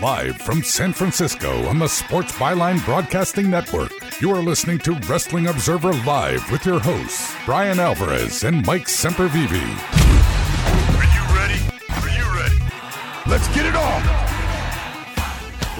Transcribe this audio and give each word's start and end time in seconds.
Live 0.00 0.40
from 0.42 0.62
San 0.62 0.92
Francisco 0.92 1.66
on 1.66 1.80
the 1.80 1.88
Sports 1.88 2.30
Byline 2.30 2.84
Broadcasting 2.84 3.50
Network, 3.50 3.90
you 4.20 4.30
are 4.30 4.40
listening 4.40 4.78
to 4.80 4.92
Wrestling 5.08 5.48
Observer 5.48 5.92
Live 6.04 6.48
with 6.52 6.64
your 6.64 6.78
hosts, 6.78 7.34
Bryan 7.44 7.80
Alvarez 7.80 8.44
and 8.44 8.64
Mike 8.64 8.86
Sempervive. 8.86 9.50
Are 10.94 11.02
you 11.02 11.36
ready? 11.36 11.60
Are 11.88 12.08
you 12.16 12.36
ready? 12.36 12.62
Let's 13.26 13.48
get 13.48 13.66
it 13.66 13.74
on! 13.74 14.02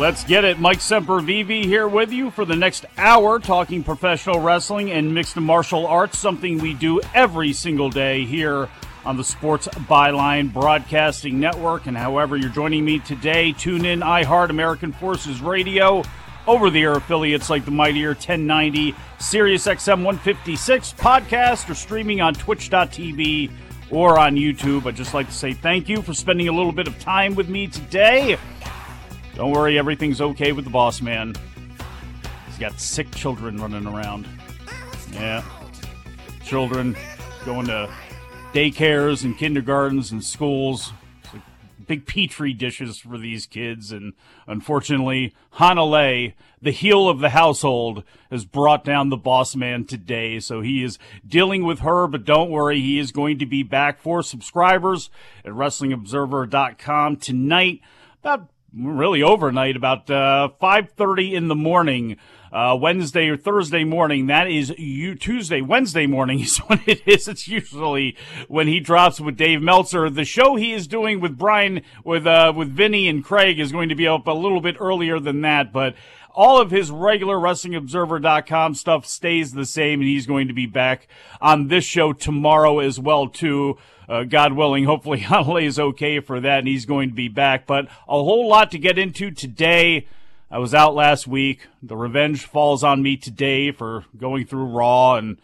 Let's 0.00 0.24
get 0.24 0.44
it. 0.44 0.58
Mike 0.58 0.78
Sempervive 0.78 1.64
here 1.64 1.86
with 1.86 2.10
you 2.10 2.32
for 2.32 2.44
the 2.44 2.56
next 2.56 2.86
hour 2.96 3.38
talking 3.38 3.84
professional 3.84 4.40
wrestling 4.40 4.90
and 4.90 5.14
mixed 5.14 5.36
martial 5.36 5.86
arts, 5.86 6.18
something 6.18 6.58
we 6.58 6.74
do 6.74 7.00
every 7.14 7.52
single 7.52 7.88
day 7.88 8.24
here 8.24 8.68
on 9.08 9.16
the 9.16 9.24
Sports 9.24 9.66
Byline 9.68 10.52
Broadcasting 10.52 11.40
Network. 11.40 11.86
And 11.86 11.96
however 11.96 12.36
you're 12.36 12.50
joining 12.50 12.84
me 12.84 12.98
today, 12.98 13.52
tune 13.52 13.86
in 13.86 14.00
iHeart 14.00 14.50
American 14.50 14.92
Forces 14.92 15.40
Radio, 15.40 16.02
over 16.46 16.68
the 16.68 16.82
air 16.82 16.92
affiliates 16.92 17.48
like 17.48 17.64
the 17.64 17.70
Mightier 17.70 18.10
1090, 18.10 18.94
Sirius 19.18 19.66
XM 19.66 20.04
156 20.04 20.92
podcast, 20.92 21.70
or 21.70 21.74
streaming 21.74 22.20
on 22.20 22.34
twitch.tv 22.34 23.50
or 23.90 24.18
on 24.18 24.36
YouTube. 24.36 24.84
I'd 24.84 24.96
just 24.96 25.14
like 25.14 25.28
to 25.28 25.32
say 25.32 25.54
thank 25.54 25.88
you 25.88 26.02
for 26.02 26.12
spending 26.12 26.48
a 26.48 26.52
little 26.52 26.72
bit 26.72 26.86
of 26.86 26.98
time 26.98 27.34
with 27.34 27.48
me 27.48 27.66
today. 27.66 28.36
Don't 29.34 29.52
worry, 29.52 29.78
everything's 29.78 30.20
okay 30.20 30.52
with 30.52 30.66
the 30.66 30.70
boss 30.70 31.00
man. 31.00 31.34
He's 32.46 32.58
got 32.58 32.78
sick 32.78 33.10
children 33.12 33.56
running 33.56 33.86
around. 33.86 34.28
Yeah. 35.14 35.42
Children 36.44 36.94
going 37.46 37.68
to 37.68 37.90
daycares 38.52 39.24
and 39.24 39.36
kindergartens 39.36 40.10
and 40.10 40.24
schools. 40.24 40.92
Big 41.86 42.06
petri 42.06 42.52
dishes 42.52 42.98
for 42.98 43.16
these 43.16 43.46
kids, 43.46 43.92
and 43.92 44.12
unfortunately, 44.46 45.34
Hanalei, 45.54 46.34
the 46.60 46.70
heel 46.70 47.08
of 47.08 47.20
the 47.20 47.30
household, 47.30 48.04
has 48.30 48.44
brought 48.44 48.84
down 48.84 49.08
the 49.08 49.16
boss 49.16 49.56
man 49.56 49.86
today. 49.86 50.38
So 50.38 50.60
he 50.60 50.84
is 50.84 50.98
dealing 51.26 51.64
with 51.64 51.78
her, 51.78 52.06
but 52.06 52.26
don't 52.26 52.50
worry, 52.50 52.80
he 52.80 52.98
is 52.98 53.10
going 53.10 53.38
to 53.38 53.46
be 53.46 53.62
back 53.62 54.00
for 54.00 54.22
subscribers 54.22 55.08
at 55.46 55.52
WrestlingObserver.com 55.52 57.16
tonight. 57.16 57.80
About 58.20 58.50
really 58.74 59.22
overnight, 59.22 59.76
about 59.76 60.10
uh, 60.10 60.50
5:30 60.60 61.32
in 61.32 61.48
the 61.48 61.54
morning 61.54 62.18
uh, 62.52 62.76
Wednesday 62.80 63.28
or 63.28 63.36
Thursday 63.36 63.84
morning. 63.84 64.26
That 64.26 64.50
is 64.50 64.70
you 64.78 65.14
Tuesday, 65.14 65.60
Wednesday 65.60 66.06
morning 66.06 66.40
is 66.40 66.58
when 66.58 66.80
it 66.86 67.02
is. 67.06 67.28
It's 67.28 67.48
usually 67.48 68.16
when 68.48 68.66
he 68.66 68.80
drops 68.80 69.20
with 69.20 69.36
Dave 69.36 69.62
Meltzer. 69.62 70.10
The 70.10 70.24
show 70.24 70.56
he 70.56 70.72
is 70.72 70.86
doing 70.86 71.20
with 71.20 71.38
Brian, 71.38 71.82
with 72.04 72.26
uh, 72.26 72.52
with 72.54 72.68
Vinny 72.68 73.08
and 73.08 73.24
Craig 73.24 73.58
is 73.58 73.72
going 73.72 73.88
to 73.88 73.94
be 73.94 74.06
up 74.06 74.26
a 74.26 74.32
little 74.32 74.60
bit 74.60 74.76
earlier 74.80 75.20
than 75.20 75.40
that, 75.42 75.72
but 75.72 75.94
all 76.38 76.60
of 76.60 76.70
his 76.70 76.88
regular 76.88 77.36
WrestlingObserver.com 77.36 78.76
stuff 78.76 79.04
stays 79.06 79.52
the 79.52 79.66
same, 79.66 80.00
and 80.00 80.08
he's 80.08 80.24
going 80.24 80.46
to 80.46 80.54
be 80.54 80.66
back 80.66 81.08
on 81.40 81.66
this 81.66 81.82
show 81.82 82.12
tomorrow 82.12 82.78
as 82.78 83.00
well 83.00 83.26
too. 83.26 83.76
Uh, 84.08 84.22
God 84.22 84.52
willing, 84.52 84.84
hopefully 84.84 85.18
Hanalei 85.22 85.64
is 85.64 85.80
okay 85.80 86.20
for 86.20 86.38
that, 86.40 86.60
and 86.60 86.68
he's 86.68 86.86
going 86.86 87.08
to 87.08 87.14
be 87.14 87.26
back. 87.26 87.66
But 87.66 87.86
a 87.86 88.22
whole 88.22 88.48
lot 88.48 88.70
to 88.70 88.78
get 88.78 88.98
into 88.98 89.32
today. 89.32 90.06
I 90.50 90.58
was 90.58 90.72
out 90.72 90.94
last 90.94 91.26
week. 91.26 91.66
The 91.82 91.96
revenge 91.96 92.46
falls 92.46 92.82
on 92.82 93.02
me 93.02 93.18
today 93.18 93.70
for 93.70 94.06
going 94.16 94.46
through 94.46 94.64
Raw, 94.64 95.16
and 95.16 95.38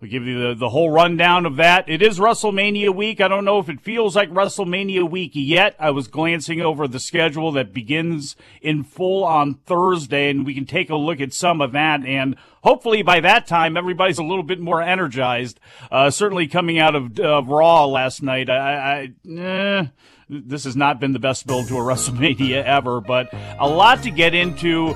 I'll 0.00 0.08
give 0.08 0.26
you 0.26 0.48
the, 0.48 0.54
the 0.54 0.68
whole 0.68 0.90
rundown 0.90 1.44
of 1.44 1.56
that. 1.56 1.88
It 1.88 2.02
is 2.02 2.20
WrestleMania 2.20 2.94
week. 2.94 3.20
I 3.20 3.26
don't 3.26 3.44
know 3.44 3.58
if 3.58 3.68
it 3.68 3.80
feels 3.80 4.14
like 4.14 4.30
WrestleMania 4.30 5.10
week 5.10 5.32
yet. 5.34 5.74
I 5.80 5.90
was 5.90 6.06
glancing 6.06 6.60
over 6.60 6.86
the 6.86 7.00
schedule 7.00 7.50
that 7.50 7.74
begins 7.74 8.36
in 8.62 8.84
full 8.84 9.24
on 9.24 9.54
Thursday, 9.54 10.30
and 10.30 10.46
we 10.46 10.54
can 10.54 10.66
take 10.66 10.88
a 10.88 10.94
look 10.94 11.20
at 11.20 11.32
some 11.32 11.60
of 11.60 11.72
that. 11.72 12.04
And 12.04 12.36
hopefully 12.62 13.02
by 13.02 13.18
that 13.20 13.48
time, 13.48 13.76
everybody's 13.76 14.18
a 14.18 14.24
little 14.24 14.44
bit 14.44 14.60
more 14.60 14.80
energized. 14.80 15.58
Uh, 15.90 16.10
certainly 16.10 16.46
coming 16.46 16.78
out 16.78 16.94
of 16.94 17.18
uh, 17.18 17.42
Raw 17.42 17.86
last 17.86 18.22
night, 18.22 18.48
I, 18.48 19.10
I 19.26 19.30
eh, 19.36 19.86
this 20.28 20.64
has 20.64 20.76
not 20.76 21.00
been 21.00 21.12
the 21.12 21.18
best 21.18 21.46
build 21.46 21.68
to 21.68 21.76
a 21.76 21.80
WrestleMania 21.82 22.64
ever, 22.64 23.00
but 23.00 23.32
a 23.58 23.68
lot 23.68 24.02
to 24.02 24.10
get 24.10 24.34
into. 24.34 24.94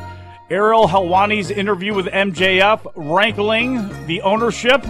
Ariel 0.51 0.89
Helwani's 0.89 1.51
interview 1.51 1.93
with 1.93 2.07
MJF, 2.07 2.91
rankling 2.97 4.07
the 4.07 4.23
ownership 4.23 4.83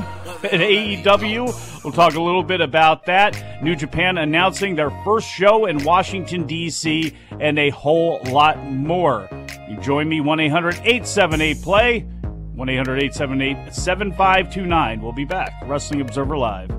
at 0.45 0.53
AEW. 0.53 1.83
We'll 1.83 1.93
talk 1.93 2.15
a 2.15 2.23
little 2.23 2.45
bit 2.45 2.61
about 2.61 3.07
that. 3.07 3.61
New 3.61 3.75
Japan 3.75 4.19
announcing 4.19 4.77
their 4.77 4.91
first 5.03 5.29
show 5.29 5.67
in 5.67 5.83
Washington, 5.83 6.47
D.C., 6.47 7.13
and 7.41 7.59
a 7.59 7.71
whole 7.71 8.21
lot 8.31 8.65
more. 8.71 9.29
You 9.69 9.77
join 9.79 10.09
me 10.09 10.21
1 10.21 10.39
800 10.39 10.75
878 10.77 11.63
Play, 11.63 12.01
1 12.03 12.69
800 12.69 13.03
878 13.03 13.75
7529. 13.75 15.03
We'll 15.03 15.13
be 15.13 15.25
back. 15.25 15.53
Wrestling 15.65 16.01
Observer 16.01 16.39
Live. 16.39 16.78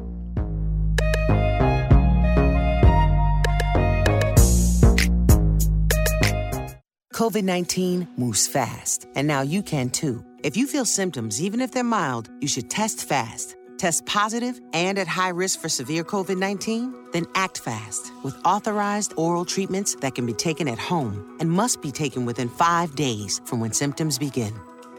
COVID 7.20 7.44
19 7.44 8.08
moves 8.16 8.48
fast, 8.48 9.06
and 9.14 9.28
now 9.28 9.42
you 9.42 9.62
can 9.62 9.90
too. 9.90 10.24
If 10.42 10.56
you 10.56 10.66
feel 10.66 10.86
symptoms, 10.86 11.42
even 11.42 11.60
if 11.60 11.70
they're 11.70 11.84
mild, 11.84 12.30
you 12.40 12.48
should 12.48 12.70
test 12.70 13.10
fast. 13.10 13.58
Test 13.78 14.06
positive 14.06 14.62
and 14.72 14.98
at 14.98 15.06
high 15.06 15.28
risk 15.28 15.60
for 15.60 15.68
severe 15.68 16.06
COVID 16.06 16.38
19? 16.38 16.96
Then 17.12 17.26
act 17.36 17.60
fast 17.60 18.14
with 18.24 18.38
authorized 18.46 19.16
oral 19.18 19.44
treatments 19.44 19.96
that 19.96 20.16
can 20.16 20.26
be 20.26 20.32
taken 20.32 20.70
at 20.70 20.80
home 20.80 21.36
and 21.42 21.52
must 21.52 21.82
be 21.82 21.92
taken 21.92 22.24
within 22.24 22.48
five 22.48 22.96
days 22.96 23.42
from 23.44 23.60
when 23.60 23.74
symptoms 23.74 24.18
begin. 24.18 24.54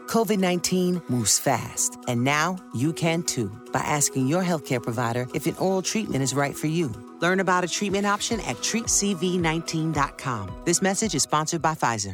COVID 0.05 0.37
19 0.37 1.01
moves 1.09 1.39
fast, 1.39 1.97
and 2.07 2.23
now 2.23 2.55
you 2.75 2.93
can 2.93 3.23
too 3.23 3.49
by 3.73 3.79
asking 3.79 4.27
your 4.27 4.43
healthcare 4.43 4.83
provider 4.83 5.25
if 5.33 5.47
an 5.47 5.55
oral 5.55 5.81
treatment 5.81 6.21
is 6.21 6.35
right 6.35 6.55
for 6.55 6.67
you. 6.67 7.10
Learn 7.21 7.39
about 7.39 7.63
a 7.63 7.67
treatment 7.67 8.05
option 8.05 8.39
at 8.41 8.57
treatcv19.com. 8.57 10.49
This 10.65 10.81
message 10.81 11.15
is 11.15 11.23
sponsored 11.23 11.61
by 11.61 11.75
Pfizer. 11.75 12.13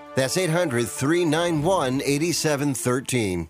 That's 0.15 0.37
800 0.37 0.87
391 0.87 2.01
8713. 2.03 3.49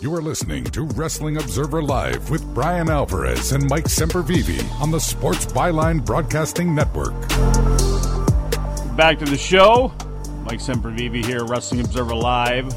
You 0.00 0.14
are 0.14 0.22
listening 0.22 0.62
to 0.62 0.82
Wrestling 0.82 1.38
Observer 1.38 1.82
Live 1.82 2.30
with 2.30 2.44
Bryan 2.54 2.88
Alvarez 2.88 3.50
and 3.50 3.68
Mike 3.68 3.86
Sempervive 3.86 4.80
on 4.80 4.92
the 4.92 5.00
Sports 5.00 5.44
Byline 5.46 6.04
Broadcasting 6.04 6.72
Network. 6.72 7.18
Back 8.96 9.18
to 9.18 9.24
the 9.24 9.36
show. 9.36 9.92
Mike 10.44 10.60
Sempervive 10.60 11.24
here, 11.24 11.44
Wrestling 11.44 11.80
Observer 11.80 12.14
Live. 12.14 12.72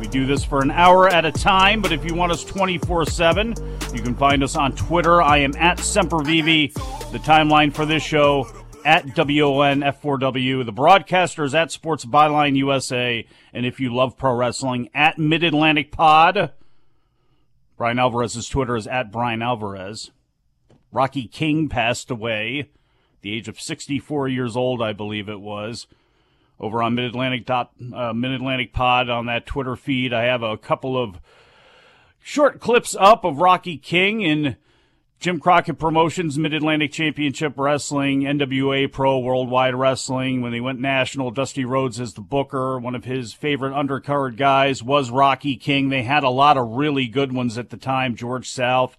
We 0.00 0.08
do 0.08 0.26
this 0.26 0.42
for 0.42 0.60
an 0.60 0.72
hour 0.72 1.08
at 1.08 1.24
a 1.24 1.30
time, 1.30 1.80
but 1.80 1.92
if 1.92 2.04
you 2.04 2.16
want 2.16 2.32
us 2.32 2.42
24 2.42 3.06
7, 3.06 3.54
you 3.94 4.02
can 4.02 4.16
find 4.16 4.42
us 4.42 4.56
on 4.56 4.74
Twitter. 4.74 5.22
I 5.22 5.38
am 5.38 5.54
at 5.54 5.78
Sempervive. 5.78 6.74
The 7.12 7.18
timeline 7.18 7.72
for 7.72 7.86
this 7.86 8.02
show 8.02 8.44
at 8.84 9.06
WONF4W. 9.06 10.66
The 10.66 10.72
broadcasters 10.72 11.54
at 11.54 11.70
Sports 11.70 12.04
Byline 12.04 12.56
USA. 12.56 13.24
And 13.52 13.64
if 13.64 13.78
you 13.78 13.94
love 13.94 14.16
pro 14.16 14.34
wrestling, 14.34 14.90
at 14.94 15.16
Mid 15.16 15.44
Atlantic 15.44 15.92
Pod. 15.92 16.52
Bryan 17.76 17.98
Alvarez's 17.98 18.48
Twitter 18.48 18.76
is 18.76 18.86
at 18.86 19.12
Bryan 19.12 19.42
Alvarez. 19.42 20.10
Rocky 20.92 21.28
King 21.28 21.68
passed 21.68 22.10
away, 22.10 22.70
the 23.20 23.32
age 23.34 23.48
of 23.48 23.60
64 23.60 24.28
years 24.28 24.56
old, 24.56 24.80
I 24.80 24.92
believe 24.92 25.28
it 25.28 25.40
was. 25.40 25.86
Over 26.58 26.82
on 26.82 26.94
Mid 26.94 27.04
Atlantic 27.04 27.44
dot 27.44 27.72
uh, 27.94 28.14
Pod 28.72 29.10
on 29.10 29.26
that 29.26 29.44
Twitter 29.44 29.76
feed, 29.76 30.14
I 30.14 30.24
have 30.24 30.42
a 30.42 30.56
couple 30.56 30.96
of 30.96 31.20
short 32.18 32.60
clips 32.60 32.96
up 32.98 33.24
of 33.24 33.40
Rocky 33.40 33.76
King 33.76 34.22
in 34.22 34.56
Jim 35.18 35.40
Crockett 35.40 35.78
Promotions 35.78 36.38
Mid 36.38 36.52
Atlantic 36.52 36.92
Championship 36.92 37.54
Wrestling, 37.56 38.22
NWA 38.22 38.90
Pro 38.90 39.18
Worldwide 39.18 39.74
Wrestling. 39.74 40.42
When 40.42 40.52
they 40.52 40.60
went 40.60 40.78
national, 40.78 41.30
Dusty 41.30 41.64
Rhodes 41.64 41.98
as 41.98 42.14
the 42.14 42.20
booker. 42.20 42.78
One 42.78 42.94
of 42.94 43.04
his 43.04 43.32
favorite 43.32 43.72
undercard 43.72 44.36
guys 44.36 44.82
was 44.82 45.10
Rocky 45.10 45.56
King. 45.56 45.88
They 45.88 46.02
had 46.02 46.22
a 46.22 46.28
lot 46.28 46.58
of 46.58 46.68
really 46.68 47.06
good 47.06 47.32
ones 47.32 47.56
at 47.56 47.70
the 47.70 47.78
time. 47.78 48.14
George 48.14 48.48
South, 48.48 48.98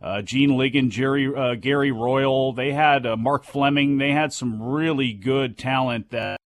uh, 0.00 0.22
Gene 0.22 0.50
Ligon, 0.50 0.88
Jerry, 0.88 1.34
uh, 1.34 1.56
Gary 1.56 1.90
Royal. 1.90 2.52
They 2.52 2.72
had 2.72 3.04
uh, 3.04 3.16
Mark 3.16 3.44
Fleming. 3.44 3.98
They 3.98 4.12
had 4.12 4.32
some 4.32 4.62
really 4.62 5.12
good 5.12 5.58
talent 5.58 6.10
that 6.10 6.38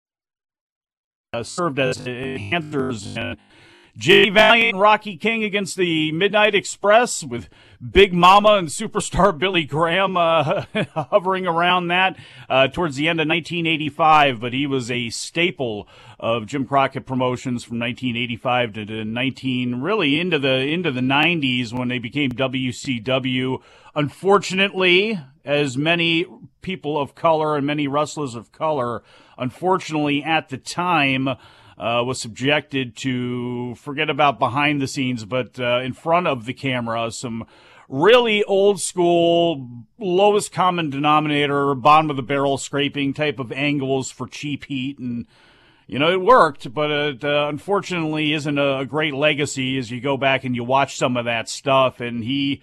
uh, 1.33 1.43
served 1.43 1.77
as 1.77 1.97
enhancers. 1.97 3.37
Jay 3.97 4.29
Valiant 4.29 4.77
Rocky 4.77 5.17
King 5.17 5.43
against 5.43 5.75
the 5.75 6.13
Midnight 6.13 6.55
Express 6.55 7.21
with 7.21 7.49
Big 7.79 8.13
Mama 8.13 8.55
and 8.55 8.67
superstar 8.67 9.37
Billy 9.37 9.63
Graham 9.63 10.17
uh, 10.17 10.65
hovering 10.93 11.47
around 11.47 11.87
that 11.87 12.17
uh, 12.49 12.67
towards 12.67 12.97
the 12.97 13.07
end 13.07 13.21
of 13.21 13.27
1985. 13.27 14.41
But 14.41 14.51
he 14.51 14.67
was 14.67 14.91
a 14.91 15.09
staple 15.09 15.87
of 16.19 16.45
Jim 16.45 16.65
Crockett 16.65 17.05
Promotions 17.05 17.63
from 17.63 17.79
1985 17.79 18.73
to, 18.73 18.85
to 18.85 19.05
19, 19.05 19.81
really 19.81 20.19
into 20.19 20.37
the 20.37 20.57
into 20.57 20.91
the 20.91 20.99
90s 20.99 21.71
when 21.71 21.87
they 21.87 21.99
became 21.99 22.31
WCW. 22.31 23.61
Unfortunately, 23.95 25.19
as 25.45 25.77
many 25.77 26.25
people 26.61 26.99
of 26.99 27.15
color 27.15 27.55
and 27.55 27.65
many 27.65 27.87
wrestlers 27.87 28.35
of 28.35 28.51
color, 28.51 29.03
unfortunately 29.37 30.21
at 30.21 30.49
the 30.49 30.57
time 30.57 31.29
uh, 31.79 32.03
was 32.05 32.19
subjected 32.19 32.95
to 32.97 33.73
forget 33.75 34.09
about 34.09 34.37
behind 34.37 34.81
the 34.81 34.87
scenes, 34.87 35.23
but 35.23 35.57
uh, 35.59 35.79
in 35.79 35.93
front 35.93 36.27
of 36.27 36.45
the 36.45 36.53
camera, 36.53 37.09
some 37.09 37.47
really 37.89 38.43
old 38.43 38.79
school, 38.79 39.67
lowest 39.97 40.51
common 40.51 40.91
denominator, 40.91 41.73
bottom 41.73 42.09
of 42.11 42.15
the 42.15 42.23
barrel 42.23 42.57
scraping 42.57 43.13
type 43.13 43.39
of 43.39 43.51
angles 43.51 44.11
for 44.11 44.27
cheap 44.27 44.65
heat. 44.65 44.99
And, 44.99 45.25
you 45.87 45.97
know, 45.97 46.11
it 46.11 46.21
worked, 46.21 46.71
but 46.71 46.91
it 46.91 47.23
uh, 47.25 47.47
unfortunately 47.49 48.31
isn't 48.33 48.57
a, 48.59 48.85
great 48.85 49.15
legacy 49.15 49.77
as 49.79 49.89
you 49.89 49.99
go 49.99 50.17
back 50.17 50.43
and 50.43 50.55
you 50.55 50.63
watch 50.63 50.97
some 50.97 51.17
of 51.17 51.25
that 51.25 51.49
stuff. 51.49 51.99
And 51.99 52.23
he, 52.23 52.61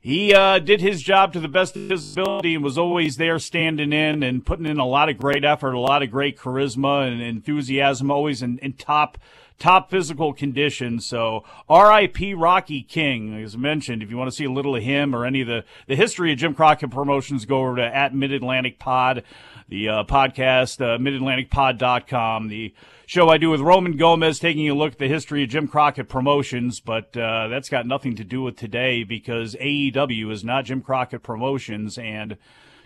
he 0.00 0.34
uh, 0.34 0.58
did 0.58 0.80
his 0.80 1.00
job 1.00 1.32
to 1.34 1.40
the 1.40 1.48
best 1.48 1.76
of 1.76 1.88
his 1.88 2.12
ability 2.12 2.56
and 2.56 2.64
was 2.64 2.76
always 2.76 3.16
there 3.16 3.38
standing 3.38 3.92
in 3.92 4.24
and 4.24 4.44
putting 4.44 4.66
in 4.66 4.80
a 4.80 4.86
lot 4.86 5.08
of 5.08 5.18
great 5.18 5.44
effort, 5.44 5.72
a 5.72 5.78
lot 5.78 6.02
of 6.02 6.10
great 6.10 6.36
charisma 6.36 7.06
and 7.06 7.22
enthusiasm, 7.22 8.10
always 8.10 8.42
in, 8.42 8.58
in 8.58 8.72
top 8.72 9.18
top 9.58 9.90
physical 9.90 10.32
condition. 10.32 11.00
So 11.00 11.44
R.I.P. 11.68 12.34
Rocky 12.34 12.82
King, 12.82 13.42
as 13.42 13.56
mentioned. 13.56 14.02
If 14.02 14.10
you 14.10 14.16
want 14.16 14.30
to 14.30 14.36
see 14.36 14.44
a 14.44 14.50
little 14.50 14.76
of 14.76 14.82
him 14.82 15.14
or 15.14 15.24
any 15.24 15.40
of 15.40 15.46
the 15.46 15.64
the 15.86 15.96
history 15.96 16.32
of 16.32 16.38
Jim 16.38 16.54
Crockett 16.54 16.90
Promotions, 16.90 17.44
go 17.44 17.60
over 17.60 17.76
to 17.76 17.84
at 17.84 18.14
Mid 18.14 18.32
Atlantic 18.32 18.78
Pod, 18.78 19.22
the 19.68 19.88
uh, 19.88 20.04
podcast, 20.04 20.80
uh, 20.80 20.98
midatlanticpod.com. 20.98 22.48
The 22.48 22.74
show 23.06 23.28
I 23.28 23.38
do 23.38 23.50
with 23.50 23.60
Roman 23.60 23.96
Gomez, 23.96 24.38
taking 24.38 24.68
a 24.68 24.74
look 24.74 24.92
at 24.92 24.98
the 24.98 25.08
history 25.08 25.44
of 25.44 25.50
Jim 25.50 25.68
Crockett 25.68 26.08
Promotions, 26.08 26.80
but 26.80 27.16
uh, 27.16 27.48
that's 27.48 27.68
got 27.68 27.86
nothing 27.86 28.16
to 28.16 28.24
do 28.24 28.42
with 28.42 28.56
today 28.56 29.04
because 29.04 29.54
AEW 29.56 30.30
is 30.32 30.44
not 30.44 30.64
Jim 30.64 30.80
Crockett 30.82 31.22
Promotions 31.22 31.98
and 31.98 32.36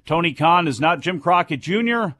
Tony 0.06 0.32
Khan 0.32 0.66
is 0.66 0.80
not 0.80 1.00
Jim 1.00 1.20
Crockett 1.20 1.60
Jr., 1.60 2.14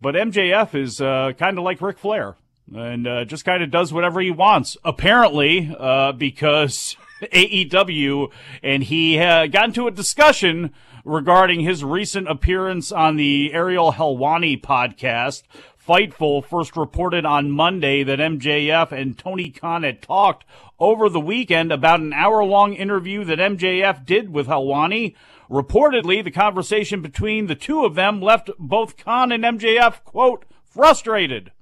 but 0.00 0.14
MJF 0.14 0.74
is 0.74 1.00
uh, 1.00 1.32
kind 1.38 1.56
of 1.56 1.64
like 1.64 1.80
Ric 1.80 1.98
Flair 1.98 2.36
and 2.74 3.06
uh, 3.06 3.24
just 3.24 3.44
kind 3.44 3.62
of 3.62 3.70
does 3.70 3.92
whatever 3.92 4.20
he 4.20 4.30
wants, 4.30 4.76
apparently, 4.84 5.74
uh, 5.78 6.12
because 6.12 6.96
AEW 7.22 8.30
and 8.62 8.84
he 8.84 9.18
uh, 9.18 9.46
got 9.46 9.66
into 9.66 9.86
a 9.86 9.92
discussion 9.92 10.72
regarding 11.04 11.60
his 11.60 11.84
recent 11.84 12.28
appearance 12.28 12.90
on 12.90 13.16
the 13.16 13.52
Ariel 13.52 13.92
Helwani 13.92 14.60
podcast. 14.60 15.44
Fightful 15.86 16.44
first 16.44 16.76
reported 16.76 17.24
on 17.24 17.50
Monday 17.50 18.02
that 18.02 18.18
MJF 18.18 18.90
and 18.90 19.16
Tony 19.16 19.50
Khan 19.50 19.84
had 19.84 20.02
talked 20.02 20.44
over 20.80 21.08
the 21.08 21.20
weekend 21.20 21.70
about 21.70 22.00
an 22.00 22.12
hour 22.12 22.42
long 22.42 22.74
interview 22.74 23.22
that 23.24 23.38
MJF 23.38 24.04
did 24.04 24.32
with 24.32 24.48
Helwani. 24.48 25.14
Reportedly, 25.48 26.24
the 26.24 26.32
conversation 26.32 27.02
between 27.02 27.46
the 27.46 27.54
two 27.54 27.84
of 27.84 27.94
them 27.94 28.20
left 28.20 28.50
both 28.58 28.96
Khan 28.96 29.30
and 29.30 29.44
MJF, 29.44 30.02
quote, 30.02 30.44
frustrated, 30.64 31.52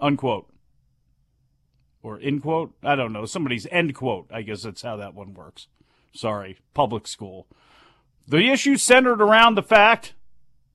unquote. 0.00 0.48
Or 2.02 2.18
end 2.20 2.42
quote? 2.42 2.74
I 2.82 2.94
don't 2.94 3.12
know. 3.12 3.24
Somebody's 3.24 3.66
end 3.70 3.94
quote. 3.94 4.28
I 4.32 4.42
guess 4.42 4.62
that's 4.62 4.82
how 4.82 4.96
that 4.96 5.14
one 5.14 5.34
works. 5.34 5.66
Sorry, 6.12 6.58
public 6.74 7.06
school. 7.06 7.46
The 8.26 8.50
issue 8.50 8.76
centered 8.76 9.20
around 9.20 9.54
the 9.54 9.62
fact 9.62 10.14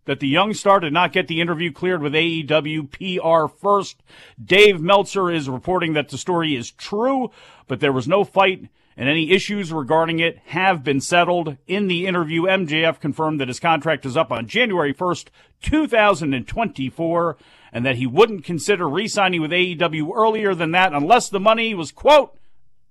that 0.05 0.19
the 0.19 0.27
young 0.27 0.53
star 0.53 0.79
did 0.79 0.91
not 0.91 1.13
get 1.13 1.27
the 1.27 1.39
interview 1.39 1.71
cleared 1.71 2.01
with 2.01 2.13
AEW 2.13 2.89
PR 2.91 3.53
first. 3.53 4.03
Dave 4.43 4.81
Meltzer 4.81 5.31
is 5.31 5.49
reporting 5.49 5.93
that 5.93 6.09
the 6.09 6.17
story 6.17 6.55
is 6.55 6.71
true, 6.71 7.31
but 7.67 7.79
there 7.79 7.93
was 7.93 8.07
no 8.07 8.23
fight 8.23 8.67
and 8.95 9.09
any 9.09 9.31
issues 9.31 9.73
regarding 9.73 10.19
it 10.19 10.37
have 10.45 10.83
been 10.83 11.01
settled. 11.01 11.57
In 11.67 11.87
the 11.87 12.05
interview, 12.05 12.43
MJF 12.43 12.99
confirmed 12.99 13.39
that 13.39 13.47
his 13.47 13.59
contract 13.59 14.05
is 14.05 14.17
up 14.17 14.31
on 14.31 14.47
January 14.47 14.93
1st, 14.93 15.27
2024, 15.61 17.37
and 17.73 17.83
that 17.85 17.95
he 17.95 18.05
wouldn't 18.05 18.45
consider 18.45 18.87
re-signing 18.87 19.41
with 19.41 19.51
AEW 19.51 20.15
earlier 20.15 20.53
than 20.53 20.71
that 20.71 20.93
unless 20.93 21.27
the 21.27 21.39
money 21.39 21.73
was, 21.73 21.91
quote, 21.91 22.37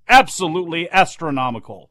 absolutely 0.09 0.91
astronomical. 0.91 1.89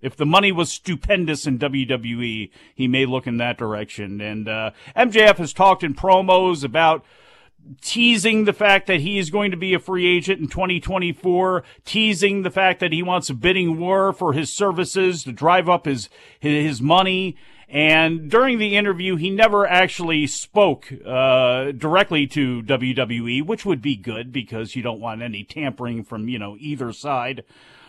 If 0.00 0.16
the 0.16 0.26
money 0.26 0.50
was 0.50 0.72
stupendous 0.72 1.46
in 1.46 1.58
WWE, 1.58 2.50
he 2.74 2.88
may 2.88 3.04
look 3.04 3.26
in 3.26 3.36
that 3.36 3.58
direction. 3.58 4.20
And 4.20 4.48
uh, 4.48 4.70
MJF 4.96 5.36
has 5.36 5.52
talked 5.52 5.84
in 5.84 5.94
promos 5.94 6.64
about 6.64 7.04
teasing 7.80 8.44
the 8.44 8.52
fact 8.52 8.86
that 8.88 9.00
he 9.00 9.18
is 9.18 9.30
going 9.30 9.50
to 9.52 9.56
be 9.56 9.74
a 9.74 9.78
free 9.78 10.06
agent 10.06 10.40
in 10.40 10.48
2024, 10.48 11.62
teasing 11.84 12.42
the 12.42 12.50
fact 12.50 12.80
that 12.80 12.92
he 12.92 13.02
wants 13.02 13.30
a 13.30 13.34
bidding 13.34 13.78
war 13.78 14.12
for 14.12 14.32
his 14.32 14.52
services 14.52 15.22
to 15.24 15.32
drive 15.32 15.68
up 15.68 15.84
his 15.84 16.08
his 16.40 16.80
money. 16.82 17.36
And 17.72 18.30
during 18.30 18.58
the 18.58 18.76
interview, 18.76 19.16
he 19.16 19.30
never 19.30 19.66
actually 19.66 20.26
spoke 20.26 20.92
uh, 21.06 21.72
directly 21.72 22.26
to 22.28 22.62
WWE, 22.62 23.46
which 23.46 23.64
would 23.64 23.80
be 23.80 23.96
good 23.96 24.30
because 24.30 24.76
you 24.76 24.82
don't 24.82 25.00
want 25.00 25.22
any 25.22 25.42
tampering 25.42 26.04
from 26.04 26.28
you 26.28 26.38
know 26.38 26.56
either 26.60 26.92
side 26.92 27.44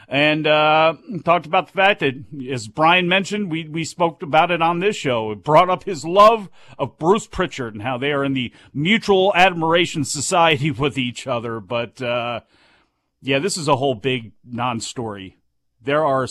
and 0.07 0.45
uh, 0.45 0.95
talked 1.23 1.45
about 1.45 1.67
the 1.67 1.73
fact 1.73 2.01
that, 2.01 2.13
as 2.49 2.67
Bryan 2.67 3.07
mentioned, 3.07 3.49
we, 3.49 3.67
we 3.67 3.85
spoke 3.85 4.21
about 4.21 4.51
it 4.51 4.61
on 4.61 4.79
this 4.79 4.95
show. 4.95 5.31
It 5.31 5.43
brought 5.43 5.69
up 5.69 5.85
his 5.85 6.05
love 6.05 6.49
of 6.77 6.97
Bruce 6.97 7.27
Pritchard 7.27 7.73
and 7.73 7.83
how 7.83 7.97
they 7.97 8.11
are 8.11 8.23
in 8.23 8.33
the 8.33 8.53
mutual 8.73 9.33
admiration 9.35 10.03
society 10.03 10.71
with 10.71 10.97
each 10.97 11.25
other. 11.25 11.59
But 11.59 12.01
uh, 12.01 12.41
yeah, 13.21 13.39
this 13.39 13.57
is 13.57 13.67
a 13.67 13.77
whole 13.77 13.95
big 13.95 14.33
non 14.43 14.81
story. 14.81 15.37
There 15.81 16.05
are 16.05 16.27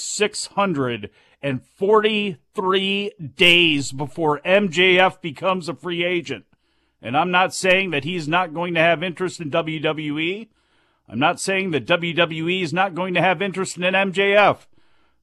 643 1.42 3.12
days 3.34 3.92
before 3.92 4.40
MJF 4.40 5.20
becomes 5.20 5.68
a 5.68 5.74
free 5.74 6.04
agent. 6.04 6.44
And 7.00 7.16
I'm 7.16 7.32
not 7.32 7.52
saying 7.52 7.90
that 7.90 8.04
he's 8.04 8.28
not 8.28 8.54
going 8.54 8.74
to 8.74 8.80
have 8.80 9.02
interest 9.02 9.40
in 9.40 9.50
WWE. 9.50 10.48
I'm 11.08 11.18
not 11.18 11.40
saying 11.40 11.72
that 11.72 11.86
WWE 11.86 12.62
is 12.62 12.72
not 12.72 12.94
going 12.94 13.14
to 13.14 13.20
have 13.20 13.42
interest 13.42 13.76
in 13.76 13.82
MJF. 13.82 14.66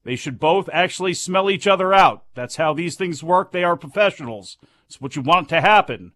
They 0.04 0.16
should 0.16 0.38
both 0.38 0.68
actually 0.72 1.14
smell 1.14 1.50
each 1.50 1.66
other 1.66 1.94
out. 1.94 2.24
That's 2.34 2.56
how 2.56 2.74
these 2.74 2.96
things 2.96 3.22
work. 3.22 3.52
They 3.52 3.64
are 3.64 3.76
professionals. 3.76 4.58
It's 4.86 5.00
what 5.00 5.16
you 5.16 5.22
want 5.22 5.48
to 5.50 5.60
happen. 5.60 6.12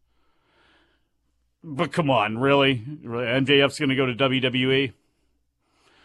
But 1.62 1.92
come 1.92 2.10
on, 2.10 2.36
really? 2.36 2.84
really? 3.02 3.24
MJF's 3.24 3.78
going 3.78 3.88
to 3.88 3.96
go 3.96 4.04
to 4.04 4.14
WWE? 4.14 4.92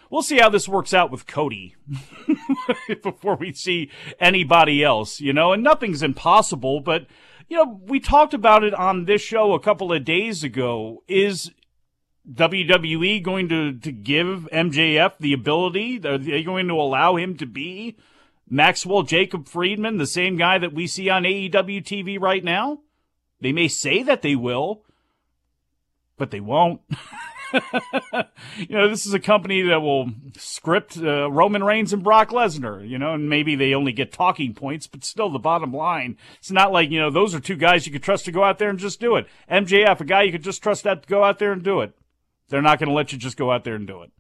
We'll 0.10 0.24
see 0.24 0.40
how 0.40 0.50
this 0.50 0.68
works 0.68 0.94
out 0.94 1.12
with 1.12 1.28
Cody 1.28 1.76
before 3.04 3.36
we 3.36 3.54
see 3.54 3.92
anybody 4.20 4.84
else, 4.84 5.20
you 5.20 5.34
know, 5.34 5.54
and 5.54 5.64
nothing's 5.64 6.04
impossible, 6.04 6.80
but 6.80 7.08
you 7.50 7.58
know, 7.58 7.82
we 7.88 8.00
talked 8.00 8.34
about 8.34 8.64
it 8.64 8.74
on 8.74 9.06
this 9.06 9.22
show 9.22 9.54
a 9.54 9.60
couple 9.60 9.92
of 9.92 10.06
days 10.06 10.44
ago. 10.44 11.04
Is 11.08 11.52
WWE 12.32 13.24
going 13.24 13.50
to, 13.50 13.74
to 13.74 13.92
give 13.92 14.48
MJF 14.54 15.14
the 15.20 15.34
ability? 15.34 16.00
Are 16.06 16.18
they 16.18 16.44
going 16.44 16.68
to 16.68 16.76
allow 16.76 17.16
him 17.16 17.36
to 17.38 17.48
be 17.48 17.98
Maxwell 18.48 19.04
Jacob 19.04 19.48
Friedman, 19.48 19.98
the 19.98 20.06
same 20.06 20.38
guy 20.38 20.60
that 20.60 20.74
we 20.74 20.86
see 20.86 21.10
on 21.10 21.24
AEW 21.24 21.84
TV 21.84 22.20
right 22.20 22.44
now? 22.44 22.80
They 23.42 23.52
may 23.52 23.68
say 23.68 24.04
that 24.04 24.22
they 24.22 24.36
will, 24.36 24.84
but 26.18 26.30
they 26.30 26.40
won't. 26.42 26.82
you 28.58 28.76
know, 28.76 28.88
this 28.88 29.06
is 29.06 29.14
a 29.14 29.20
company 29.20 29.62
that 29.64 29.82
will 29.82 30.12
script 30.38 30.98
uh, 30.98 31.30
Roman 31.32 31.64
Reigns 31.64 31.94
and 31.94 32.04
Brock 32.04 32.30
Lesnar, 32.30 32.88
you 32.88 32.98
know, 32.98 33.14
and 33.14 33.30
maybe 33.30 33.56
they 33.56 33.74
only 33.74 33.92
get 33.92 34.12
talking 34.12 34.54
points, 34.54 34.88
but 34.88 35.04
still 35.04 35.30
the 35.30 35.40
bottom 35.40 35.74
line, 35.74 36.18
it's 36.38 36.52
not 36.52 36.72
like, 36.72 36.90
you 36.90 37.00
know, 37.00 37.10
those 37.10 37.34
are 37.34 37.40
two 37.40 37.56
guys 37.56 37.86
you 37.86 37.92
could 37.92 38.04
trust 38.04 38.26
to 38.26 38.32
go 38.32 38.44
out 38.44 38.60
there 38.60 38.70
and 38.70 38.80
just 38.80 39.00
do 39.00 39.16
it. 39.16 39.28
MJF, 39.52 40.00
a 40.00 40.06
guy 40.06 40.24
you 40.24 40.32
could 40.32 40.44
just 40.44 40.64
trust 40.64 40.84
that 40.84 41.04
to 41.04 41.10
go 41.10 41.24
out 41.24 41.40
there 41.40 41.52
and 41.52 41.64
do 41.64 41.82
it. 41.82 41.94
They're 42.50 42.62
not 42.62 42.80
going 42.80 42.90
to 42.90 42.96
let 42.96 43.12
you 43.12 43.18
just 43.18 43.38
go 43.38 43.52
out 43.52 43.64
there 43.64 43.76
and 43.76 43.88
do 43.88 44.02
it. 44.02 44.12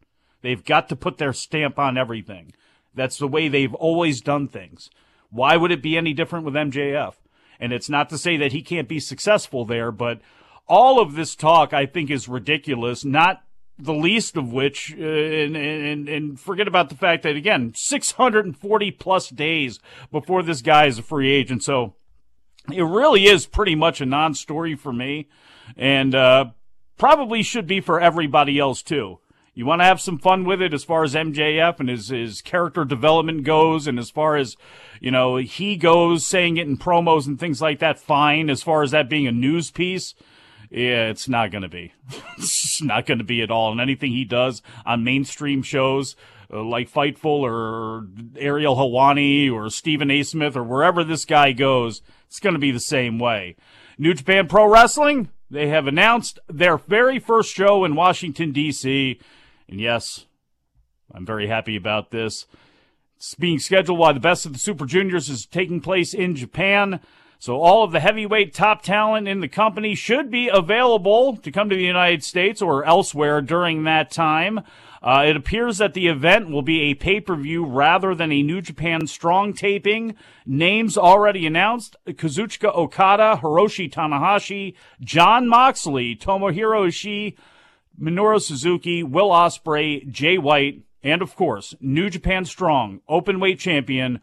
They've 0.41 0.63
got 0.63 0.89
to 0.89 0.95
put 0.95 1.17
their 1.17 1.33
stamp 1.33 1.77
on 1.77 1.97
everything. 1.97 2.53
That's 2.95 3.17
the 3.17 3.27
way 3.27 3.47
they've 3.47 3.73
always 3.73 4.21
done 4.21 4.47
things. 4.47 4.89
Why 5.29 5.57
would 5.57 5.71
it 5.71 5.83
be 5.83 5.97
any 5.97 6.13
different 6.13 6.45
with 6.45 6.53
MJF? 6.53 7.15
And 7.59 7.73
it's 7.73 7.89
not 7.89 8.09
to 8.09 8.17
say 8.17 8.37
that 8.37 8.53
he 8.53 8.61
can't 8.61 8.87
be 8.87 8.99
successful 8.99 9.65
there, 9.65 9.91
but 9.91 10.21
all 10.69 11.01
of 11.01 11.15
this 11.15 11.35
talk 11.35 11.73
I 11.73 11.85
think 11.85 12.09
is 12.09 12.29
ridiculous, 12.29 13.03
not 13.03 13.41
the 13.77 13.93
least 13.93 14.37
of 14.37 14.51
which, 14.51 14.93
uh, 14.97 15.03
and, 15.03 15.55
and, 15.55 16.09
and 16.09 16.39
forget 16.39 16.67
about 16.67 16.89
the 16.89 16.95
fact 16.95 17.23
that, 17.23 17.35
again, 17.35 17.73
640 17.75 18.91
plus 18.91 19.29
days 19.29 19.79
before 20.11 20.43
this 20.43 20.61
guy 20.61 20.85
is 20.85 20.99
a 20.99 21.03
free 21.03 21.31
agent. 21.31 21.63
So 21.63 21.95
it 22.71 22.83
really 22.83 23.25
is 23.25 23.45
pretty 23.45 23.75
much 23.75 24.01
a 24.01 24.05
non 24.05 24.33
story 24.33 24.75
for 24.75 24.93
me. 24.93 25.29
And, 25.77 26.13
uh, 26.13 26.45
probably 26.97 27.41
should 27.41 27.65
be 27.65 27.79
for 27.79 27.99
everybody 27.99 28.59
else 28.59 28.83
too. 28.83 29.19
You 29.55 29.65
want 29.65 29.81
to 29.81 29.85
have 29.85 29.99
some 29.99 30.19
fun 30.19 30.45
with 30.45 30.61
it 30.61 30.73
as 30.73 30.83
far 30.83 31.03
as 31.03 31.15
MJF 31.15 31.79
and 31.79 31.89
his, 31.89 32.09
his 32.09 32.41
character 32.41 32.85
development 32.85 33.43
goes, 33.43 33.87
and 33.87 33.97
as 33.97 34.09
far 34.09 34.35
as, 34.35 34.55
you 35.01 35.11
know, 35.11 35.37
he 35.37 35.75
goes 35.75 36.25
saying 36.25 36.57
it 36.57 36.67
in 36.67 36.77
promos 36.77 37.27
and 37.27 37.39
things 37.39 37.61
like 37.61 37.79
that, 37.79 37.99
fine. 37.99 38.49
As 38.49 38.63
far 38.63 38.83
as 38.83 38.91
that 38.91 39.09
being 39.09 39.27
a 39.27 39.31
news 39.31 39.71
piece, 39.71 40.13
yeah, 40.69 41.09
it's 41.09 41.27
not 41.27 41.51
going 41.51 41.63
to 41.63 41.69
be. 41.69 41.93
it's 42.37 42.81
not 42.81 43.05
going 43.05 43.17
to 43.17 43.23
be 43.23 43.41
at 43.41 43.51
all. 43.51 43.71
And 43.71 43.81
anything 43.81 44.11
he 44.11 44.25
does 44.25 44.61
on 44.85 45.03
mainstream 45.03 45.63
shows, 45.63 46.15
uh, 46.51 46.63
like 46.63 46.91
Fightful 46.91 47.41
or 47.41 48.07
Ariel 48.37 48.75
Helwani 48.75 49.51
or 49.51 49.69
Stephen 49.69 50.11
A. 50.11 50.23
Smith 50.23 50.55
or 50.55 50.63
wherever 50.63 51.03
this 51.03 51.25
guy 51.25 51.51
goes, 51.51 52.01
it's 52.27 52.39
going 52.39 52.53
to 52.53 52.59
be 52.59 52.71
the 52.71 52.79
same 52.79 53.17
way. 53.19 53.55
New 53.97 54.13
Japan 54.13 54.47
Pro 54.47 54.67
Wrestling, 54.67 55.29
they 55.49 55.67
have 55.67 55.87
announced 55.87 56.39
their 56.47 56.77
very 56.77 57.19
first 57.19 57.53
show 57.53 57.83
in 57.83 57.95
Washington, 57.95 58.51
D.C. 58.51 59.19
And 59.67 59.79
yes, 59.79 60.25
I'm 61.11 61.25
very 61.25 61.47
happy 61.47 61.75
about 61.75 62.11
this. 62.11 62.45
It's 63.17 63.35
being 63.35 63.59
scheduled 63.59 63.99
while 63.99 64.13
the 64.13 64.19
best 64.19 64.45
of 64.45 64.53
the 64.53 64.59
Super 64.59 64.85
Juniors 64.85 65.27
is 65.27 65.45
taking 65.45 65.81
place 65.81 66.13
in 66.13 66.35
Japan. 66.35 67.01
So 67.41 67.61
all 67.61 67.85
of 67.85 67.93
the 67.93 68.01
heavyweight 68.01 68.53
top 68.53 68.81
talent 68.81 69.29
in 69.29 69.39
the 69.39 69.47
company 69.47 69.95
should 69.95 70.29
be 70.29 70.49
available 70.49 71.37
to 71.37 71.51
come 71.53 71.69
to 71.69 71.75
the 71.75 71.81
United 71.81 72.21
States 72.21 72.61
or 72.61 72.83
elsewhere 72.83 73.41
during 73.41 73.85
that 73.85 74.11
time. 74.11 74.59
Uh, 75.01 75.23
it 75.25 75.37
appears 75.37 75.77
that 75.77 75.93
the 75.93 76.07
event 76.07 76.49
will 76.49 76.61
be 76.61 76.81
a 76.81 76.95
pay 76.95 77.21
per 77.21 77.37
view 77.37 77.65
rather 77.65 78.13
than 78.13 78.33
a 78.33 78.43
New 78.43 78.61
Japan 78.61 79.07
Strong 79.07 79.53
taping. 79.53 80.15
Names 80.45 80.97
already 80.97 81.47
announced 81.47 81.95
Kazuchika 82.05 82.75
Okada, 82.75 83.39
Hiroshi 83.41 83.89
Tanahashi, 83.89 84.75
Jon 84.99 85.47
Moxley, 85.47 86.17
Tomohiro 86.17 86.89
Ishii, 86.89 87.37
Minoru 87.97 88.41
Suzuki, 88.41 89.01
Will 89.01 89.29
Ospreay, 89.29 90.05
Jay 90.11 90.37
White, 90.37 90.83
and 91.03 91.21
of 91.21 91.37
course, 91.37 91.73
New 91.79 92.09
Japan 92.09 92.43
Strong 92.43 92.99
Openweight 93.09 93.59
Champion, 93.59 94.19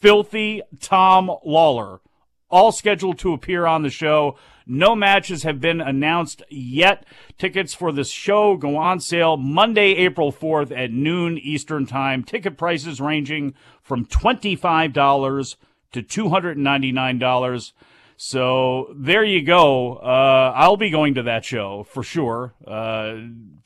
Filthy 0.00 0.62
Tom 0.80 1.30
Lawlor 1.46 2.00
all 2.48 2.72
scheduled 2.72 3.18
to 3.18 3.32
appear 3.32 3.66
on 3.66 3.82
the 3.82 3.90
show. 3.90 4.36
No 4.66 4.94
matches 4.94 5.42
have 5.42 5.60
been 5.60 5.80
announced 5.80 6.42
yet. 6.48 7.04
Tickets 7.38 7.74
for 7.74 7.92
this 7.92 8.10
show 8.10 8.56
go 8.56 8.76
on 8.76 9.00
sale 9.00 9.36
Monday, 9.36 9.94
April 9.96 10.32
4th 10.32 10.76
at 10.76 10.90
noon 10.90 11.36
Eastern 11.38 11.86
Time. 11.86 12.24
Ticket 12.24 12.56
prices 12.56 13.00
ranging 13.00 13.54
from 13.82 14.06
$25 14.06 15.56
to 15.92 16.02
$299. 16.02 17.72
So 18.16 18.94
there 18.96 19.24
you 19.24 19.42
go. 19.42 19.96
Uh, 19.96 20.52
I'll 20.54 20.76
be 20.76 20.90
going 20.90 21.14
to 21.14 21.24
that 21.24 21.44
show 21.44 21.82
for 21.84 22.02
sure. 22.02 22.54
Uh, 22.66 23.16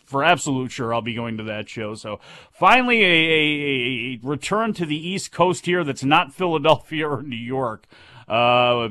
for 0.09 0.25
absolute 0.25 0.73
sure 0.73 0.95
I'll 0.95 1.03
be 1.03 1.15
going 1.15 1.37
to 1.37 1.43
that 1.45 1.69
show. 1.69 1.95
So 1.95 2.19
finally, 2.51 3.03
a, 3.03 3.07
a, 3.07 4.15
a 4.15 4.21
return 4.27 4.73
to 4.75 4.87
the 4.87 4.97
East 4.97 5.33
Coast 5.33 5.67
here 5.67 5.85
that's 5.85 6.03
not 6.03 6.33
Philadelphia 6.33 7.07
or 7.07 7.23
New 7.23 7.37
York. 7.37 7.87
Uh, 8.29 8.89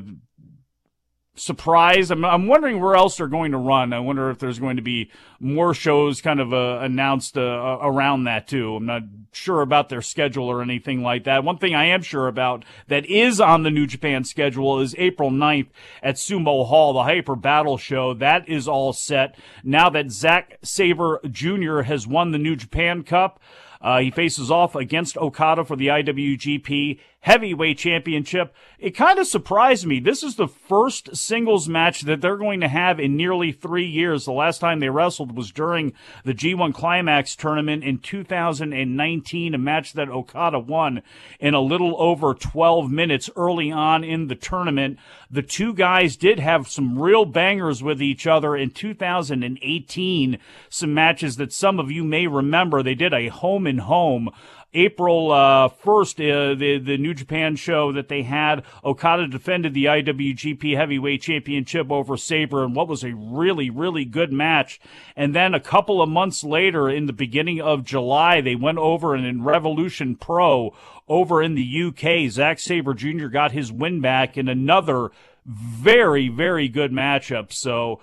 surprised. 1.40 2.10
I'm, 2.10 2.24
I'm 2.24 2.46
wondering 2.46 2.80
where 2.80 2.94
else 2.94 3.16
they're 3.16 3.28
going 3.28 3.52
to 3.52 3.58
run. 3.58 3.92
I 3.92 4.00
wonder 4.00 4.30
if 4.30 4.38
there's 4.38 4.58
going 4.58 4.76
to 4.76 4.82
be 4.82 5.10
more 5.40 5.74
shows 5.74 6.20
kind 6.20 6.40
of 6.40 6.52
uh, 6.52 6.80
announced 6.82 7.36
uh, 7.38 7.78
around 7.80 8.24
that 8.24 8.48
too. 8.48 8.76
I'm 8.76 8.86
not 8.86 9.02
sure 9.32 9.62
about 9.62 9.88
their 9.88 10.02
schedule 10.02 10.46
or 10.46 10.62
anything 10.62 11.02
like 11.02 11.24
that. 11.24 11.44
One 11.44 11.58
thing 11.58 11.74
I 11.74 11.86
am 11.86 12.02
sure 12.02 12.28
about 12.28 12.64
that 12.88 13.06
is 13.06 13.40
on 13.40 13.62
the 13.62 13.70
New 13.70 13.86
Japan 13.86 14.24
schedule 14.24 14.80
is 14.80 14.94
April 14.98 15.30
9th 15.30 15.68
at 16.02 16.16
Sumo 16.16 16.66
Hall, 16.66 16.92
the 16.92 17.04
Hyper 17.04 17.36
Battle 17.36 17.78
Show. 17.78 18.14
That 18.14 18.48
is 18.48 18.68
all 18.68 18.92
set 18.92 19.36
now 19.62 19.88
that 19.90 20.10
Zack 20.10 20.58
Sabre 20.62 21.20
Jr. 21.30 21.82
has 21.82 22.06
won 22.06 22.32
the 22.32 22.38
New 22.38 22.56
Japan 22.56 23.02
Cup. 23.02 23.40
Uh, 23.80 24.00
he 24.00 24.10
faces 24.10 24.50
off 24.50 24.74
against 24.74 25.16
Okada 25.16 25.64
for 25.64 25.76
the 25.76 25.86
IWGP 25.86 26.98
Heavyweight 27.20 27.78
Championship. 27.78 28.54
It 28.78 28.90
kind 28.92 29.18
of 29.18 29.26
surprised 29.26 29.84
me. 29.84 29.98
This 29.98 30.22
is 30.22 30.36
the 30.36 30.46
first 30.46 31.16
singles 31.16 31.68
match 31.68 32.02
that 32.02 32.20
they're 32.20 32.36
going 32.36 32.60
to 32.60 32.68
have 32.68 33.00
in 33.00 33.16
nearly 33.16 33.50
three 33.50 33.86
years. 33.86 34.24
The 34.24 34.32
last 34.32 34.60
time 34.60 34.78
they 34.78 34.88
wrestled 34.88 35.36
was 35.36 35.50
during 35.50 35.94
the 36.24 36.32
G1 36.32 36.72
Climax 36.72 37.34
tournament 37.34 37.82
in 37.82 37.98
2019, 37.98 39.54
a 39.54 39.58
match 39.58 39.94
that 39.94 40.08
Okada 40.08 40.60
won 40.60 41.02
in 41.40 41.54
a 41.54 41.60
little 41.60 42.00
over 42.00 42.34
12 42.34 42.88
minutes 42.90 43.28
early 43.34 43.72
on 43.72 44.04
in 44.04 44.28
the 44.28 44.36
tournament. 44.36 44.98
The 45.28 45.42
two 45.42 45.74
guys 45.74 46.16
did 46.16 46.38
have 46.38 46.68
some 46.68 47.00
real 47.00 47.24
bangers 47.24 47.82
with 47.82 48.00
each 48.00 48.28
other 48.28 48.54
in 48.54 48.70
2018, 48.70 50.38
some 50.68 50.94
matches 50.94 51.36
that 51.36 51.52
some 51.52 51.80
of 51.80 51.90
you 51.90 52.04
may 52.04 52.28
remember. 52.28 52.80
They 52.80 52.94
did 52.94 53.12
a 53.12 53.26
home 53.28 53.66
and 53.66 53.80
home 53.80 54.30
April 54.78 55.32
uh, 55.32 55.68
1st, 55.68 56.52
uh, 56.52 56.54
the, 56.54 56.78
the 56.78 56.98
New 56.98 57.12
Japan 57.12 57.56
show 57.56 57.90
that 57.90 58.08
they 58.08 58.22
had, 58.22 58.62
Okada 58.84 59.26
defended 59.26 59.74
the 59.74 59.86
IWGP 59.86 60.76
Heavyweight 60.76 61.20
Championship 61.20 61.90
over 61.90 62.16
Sabre 62.16 62.62
in 62.62 62.74
what 62.74 62.86
was 62.86 63.02
a 63.02 63.14
really, 63.14 63.70
really 63.70 64.04
good 64.04 64.32
match. 64.32 64.78
And 65.16 65.34
then 65.34 65.52
a 65.52 65.60
couple 65.60 66.00
of 66.00 66.08
months 66.08 66.44
later, 66.44 66.88
in 66.88 67.06
the 67.06 67.12
beginning 67.12 67.60
of 67.60 67.84
July, 67.84 68.40
they 68.40 68.54
went 68.54 68.78
over 68.78 69.16
and 69.16 69.26
in 69.26 69.42
Revolution 69.42 70.14
Pro 70.14 70.72
over 71.08 71.42
in 71.42 71.56
the 71.56 71.84
UK, 71.84 72.30
Zack 72.30 72.60
Sabre 72.60 72.94
Jr. 72.94 73.26
got 73.26 73.50
his 73.50 73.72
win 73.72 74.00
back 74.00 74.38
in 74.38 74.48
another 74.48 75.10
very, 75.44 76.28
very 76.28 76.68
good 76.68 76.92
matchup. 76.92 77.52
So, 77.52 78.00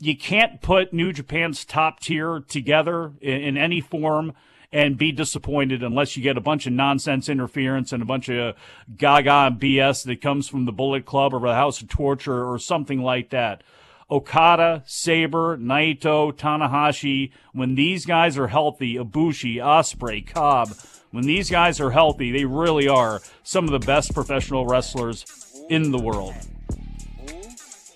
you 0.00 0.16
can't 0.16 0.60
put 0.60 0.92
New 0.92 1.12
Japan's 1.12 1.64
top 1.64 1.98
tier 1.98 2.40
together 2.46 3.14
in, 3.20 3.40
in 3.42 3.56
any 3.56 3.80
form 3.80 4.34
and 4.74 4.98
be 4.98 5.12
disappointed 5.12 5.84
unless 5.84 6.16
you 6.16 6.22
get 6.22 6.36
a 6.36 6.40
bunch 6.40 6.66
of 6.66 6.72
nonsense 6.72 7.28
interference 7.28 7.92
and 7.92 8.02
a 8.02 8.04
bunch 8.04 8.28
of 8.28 8.56
gaga 8.96 9.56
BS 9.56 10.04
that 10.04 10.20
comes 10.20 10.48
from 10.48 10.64
the 10.64 10.72
Bullet 10.72 11.06
Club 11.06 11.32
or 11.32 11.38
the 11.38 11.54
House 11.54 11.80
of 11.80 11.88
Torture 11.88 12.44
or 12.44 12.58
something 12.58 13.00
like 13.00 13.30
that. 13.30 13.62
Okada, 14.10 14.82
Sabre, 14.84 15.56
Naito, 15.56 16.32
Tanahashi, 16.32 17.30
when 17.52 17.76
these 17.76 18.04
guys 18.04 18.36
are 18.36 18.48
healthy, 18.48 18.96
Ibushi, 18.96 19.56
Ospreay, 19.56 20.26
Cobb, 20.26 20.74
when 21.12 21.24
these 21.24 21.48
guys 21.48 21.80
are 21.80 21.92
healthy, 21.92 22.32
they 22.32 22.44
really 22.44 22.88
are 22.88 23.22
some 23.44 23.66
of 23.66 23.70
the 23.70 23.86
best 23.86 24.12
professional 24.12 24.66
wrestlers 24.66 25.24
in 25.70 25.92
the 25.92 25.98
world. 26.00 26.34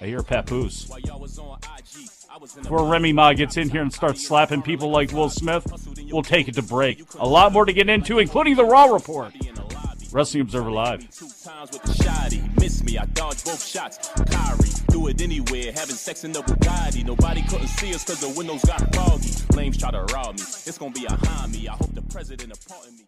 I 0.00 0.06
hear 0.06 0.23
Papoose. 0.23 0.88
Before 2.56 2.84
Remy 2.84 3.12
Ma 3.12 3.32
gets 3.32 3.56
in 3.56 3.68
here 3.68 3.82
and 3.82 3.92
starts 3.92 4.26
slapping 4.26 4.62
people 4.62 4.90
like 4.90 5.12
Will 5.12 5.28
Smith, 5.30 5.66
we'll 6.10 6.22
take 6.22 6.48
it 6.48 6.54
to 6.54 6.62
break. 6.62 7.02
A 7.18 7.26
lot 7.26 7.52
more 7.52 7.64
to 7.64 7.72
get 7.72 7.88
into, 7.88 8.18
including 8.18 8.56
the 8.56 8.64
Raw 8.64 8.86
Report. 8.86 9.32
Wrestling 10.10 10.42
Observer 10.42 10.70
Live. 10.70 11.00
Miss 12.58 12.82
me, 12.82 12.96
I 12.96 13.04
dodged 13.06 13.44
both 13.44 13.64
shots. 13.64 14.08
Kyrie, 14.30 14.70
do 14.88 15.08
it 15.08 15.20
anywhere, 15.20 15.72
having 15.72 15.96
sex 15.96 16.24
in 16.24 16.32
the 16.32 16.40
Bugatti. 16.40 17.04
Nobody 17.04 17.42
couldn't 17.42 17.68
see 17.68 17.94
us 17.94 18.04
cause 18.04 18.20
the 18.20 18.30
windows 18.30 18.64
got 18.64 18.94
foggy. 18.94 19.28
Flames 19.52 19.76
try 19.76 19.90
to 19.90 20.02
rob 20.14 20.36
me. 20.36 20.42
It's 20.42 20.78
gonna 20.78 20.92
be 20.92 21.06
a 21.06 21.48
me. 21.48 21.68
I 21.68 21.72
hope 21.72 21.94
the 21.94 22.02
president 22.02 22.58
pardon 22.66 22.96
me. 22.96 23.07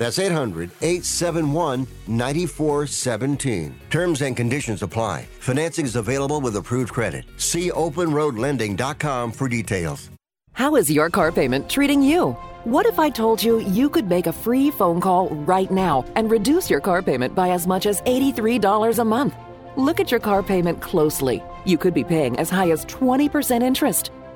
that's 0.00 0.18
800 0.18 0.70
871 0.80 1.86
9417. 2.08 3.74
Terms 3.90 4.22
and 4.22 4.36
conditions 4.36 4.82
apply. 4.82 5.26
Financing 5.38 5.84
is 5.84 5.94
available 5.94 6.40
with 6.40 6.56
approved 6.56 6.92
credit. 6.92 7.24
See 7.36 7.70
openroadlending.com 7.70 9.32
for 9.32 9.48
details. 9.48 10.10
How 10.52 10.76
is 10.76 10.90
your 10.90 11.08
car 11.10 11.30
payment 11.32 11.70
treating 11.70 12.02
you? 12.02 12.32
What 12.64 12.84
if 12.84 12.98
I 12.98 13.08
told 13.08 13.42
you 13.42 13.60
you 13.60 13.88
could 13.88 14.08
make 14.08 14.26
a 14.26 14.32
free 14.32 14.70
phone 14.70 15.00
call 15.00 15.28
right 15.28 15.70
now 15.70 16.04
and 16.16 16.30
reduce 16.30 16.68
your 16.68 16.80
car 16.80 17.02
payment 17.02 17.34
by 17.34 17.50
as 17.50 17.66
much 17.66 17.86
as 17.86 18.02
$83 18.02 18.98
a 18.98 19.04
month? 19.04 19.34
Look 19.76 20.00
at 20.00 20.10
your 20.10 20.20
car 20.20 20.42
payment 20.42 20.82
closely. 20.82 21.42
You 21.64 21.78
could 21.78 21.94
be 21.94 22.04
paying 22.04 22.38
as 22.38 22.50
high 22.50 22.70
as 22.70 22.84
20% 22.86 23.62
interest. 23.62 24.10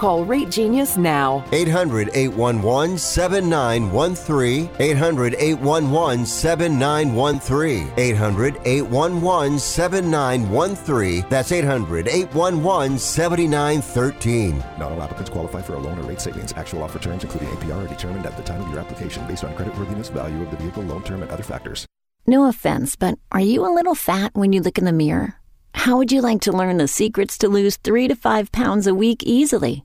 Call 0.00 0.24
Rate 0.24 0.48
Genius 0.48 0.96
now. 0.96 1.44
800 1.52 2.08
811 2.14 2.96
7913. 2.96 4.70
800 4.78 5.34
811 5.34 6.24
7913. 6.24 7.92
800 7.98 8.56
811 8.64 9.58
7913. 9.58 11.26
That's 11.28 11.52
800 11.52 12.08
811 12.08 12.98
7913. 12.98 14.64
Not 14.78 14.92
all 14.92 15.02
applicants 15.02 15.28
qualify 15.28 15.60
for 15.60 15.74
a 15.74 15.78
loan 15.78 15.98
or 15.98 16.04
rate 16.04 16.22
savings. 16.22 16.54
Actual 16.54 16.82
offer 16.82 16.98
terms, 16.98 17.22
including 17.22 17.50
APR, 17.50 17.84
are 17.84 17.86
determined 17.86 18.24
at 18.24 18.38
the 18.38 18.42
time 18.42 18.62
of 18.62 18.70
your 18.70 18.80
application 18.80 19.26
based 19.26 19.44
on 19.44 19.52
creditworthiness, 19.54 20.10
value 20.10 20.42
of 20.42 20.50
the 20.50 20.56
vehicle, 20.56 20.82
loan 20.84 21.02
term, 21.02 21.20
and 21.20 21.30
other 21.30 21.42
factors. 21.42 21.84
No 22.26 22.48
offense, 22.48 22.96
but 22.96 23.18
are 23.32 23.40
you 23.40 23.66
a 23.66 23.74
little 23.74 23.94
fat 23.94 24.30
when 24.32 24.54
you 24.54 24.62
look 24.62 24.78
in 24.78 24.86
the 24.86 24.92
mirror? 24.92 25.34
How 25.74 25.98
would 25.98 26.10
you 26.10 26.22
like 26.22 26.40
to 26.42 26.52
learn 26.52 26.78
the 26.78 26.88
secrets 26.88 27.36
to 27.38 27.48
lose 27.48 27.76
three 27.76 28.08
to 28.08 28.14
five 28.14 28.50
pounds 28.50 28.86
a 28.86 28.94
week 28.94 29.22
easily? 29.24 29.84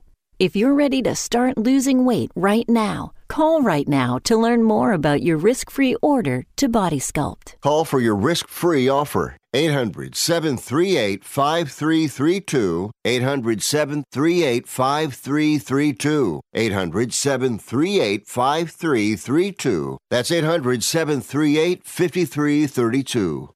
If 0.41 0.55
you're 0.55 0.73
ready 0.73 1.03
to 1.03 1.13
start 1.13 1.55
losing 1.59 2.03
weight 2.03 2.31
right 2.35 2.67
now, 2.67 3.11
call 3.27 3.61
right 3.61 3.87
now 3.87 4.17
to 4.23 4.35
learn 4.35 4.63
more 4.63 4.91
about 4.91 5.21
your 5.21 5.37
risk 5.37 5.69
free 5.69 5.95
order 6.01 6.45
to 6.55 6.67
Body 6.67 6.97
Sculpt. 6.97 7.61
Call 7.61 7.85
for 7.85 7.99
your 7.99 8.15
risk 8.15 8.47
free 8.47 8.89
offer. 8.89 9.37
800 9.53 10.15
738 10.15 11.23
5332. 11.23 12.89
800 13.05 13.61
738 13.61 14.67
5332. 14.67 16.41
800 16.55 17.13
738 17.13 18.27
5332. 18.27 19.97
That's 20.09 20.31
800 20.31 20.83
738 20.83 21.83
5332. 21.85 23.49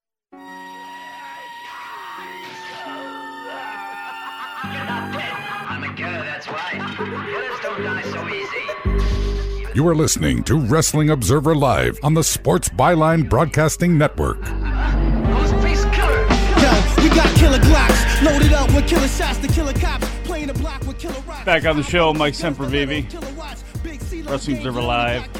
You 9.75 9.85
are 9.89 9.93
listening 9.93 10.41
to 10.45 10.57
Wrestling 10.57 11.09
Observer 11.09 11.53
Live 11.53 11.99
on 12.01 12.13
the 12.13 12.23
Sports 12.23 12.69
Byline 12.69 13.29
Broadcasting 13.29 13.97
Network. 13.97 14.39
We 14.39 14.45
got 17.09 17.35
killer 17.35 17.57
Glocks 17.57 18.23
loaded 18.23 18.53
up 18.53 18.73
with 18.73 18.87
killer 18.87 19.09
shots 19.09 19.39
to 19.39 19.49
killer 19.49 19.73
cops. 19.73 20.07
Playing 20.23 20.47
the 20.47 20.53
block 20.53 20.79
with 20.87 20.97
killer 20.97 21.19
rocks. 21.27 21.43
Back 21.43 21.65
on 21.65 21.75
the 21.75 21.83
show, 21.83 22.13
Mike 22.13 22.35
Sempervive. 22.35 23.03
Wrestling 24.29 24.55
Observer 24.55 24.81
Live. 24.81 25.33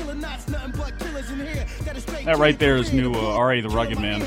That 2.26 2.36
right 2.38 2.60
there 2.60 2.76
is 2.76 2.92
new 2.92 3.14
uh, 3.14 3.38
R.A. 3.38 3.62
the 3.62 3.70
Rugged 3.70 4.02
Man. 4.02 4.20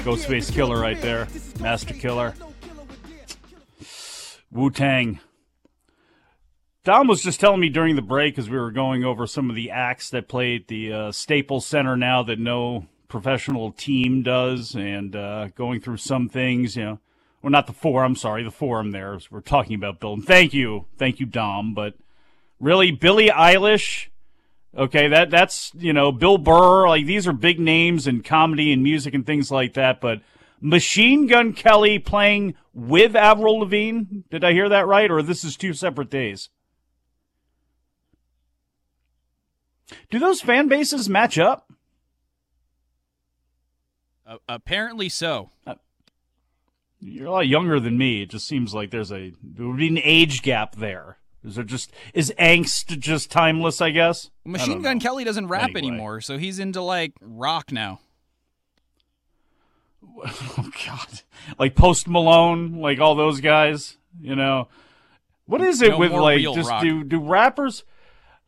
Ghostface 0.00 0.50
Killah 0.50 0.80
right 0.80 0.98
there. 1.02 1.28
Masta 1.60 1.92
Killa. 1.92 2.32
Wu 4.50 4.70
Tang. 4.70 5.20
Dom 6.84 7.06
was 7.06 7.22
just 7.22 7.40
telling 7.40 7.60
me 7.60 7.70
during 7.70 7.96
the 7.96 8.02
break 8.02 8.38
as 8.38 8.50
we 8.50 8.58
were 8.58 8.70
going 8.70 9.04
over 9.04 9.26
some 9.26 9.48
of 9.48 9.56
the 9.56 9.70
acts 9.70 10.10
that 10.10 10.28
play 10.28 10.56
at 10.56 10.68
the 10.68 10.92
uh, 10.92 11.12
Staples 11.12 11.64
Center 11.64 11.96
now 11.96 12.22
that 12.22 12.38
no 12.38 12.86
professional 13.08 13.72
team 13.72 14.22
does, 14.22 14.74
and 14.74 15.16
uh, 15.16 15.48
going 15.54 15.80
through 15.80 15.96
some 15.96 16.28
things, 16.28 16.76
you 16.76 16.84
know. 16.84 16.98
Well, 17.40 17.50
not 17.50 17.66
the 17.66 17.72
forum, 17.72 18.16
sorry, 18.16 18.42
the 18.42 18.50
forum 18.50 18.90
there. 18.90 19.18
We're 19.30 19.40
talking 19.40 19.76
about 19.76 19.98
Bill. 19.98 20.14
And 20.14 20.26
Thank 20.26 20.52
you. 20.52 20.84
Thank 20.98 21.20
you, 21.20 21.26
Dom. 21.26 21.72
But 21.72 21.94
really, 22.60 22.90
Billie 22.90 23.28
Eilish, 23.28 24.08
okay, 24.76 25.08
that 25.08 25.30
that's, 25.30 25.72
you 25.74 25.94
know, 25.94 26.12
Bill 26.12 26.36
Burr, 26.36 26.86
like 26.86 27.06
these 27.06 27.26
are 27.26 27.32
big 27.32 27.58
names 27.58 28.06
in 28.06 28.22
comedy 28.22 28.72
and 28.72 28.82
music 28.82 29.14
and 29.14 29.24
things 29.24 29.50
like 29.50 29.72
that, 29.74 30.02
but 30.02 30.20
Machine 30.60 31.26
Gun 31.28 31.54
Kelly 31.54 31.98
playing 31.98 32.54
with 32.74 33.16
Avril 33.16 33.60
Lavigne, 33.60 34.22
did 34.30 34.44
I 34.44 34.52
hear 34.52 34.68
that 34.68 34.86
right? 34.86 35.10
Or 35.10 35.22
this 35.22 35.44
is 35.44 35.56
two 35.56 35.72
separate 35.72 36.10
days? 36.10 36.50
Do 40.10 40.18
those 40.18 40.40
fan 40.40 40.68
bases 40.68 41.08
match 41.08 41.38
up? 41.38 41.70
Uh, 44.26 44.38
apparently 44.48 45.08
so. 45.08 45.50
Uh, 45.66 45.74
you're 47.00 47.26
a 47.26 47.30
lot 47.30 47.46
younger 47.46 47.78
than 47.78 47.98
me. 47.98 48.22
It 48.22 48.30
just 48.30 48.46
seems 48.48 48.72
like 48.74 48.90
there's 48.90 49.12
a 49.12 49.32
there 49.42 49.66
would 49.66 49.76
be 49.76 49.88
an 49.88 49.98
age 50.02 50.40
gap 50.42 50.76
there. 50.76 51.18
Is 51.44 51.56
there 51.56 51.64
just 51.64 51.92
is 52.14 52.32
angst 52.38 52.98
just 52.98 53.30
timeless? 53.30 53.82
I 53.82 53.90
guess. 53.90 54.30
Machine 54.46 54.78
I 54.78 54.82
Gun 54.82 54.96
know. 54.98 55.02
Kelly 55.02 55.24
doesn't 55.24 55.48
rap 55.48 55.64
Anyway. 55.64 55.78
anymore, 55.88 56.20
so 56.22 56.38
he's 56.38 56.58
into 56.58 56.80
like 56.80 57.12
rock 57.20 57.70
now. 57.70 58.00
Oh 60.56 60.70
God, 60.86 61.22
like 61.58 61.74
Post 61.74 62.06
Malone, 62.08 62.76
like 62.80 63.00
all 63.00 63.14
those 63.14 63.40
guys. 63.40 63.96
You 64.20 64.36
know, 64.36 64.68
what 65.46 65.60
is 65.60 65.82
it 65.82 65.90
No 65.90 65.98
with 65.98 66.12
like 66.12 66.40
just 66.40 66.70
rock. 66.70 66.82
do 66.82 67.02
do 67.04 67.18
rappers? 67.20 67.84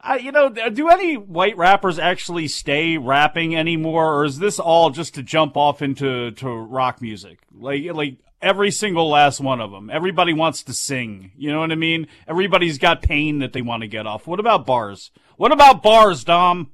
I, 0.01 0.19
you 0.19 0.31
know, 0.31 0.49
do 0.51 0.89
any 0.89 1.17
white 1.17 1.57
rappers 1.57 1.99
actually 1.99 2.49
stay 2.49 2.97
rapping 2.99 3.57
anymore, 3.57 4.15
or 4.15 4.25
is 4.25 4.39
this 4.39 4.59
all 4.59 4.91
just 4.91 5.15
to 5.15 5.23
jump 5.23 5.57
off 5.57 5.83
into 5.83 6.31
to 6.33 6.49
rock 6.49 7.01
music? 7.01 7.39
Like, 7.53 7.85
like 7.93 8.19
every 8.41 8.71
single 8.71 9.09
last 9.09 9.41
one 9.41 9.61
of 9.61 9.71
them. 9.71 9.91
Everybody 9.91 10.33
wants 10.33 10.63
to 10.65 10.73
sing. 10.73 11.33
You 11.37 11.53
know 11.53 11.61
what 11.61 11.73
I 11.73 11.77
mean? 11.77 12.07
Everybody's 12.29 12.79
got 12.79 13.03
pain 13.03 13.41
that 13.41 13.53
they 13.53 13.63
want 13.63 13.83
to 13.83 13.89
get 13.89 14.07
off. 14.07 14.27
What 14.27 14.41
about 14.41 14.67
bars? 14.67 15.11
What 15.37 15.53
about 15.53 15.83
bars, 15.83 16.25
Dom? 16.25 16.71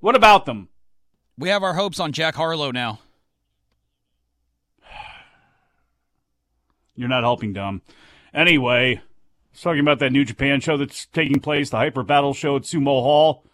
What 0.00 0.16
about 0.16 0.46
them? 0.46 0.68
We 1.38 1.48
have 1.48 1.62
our 1.62 1.74
hopes 1.74 1.98
on 1.98 2.12
Jack 2.12 2.34
Harlow 2.34 2.70
now. 2.70 3.00
You're 6.94 7.08
not 7.08 7.22
helping, 7.22 7.52
Dom. 7.52 7.82
Anyway, 8.32 9.00
talking 9.62 9.80
about 9.80 9.98
that 10.00 10.12
New 10.12 10.24
Japan 10.24 10.60
show 10.60 10.76
that's 10.76 11.06
taking 11.06 11.40
place, 11.40 11.70
the 11.70 11.76
Hyper 11.76 12.02
Battle 12.02 12.34
show 12.34 12.56
at 12.56 12.62
Sumo 12.62 13.02
Hall. 13.02 13.44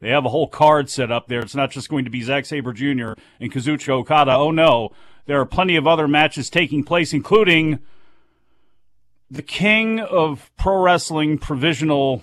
They 0.00 0.10
have 0.10 0.24
a 0.24 0.28
whole 0.28 0.46
card 0.46 0.88
set 0.88 1.10
up 1.10 1.26
there. 1.26 1.40
It's 1.40 1.54
not 1.54 1.70
just 1.70 1.88
going 1.88 2.04
to 2.04 2.10
be 2.10 2.22
Zack 2.22 2.46
Sabre 2.46 2.72
Jr. 2.72 3.14
and 3.40 3.52
Kazuchika 3.52 3.90
Okada. 3.90 4.32
Oh 4.32 4.50
no, 4.50 4.90
there 5.26 5.40
are 5.40 5.46
plenty 5.46 5.76
of 5.76 5.86
other 5.86 6.06
matches 6.06 6.48
taking 6.48 6.84
place, 6.84 7.12
including 7.12 7.80
the 9.30 9.42
king 9.42 10.00
of 10.00 10.50
pro 10.56 10.80
wrestling 10.80 11.38
provisional 11.38 12.22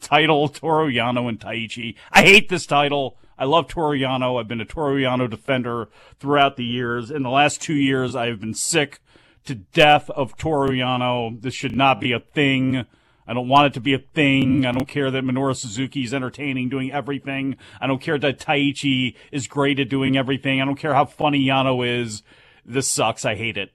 title, 0.00 0.48
Toru 0.48 0.90
Yano 0.90 1.28
and 1.28 1.38
Taichi. 1.38 1.94
I 2.10 2.22
hate 2.22 2.48
this 2.48 2.66
title. 2.66 3.16
I 3.38 3.44
love 3.44 3.68
Toru 3.68 3.98
Yano. 3.98 4.38
I've 4.38 4.48
been 4.48 4.60
a 4.60 4.64
Toru 4.64 5.00
Yano 5.00 5.30
defender 5.30 5.88
throughout 6.18 6.56
the 6.56 6.64
years. 6.64 7.10
In 7.10 7.22
the 7.22 7.30
last 7.30 7.62
two 7.62 7.74
years, 7.74 8.14
I 8.14 8.26
have 8.26 8.40
been 8.40 8.54
sick 8.54 9.00
to 9.44 9.54
death 9.54 10.10
of 10.10 10.36
Toru 10.36 10.70
Yano. 10.70 11.40
This 11.40 11.54
should 11.54 11.76
not 11.76 12.00
be 12.00 12.12
a 12.12 12.20
thing. 12.20 12.86
I 13.26 13.34
don't 13.34 13.48
want 13.48 13.66
it 13.66 13.74
to 13.74 13.80
be 13.80 13.94
a 13.94 13.98
thing. 13.98 14.66
I 14.66 14.72
don't 14.72 14.88
care 14.88 15.10
that 15.10 15.24
Minoru 15.24 15.56
Suzuki 15.56 16.02
is 16.02 16.12
entertaining, 16.12 16.68
doing 16.68 16.92
everything. 16.92 17.56
I 17.80 17.86
don't 17.86 18.00
care 18.00 18.18
that 18.18 18.40
Taichi 18.40 19.14
is 19.30 19.46
great 19.46 19.78
at 19.78 19.88
doing 19.88 20.16
everything. 20.16 20.60
I 20.60 20.64
don't 20.64 20.78
care 20.78 20.94
how 20.94 21.04
funny 21.04 21.44
Yano 21.44 21.86
is. 21.86 22.22
This 22.64 22.88
sucks. 22.88 23.24
I 23.24 23.34
hate 23.36 23.56
it. 23.56 23.70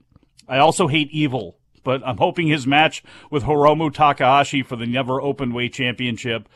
I 0.48 0.60
also 0.60 0.88
hate 0.88 1.10
Evil, 1.12 1.58
but 1.84 2.06
I'm 2.06 2.18
hoping 2.18 2.48
his 2.48 2.68
match 2.68 3.04
with 3.32 3.44
Hiromu 3.44 3.94
Takahashi 3.94 4.64
for 4.64 4.76
the 4.76 4.86
Never 4.86 5.22
Openweight 5.22 5.74
Championship 5.74 6.48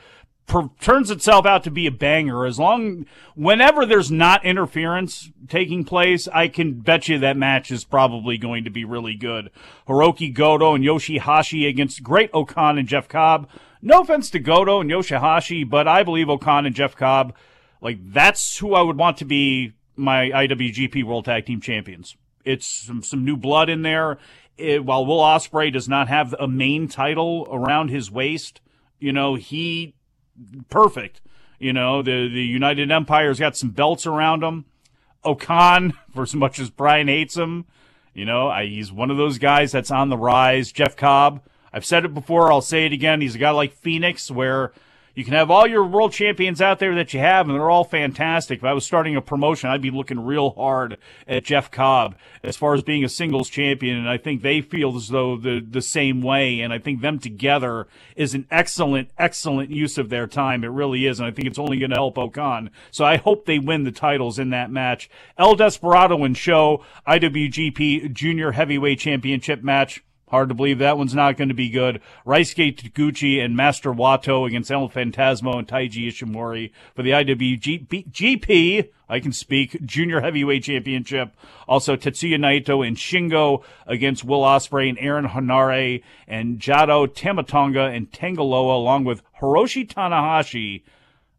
per- 0.51 0.69
turns 0.81 1.09
itself 1.09 1.45
out 1.45 1.63
to 1.63 1.71
be 1.71 1.87
a 1.87 1.91
banger. 1.91 2.45
As 2.45 2.59
long, 2.59 3.05
whenever 3.35 3.85
there's 3.85 4.11
not 4.11 4.43
interference 4.43 5.31
taking 5.47 5.85
place, 5.85 6.27
I 6.27 6.49
can 6.49 6.81
bet 6.81 7.07
you 7.07 7.17
that 7.19 7.37
match 7.37 7.71
is 7.71 7.85
probably 7.85 8.37
going 8.37 8.65
to 8.65 8.69
be 8.69 8.83
really 8.83 9.15
good. 9.15 9.49
Hirooki 9.87 10.31
Goto 10.33 10.75
and 10.75 10.83
Yoshihashi 10.83 11.67
against 11.67 12.03
Great-O-Khan 12.03 12.77
and 12.77 12.87
Jeff 12.87 13.07
Cobb. 13.07 13.49
No 13.81 14.01
offense 14.01 14.29
to 14.31 14.39
Goto 14.39 14.81
and 14.81 14.91
Yoshihashi, 14.91 15.67
but 15.67 15.87
I 15.87 16.03
believe 16.03 16.29
O-Khan 16.29 16.65
and 16.65 16.75
Jeff 16.75 16.97
Cobb, 16.97 17.33
like 17.79 17.97
that's 18.11 18.57
who 18.57 18.75
I 18.75 18.81
would 18.81 18.97
want 18.97 19.17
to 19.17 19.25
be 19.25 19.73
my 19.95 20.29
IWGP 20.29 21.03
World 21.05 21.25
Tag 21.25 21.45
Team 21.45 21.61
Champions. 21.61 22.17
It's 22.43 22.67
some 22.67 23.03
some 23.03 23.23
new 23.23 23.37
blood 23.37 23.69
in 23.69 23.83
there. 23.83 24.17
It, 24.57 24.83
while 24.83 25.05
Will 25.05 25.19
Ospreay 25.19 25.71
does 25.71 25.87
not 25.87 26.07
have 26.09 26.35
a 26.39 26.47
main 26.47 26.87
title 26.87 27.47
around 27.51 27.89
his 27.89 28.11
waist, 28.11 28.61
you 28.99 29.13
know 29.13 29.35
he 29.35 29.95
perfect. 30.69 31.21
You 31.59 31.73
know 31.73 32.01
the 32.01 32.27
the 32.27 32.43
United 32.43 32.91
Empire's 32.91 33.39
got 33.39 33.55
some 33.55 33.69
belts 33.69 34.05
around 34.05 34.43
him. 34.43 34.65
O-Khan, 35.23 35.93
for 36.13 36.23
as 36.23 36.33
much 36.33 36.59
as 36.59 36.69
Bryan 36.69 37.07
hates 37.07 37.37
him, 37.37 37.65
you 38.13 38.25
know 38.25 38.47
I, 38.47 38.65
he's 38.65 38.91
one 38.91 39.11
of 39.11 39.17
those 39.17 39.37
guys 39.37 39.71
that's 39.71 39.91
on 39.91 40.09
the 40.09 40.17
rise. 40.17 40.71
Jeff 40.71 40.95
Cobb, 40.95 41.41
I've 41.71 41.85
said 41.85 42.05
it 42.05 42.13
before, 42.13 42.51
I'll 42.51 42.61
say 42.61 42.85
it 42.85 42.93
again. 42.93 43.21
He's 43.21 43.35
a 43.35 43.39
guy 43.39 43.51
like 43.51 43.73
Phoenix, 43.73 44.31
where 44.31 44.71
you 45.15 45.23
can 45.23 45.33
have 45.33 45.51
all 45.51 45.67
your 45.67 45.85
world 45.85 46.13
champions 46.13 46.61
out 46.61 46.79
there 46.79 46.95
that 46.95 47.13
you 47.13 47.19
have, 47.19 47.47
and 47.47 47.55
they're 47.55 47.69
all 47.69 47.83
fantastic. 47.83 48.59
If 48.59 48.65
I 48.65 48.73
was 48.73 48.85
starting 48.85 49.15
a 49.15 49.21
promotion, 49.21 49.69
I'd 49.69 49.81
be 49.81 49.91
looking 49.91 50.25
real 50.25 50.51
hard 50.51 50.97
at 51.27 51.43
Jeff 51.43 51.69
Cobb 51.71 52.15
as 52.43 52.57
far 52.57 52.73
as 52.73 52.83
being 52.83 53.03
a 53.03 53.09
singles 53.09 53.49
champion, 53.49 53.97
and 53.97 54.09
I 54.09 54.17
think 54.17 54.41
they 54.41 54.61
feel 54.61 54.95
as 54.95 55.09
though 55.09 55.37
the 55.37 55.59
the 55.59 55.81
same 55.81 56.21
way. 56.21 56.59
And 56.61 56.73
I 56.73 56.79
think 56.79 57.01
them 57.01 57.19
together 57.19 57.87
is 58.15 58.33
an 58.33 58.47
excellent, 58.49 59.09
excellent 59.17 59.69
use 59.69 59.97
of 59.97 60.09
their 60.09 60.27
time. 60.27 60.63
It 60.63 60.67
really 60.67 61.05
is, 61.05 61.19
and 61.19 61.27
I 61.27 61.31
think 61.31 61.47
it's 61.47 61.59
only 61.59 61.79
going 61.79 61.91
to 61.91 61.97
help 61.97 62.17
O-Khan. 62.17 62.71
So 62.91 63.05
I 63.05 63.17
hope 63.17 63.45
they 63.45 63.59
win 63.59 63.83
the 63.83 63.91
titles 63.91 64.39
in 64.39 64.49
that 64.51 64.71
match. 64.71 65.09
El 65.37 65.55
Desperado 65.55 66.23
and 66.23 66.37
SHO 66.37 66.83
IWGP 67.07 68.13
Junior 68.13 68.51
Heavyweight 68.51 68.99
Championship 68.99 69.63
match. 69.63 70.03
Hard 70.31 70.47
to 70.47 70.55
believe 70.55 70.79
that 70.79 70.97
one's 70.97 71.13
not 71.13 71.35
going 71.35 71.49
to 71.49 71.53
be 71.53 71.69
good. 71.69 71.99
Ryusuke 72.25 72.77
Taguchi 72.77 73.43
and 73.43 73.53
Master 73.53 73.91
Wato 73.91 74.47
against 74.47 74.71
El 74.71 74.87
Fantasmo 74.87 75.59
and 75.59 75.67
Taiji 75.67 76.07
Ishimori 76.07 76.71
for 76.95 77.03
the 77.03 77.09
IWGP, 77.09 78.89
I 79.09 79.19
can 79.19 79.33
speak, 79.33 79.85
Junior 79.85 80.21
Heavyweight 80.21 80.63
Championship. 80.63 81.35
Also 81.67 81.97
Tetsuya 81.97 82.37
Naito 82.37 82.87
and 82.87 82.95
Shingo 82.95 83.61
against 83.85 84.23
Will 84.23 84.39
Ospreay 84.39 84.87
and 84.87 84.97
Aaron 84.99 85.27
Henare 85.27 86.01
and 86.29 86.59
Jado 86.59 87.13
Tama 87.13 87.43
Tonga 87.43 87.87
and 87.87 88.13
Tanga 88.13 88.41
Loa 88.41 88.77
along 88.77 89.03
with 89.03 89.21
Hiroshi 89.41 89.85
Tanahashi 89.85 90.83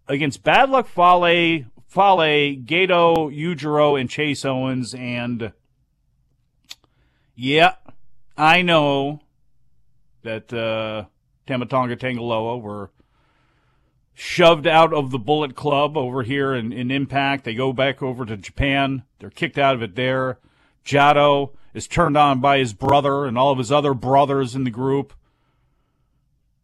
against 0.07 0.43
Bad 0.43 0.69
Luck 0.69 0.87
Fale, 0.87 1.65
Fale, 1.89 2.57
Gedo, 2.59 3.35
Yujiro, 3.35 3.99
and 3.99 4.11
Chase 4.11 4.45
Owens 4.45 4.93
and 4.93 5.55
yeah, 7.35 7.77
I 8.37 8.63
know 8.63 9.21
that 10.23 10.53
uh, 10.53 11.05
Tama 11.47 11.67
Tonga 11.67 11.97
Tangaloa 11.97 12.61
were 12.61 12.91
shoved 14.15 14.67
out 14.67 14.93
of 14.93 15.11
the 15.11 15.19
Bullet 15.19 15.55
Club 15.55 15.97
over 15.97 16.23
here 16.23 16.55
in, 16.55 16.73
in 16.73 16.91
Impact. 16.91 17.45
They 17.45 17.55
go 17.55 17.73
back 17.73 18.03
over 18.03 18.25
to 18.25 18.37
Japan. 18.37 19.05
They're 19.19 19.31
kicked 19.31 19.59
out 19.59 19.75
of 19.75 19.83
it 19.83 19.95
there. 19.95 20.39
Jado 20.85 21.53
is 21.75 21.87
turned 21.87 22.17
on 22.17 22.41
by 22.41 22.59
his 22.59 22.73
brother 22.73 23.25
and 23.25 23.39
all 23.39 23.53
of 23.53 23.59
his 23.59 23.73
other 23.73 23.95
brothers 23.95 24.55
in 24.55 24.65
the 24.65 24.71
group. 24.71 25.13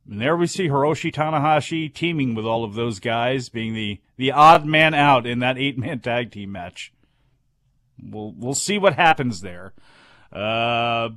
And 0.08 0.20
there 0.20 0.36
we 0.36 0.46
see 0.46 0.68
Hiroshi 0.68 1.12
Tanahashi 1.12 1.92
teaming 1.92 2.34
with 2.34 2.46
all 2.46 2.64
of 2.64 2.74
those 2.74 2.98
guys, 2.98 3.48
being 3.48 3.74
the, 3.74 4.00
the 4.16 4.32
odd 4.32 4.64
man 4.64 4.94
out 4.94 5.26
in 5.26 5.38
that 5.40 5.58
eight 5.58 5.78
man 5.78 6.00
tag 6.00 6.30
team 6.30 6.52
match. 6.52 6.92
We'll 8.00 8.32
we'll 8.36 8.54
see 8.54 8.78
what 8.78 8.94
happens 8.94 9.40
there. 9.40 9.74
Uh, 10.32 11.10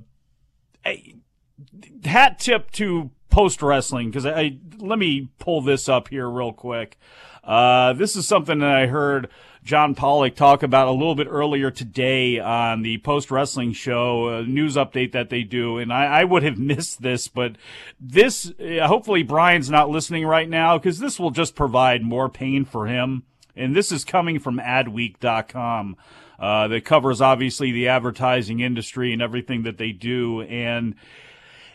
hat 2.06 2.39
tip 2.39 2.72
to 2.72 3.12
post 3.30 3.62
wrestling 3.62 4.10
because 4.10 4.26
I, 4.26 4.39
I, 4.39 4.58
let 4.78 5.00
me 5.00 5.30
pull 5.39 5.62
this 5.62 5.89
up 5.89 6.10
here 6.10 6.30
real 6.30 6.54
quick. 6.54 6.98
Uh, 7.44 7.94
this 7.94 8.15
is 8.15 8.28
something 8.28 8.60
that 8.60 8.72
I 8.72 8.86
heard 8.86 9.30
John 9.63 9.96
Pollock 9.96 10.36
talk 10.36 10.62
about 10.62 10.88
a 10.88 10.91
little 10.91 11.15
bit 11.15 11.28
earlier 11.30 11.72
today 11.72 12.39
on 12.39 12.84
the 12.84 13.00
post 13.00 13.32
wrestling 13.32 13.74
show 13.74 14.44
news 14.44 14.76
update 14.76 15.12
that 15.13 15.30
they 15.30 15.44
do, 15.44 15.78
and 15.78 15.91
I, 15.91 16.22
I, 16.22 16.24
would 16.24 16.44
have 16.44 16.58
missed 16.60 17.02
this, 17.02 17.28
but 17.28 17.56
this 18.00 18.52
uh, 18.60 18.88
hopefully 18.88 19.24
Bryan's 19.24 19.70
not 19.70 19.89
listening 19.89 20.26
right 20.26 20.50
now 20.50 20.78
because 20.78 21.00
this 21.00 21.20
will 21.20 21.32
just 21.32 21.56
provide 21.56 22.04
more 22.04 22.30
pain 22.30 22.65
for 22.65 22.88
him. 22.88 23.24
And 23.56 23.76
this 23.76 23.91
is 23.91 24.06
coming 24.06 24.39
from 24.39 24.60
Adweek.com. 24.60 25.98
Uh, 26.42 26.68
that 26.68 26.84
covers 26.84 27.22
obviously 27.22 27.72
the 27.72 27.88
advertising 27.88 28.62
industry 28.62 29.14
and 29.14 29.22
everything 29.22 29.62
that 29.62 29.78
they 29.78 29.92
do. 29.92 30.42
And 30.42 30.96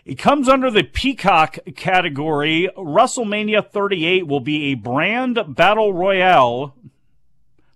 it 0.05 0.17
comes 0.17 0.49
under 0.49 0.73
the 0.73 0.83
Peacock 0.83 1.59
category. 1.77 2.69
WrestleMania 2.77 3.65
38 3.65 4.27
will 4.27 4.41
be 4.41 4.73
a 4.73 4.75
brand 4.75 5.39
battle 5.49 5.95
royale 5.95 6.75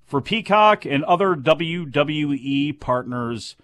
for 0.04 0.20
Peacock 0.20 0.84
and 0.84 1.04
other 1.04 1.36
WWE 1.36 2.80
partners. 2.80 3.54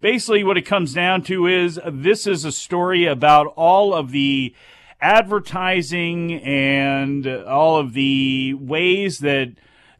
Basically, 0.00 0.42
what 0.42 0.56
it 0.56 0.62
comes 0.62 0.94
down 0.94 1.22
to 1.24 1.46
is 1.46 1.78
this 1.86 2.26
is 2.26 2.46
a 2.46 2.52
story 2.52 3.04
about 3.04 3.48
all 3.56 3.92
of 3.92 4.10
the 4.10 4.54
advertising 5.02 6.32
and 6.42 7.26
all 7.26 7.78
of 7.78 7.92
the 7.92 8.54
ways 8.54 9.18
that 9.18 9.52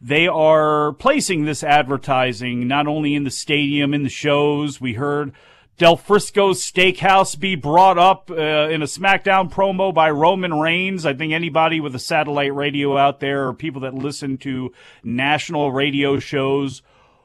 they 0.05 0.29
are 0.29 0.93
placing 0.93 1.47
this 1.47 1.65
advertising 1.65 2.69
not 2.69 2.87
only 2.87 3.15
in 3.15 3.25
the 3.25 3.31
stadium, 3.31 3.95
in 3.95 4.03
the 4.03 4.11
shows. 4.11 4.79
We 4.79 4.93
heard 4.93 5.33
Del 5.79 5.97
Frisco's 5.97 6.61
Steakhouse 6.61 7.41
be 7.41 7.57
brought 7.57 7.97
up 7.97 8.31
uh, 8.31 8.35
in 8.69 8.83
a 8.83 8.87
SmackDown 8.87 9.51
promo 9.51 9.95
by 9.95 10.11
Roman 10.11 10.53
Reigns. 10.61 11.07
I 11.07 11.15
think 11.15 11.33
anybody 11.33 11.81
with 11.81 11.95
a 11.95 11.99
satellite 11.99 12.55
radio 12.55 12.99
out 12.99 13.21
there 13.21 13.49
or 13.49 13.55
people 13.55 13.81
that 13.81 13.95
listen 13.95 14.37
to 14.39 14.75
national 15.03 15.73
radio 15.73 16.19
shows, 16.19 16.83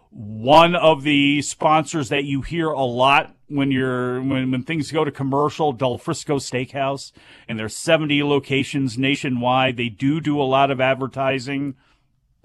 one 0.10 0.74
of 0.74 1.04
the 1.04 1.42
sponsors 1.42 2.08
that 2.08 2.24
you 2.24 2.44
hear 2.44 2.70
a 2.70 2.86
lot 2.86 3.36
when 3.50 3.72
you're 3.72 4.22
when, 4.22 4.52
when 4.52 4.64
things 4.64 4.90
go 4.90 5.04
to 5.04 5.12
commercial, 5.12 5.74
Del 5.74 5.98
Frisco 5.98 6.38
Steakhouse, 6.38 7.12
and 7.50 7.60
there's 7.60 7.76
70 7.76 8.24
locations 8.24 8.98
nationwide. 8.98 9.76
They 9.76 9.90
do 9.90 10.22
do 10.22 10.40
a 10.40 10.44
lot 10.44 10.72
of 10.72 10.80
advertising. 10.80 11.76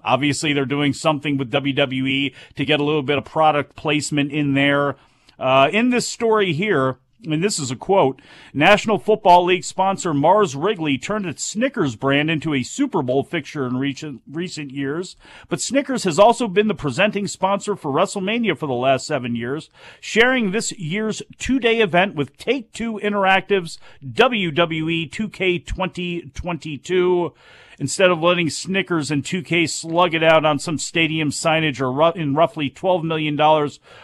Obviously, 0.05 0.53
they're 0.53 0.65
doing 0.65 0.93
something 0.93 1.37
with 1.37 1.51
WWE 1.51 2.33
to 2.55 2.65
get 2.65 2.79
a 2.79 2.83
little 2.83 3.03
bit 3.03 3.17
of 3.17 3.25
product 3.25 3.75
placement 3.75 4.31
in 4.31 4.53
there. 4.53 4.95
Uh, 5.37 5.69
in 5.73 5.89
this 5.89 6.07
story 6.07 6.53
here, 6.53 6.97
and 7.23 7.43
this 7.43 7.59
is 7.59 7.71
a 7.71 7.75
quote 7.75 8.21
National 8.53 8.97
Football 8.97 9.45
League 9.45 9.63
sponsor 9.63 10.13
Mars 10.13 10.55
Wrigley 10.55 10.97
turned 10.97 11.25
its 11.25 11.43
Snickers 11.43 11.95
brand 11.95 12.29
into 12.29 12.53
a 12.53 12.63
Super 12.63 13.01
Bowl 13.01 13.23
fixture 13.23 13.65
in 13.65 13.77
recent, 13.77 14.21
recent 14.29 14.71
years, 14.71 15.15
but 15.49 15.61
Snickers 15.61 16.03
has 16.03 16.19
also 16.19 16.47
been 16.47 16.67
the 16.67 16.75
presenting 16.75 17.27
sponsor 17.27 17.75
for 17.75 17.91
WrestleMania 17.91 18.57
for 18.57 18.67
the 18.67 18.73
last 18.73 19.07
seven 19.07 19.35
years, 19.35 19.69
sharing 19.99 20.51
this 20.51 20.71
year's 20.73 21.21
two 21.37 21.59
day 21.59 21.79
event 21.79 22.15
with 22.15 22.37
Take 22.37 22.71
Two 22.71 22.99
Interactive's 23.01 23.79
WWE 24.03 25.09
2K 25.09 25.65
2022 25.65 27.33
instead 27.79 28.09
of 28.09 28.21
letting 28.21 28.49
Snickers 28.49 29.11
and 29.11 29.23
2K 29.23 29.69
slug 29.69 30.13
it 30.13 30.23
out 30.23 30.45
on 30.45 30.59
some 30.59 30.77
stadium 30.77 31.29
signage 31.29 31.81
or 31.81 32.17
in 32.17 32.35
roughly 32.35 32.69
$12 32.69 33.03
million 33.03 33.37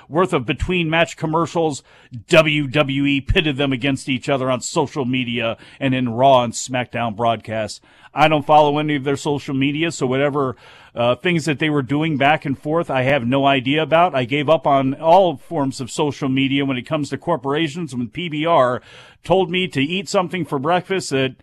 worth 0.10 0.34
of 0.34 0.46
between 0.46 0.90
match 0.90 1.18
commercials, 1.18 1.84
WWE 2.28 3.26
pitted 3.28 3.58
them 3.58 3.72
against 3.72 4.10
each 4.10 4.30
other 4.30 4.52
on 4.52 4.62
social 4.62 5.06
media 5.06 5.58
and 5.80 5.94
in 5.94 6.10
Raw 6.10 6.44
and 6.44 6.54
SmackDown 6.54 7.16
broadcasts. 7.16 7.82
I 8.14 8.28
don't 8.28 8.46
follow 8.46 8.78
any 8.78 8.96
of 8.96 9.06
their 9.06 9.16
social 9.16 9.54
media, 9.54 9.92
so 9.92 10.06
whatever 10.06 10.58
uh, 10.94 11.16
things 11.16 11.46
that 11.46 11.60
they 11.60 11.70
were 11.70 11.82
doing 11.82 12.18
back 12.18 12.44
and 12.44 12.60
forth, 12.60 12.90
I 12.90 13.04
have 13.04 13.26
no 13.26 13.46
idea 13.46 13.82
about. 13.82 14.14
I 14.14 14.26
gave 14.26 14.50
up 14.50 14.68
on 14.68 14.94
all 14.96 15.38
forms 15.38 15.80
of 15.80 15.90
social 15.90 16.28
media 16.28 16.66
when 16.66 16.78
it 16.78 16.86
comes 16.86 17.10
to 17.10 17.18
corporations. 17.18 17.96
When 17.96 18.10
PBR 18.10 18.82
told 19.24 19.50
me 19.50 19.68
to 19.70 19.82
eat 19.82 20.10
something 20.10 20.44
for 20.44 20.60
breakfast 20.60 21.12
that 21.12 21.36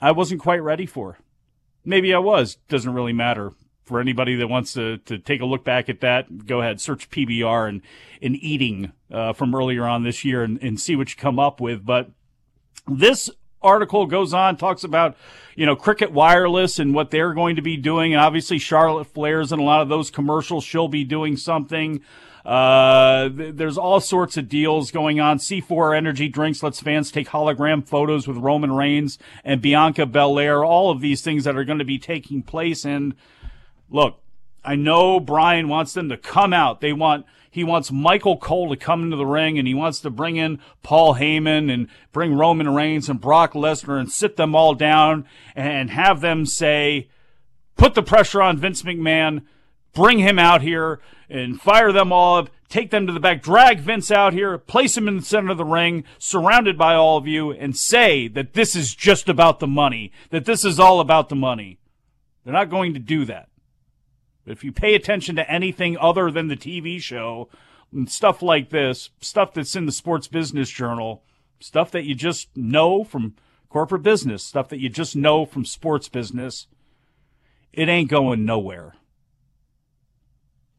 I 0.00 0.12
wasn't 0.12 0.40
quite 0.40 0.62
ready 0.62 0.86
for. 0.86 1.18
Maybe 1.84 2.14
I 2.14 2.18
was. 2.18 2.56
Doesn't 2.68 2.92
really 2.92 3.12
matter. 3.12 3.52
For 3.84 4.00
anybody 4.00 4.34
that 4.36 4.48
wants 4.48 4.72
to, 4.74 4.96
to 4.98 5.18
take 5.18 5.42
a 5.42 5.44
look 5.44 5.62
back 5.62 5.90
at 5.90 6.00
that, 6.00 6.46
go 6.46 6.62
ahead, 6.62 6.80
search 6.80 7.10
PBR 7.10 7.68
and, 7.68 7.82
and 8.22 8.34
eating 8.36 8.92
uh, 9.12 9.34
from 9.34 9.54
earlier 9.54 9.84
on 9.86 10.04
this 10.04 10.24
year 10.24 10.42
and, 10.42 10.58
and 10.62 10.80
see 10.80 10.96
what 10.96 11.10
you 11.10 11.16
come 11.16 11.38
up 11.38 11.60
with. 11.60 11.84
But 11.84 12.10
this 12.88 13.28
article 13.60 14.06
goes 14.06 14.32
on, 14.32 14.56
talks 14.56 14.84
about, 14.84 15.16
you 15.54 15.66
know, 15.66 15.76
Cricket 15.76 16.12
Wireless 16.12 16.78
and 16.78 16.94
what 16.94 17.10
they're 17.10 17.34
going 17.34 17.56
to 17.56 17.62
be 17.62 17.76
doing. 17.76 18.14
And 18.14 18.22
obviously, 18.22 18.58
Charlotte 18.58 19.06
Flair's 19.06 19.52
and 19.52 19.60
a 19.60 19.64
lot 19.64 19.82
of 19.82 19.90
those 19.90 20.10
commercials, 20.10 20.64
she'll 20.64 20.88
be 20.88 21.04
doing 21.04 21.36
something. 21.36 22.02
Uh, 22.44 23.30
th- 23.30 23.54
there's 23.56 23.78
all 23.78 24.00
sorts 24.00 24.36
of 24.36 24.48
deals 24.48 24.90
going 24.90 25.18
on. 25.18 25.38
C4 25.38 25.96
Energy 25.96 26.28
Drinks 26.28 26.62
lets 26.62 26.80
fans 26.80 27.10
take 27.10 27.28
hologram 27.28 27.86
photos 27.86 28.28
with 28.28 28.36
Roman 28.36 28.72
Reigns 28.72 29.18
and 29.44 29.62
Bianca 29.62 30.04
Belair. 30.06 30.64
All 30.64 30.90
of 30.90 31.00
these 31.00 31.22
things 31.22 31.44
that 31.44 31.56
are 31.56 31.64
going 31.64 31.78
to 31.78 31.84
be 31.84 31.98
taking 31.98 32.42
place. 32.42 32.84
And 32.84 33.14
look, 33.88 34.20
I 34.64 34.76
know 34.76 35.20
Bryan 35.20 35.68
wants 35.68 35.94
them 35.94 36.08
to 36.10 36.16
come 36.16 36.52
out. 36.52 36.80
They 36.80 36.92
want, 36.92 37.24
he 37.50 37.64
wants 37.64 37.90
Michael 37.90 38.36
Cole 38.36 38.68
to 38.70 38.76
come 38.76 39.02
into 39.02 39.16
the 39.16 39.26
ring 39.26 39.58
and 39.58 39.66
he 39.66 39.74
wants 39.74 40.00
to 40.00 40.10
bring 40.10 40.36
in 40.36 40.58
Paul 40.82 41.14
Heyman 41.14 41.72
and 41.72 41.88
bring 42.12 42.34
Roman 42.34 42.74
Reigns 42.74 43.08
and 43.08 43.20
Brock 43.20 43.54
Lesnar 43.54 43.98
and 43.98 44.10
sit 44.12 44.36
them 44.36 44.54
all 44.54 44.74
down 44.74 45.26
and 45.56 45.90
have 45.90 46.20
them 46.20 46.44
say, 46.44 47.08
put 47.76 47.94
the 47.94 48.02
pressure 48.02 48.42
on 48.42 48.58
Vince 48.58 48.82
McMahon, 48.82 49.44
bring 49.94 50.18
him 50.18 50.38
out 50.38 50.62
here 50.62 51.00
and 51.28 51.60
fire 51.60 51.92
them 51.92 52.12
all 52.12 52.36
up, 52.38 52.50
take 52.68 52.90
them 52.90 53.06
to 53.06 53.12
the 53.12 53.20
back, 53.20 53.42
drag 53.42 53.80
Vince 53.80 54.10
out 54.10 54.32
here, 54.32 54.58
place 54.58 54.96
him 54.96 55.08
in 55.08 55.16
the 55.16 55.22
center 55.22 55.52
of 55.52 55.58
the 55.58 55.64
ring, 55.64 56.04
surrounded 56.18 56.76
by 56.76 56.94
all 56.94 57.16
of 57.16 57.26
you, 57.26 57.50
and 57.50 57.76
say 57.76 58.28
that 58.28 58.52
this 58.52 58.76
is 58.76 58.94
just 58.94 59.28
about 59.28 59.60
the 59.60 59.66
money, 59.66 60.12
that 60.30 60.44
this 60.44 60.64
is 60.64 60.78
all 60.78 61.00
about 61.00 61.28
the 61.28 61.36
money. 61.36 61.78
They're 62.44 62.52
not 62.52 62.70
going 62.70 62.92
to 62.94 63.00
do 63.00 63.24
that. 63.24 63.48
But 64.44 64.52
if 64.52 64.64
you 64.64 64.72
pay 64.72 64.94
attention 64.94 65.36
to 65.36 65.50
anything 65.50 65.96
other 65.98 66.30
than 66.30 66.48
the 66.48 66.56
TV 66.56 67.00
show 67.00 67.48
and 67.92 68.10
stuff 68.10 68.42
like 68.42 68.70
this, 68.70 69.10
stuff 69.20 69.54
that's 69.54 69.74
in 69.74 69.86
the 69.86 69.92
Sports 69.92 70.28
Business 70.28 70.68
Journal, 70.68 71.22
stuff 71.60 71.90
that 71.92 72.04
you 72.04 72.14
just 72.14 72.54
know 72.54 73.04
from 73.04 73.34
corporate 73.70 74.02
business, 74.02 74.44
stuff 74.44 74.68
that 74.68 74.80
you 74.80 74.88
just 74.88 75.16
know 75.16 75.46
from 75.46 75.64
sports 75.64 76.08
business, 76.08 76.66
it 77.72 77.88
ain't 77.88 78.10
going 78.10 78.44
nowhere. 78.44 78.94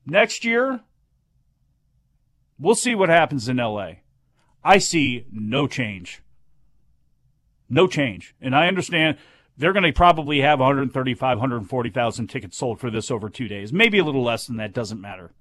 Next 0.05 0.45
year, 0.45 0.81
we'll 2.59 2.75
see 2.75 2.95
what 2.95 3.09
happens 3.09 3.49
in 3.49 3.57
LA. 3.57 3.93
I 4.63 4.77
see 4.77 5.25
no 5.31 5.67
change. 5.67 6.21
No 7.69 7.87
change. 7.87 8.35
And 8.41 8.55
I 8.55 8.67
understand 8.67 9.17
they're 9.57 9.73
going 9.73 9.83
to 9.83 9.93
probably 9.93 10.41
have 10.41 10.59
135, 10.59 11.37
140,000 11.37 12.27
tickets 12.27 12.57
sold 12.57 12.79
for 12.79 12.91
this 12.91 13.09
over 13.09 13.29
two 13.29 13.47
days. 13.47 13.73
Maybe 13.73 13.99
a 13.99 14.03
little 14.03 14.23
less 14.23 14.47
than 14.47 14.57
that, 14.57 14.73
doesn't 14.73 15.01
matter. 15.01 15.31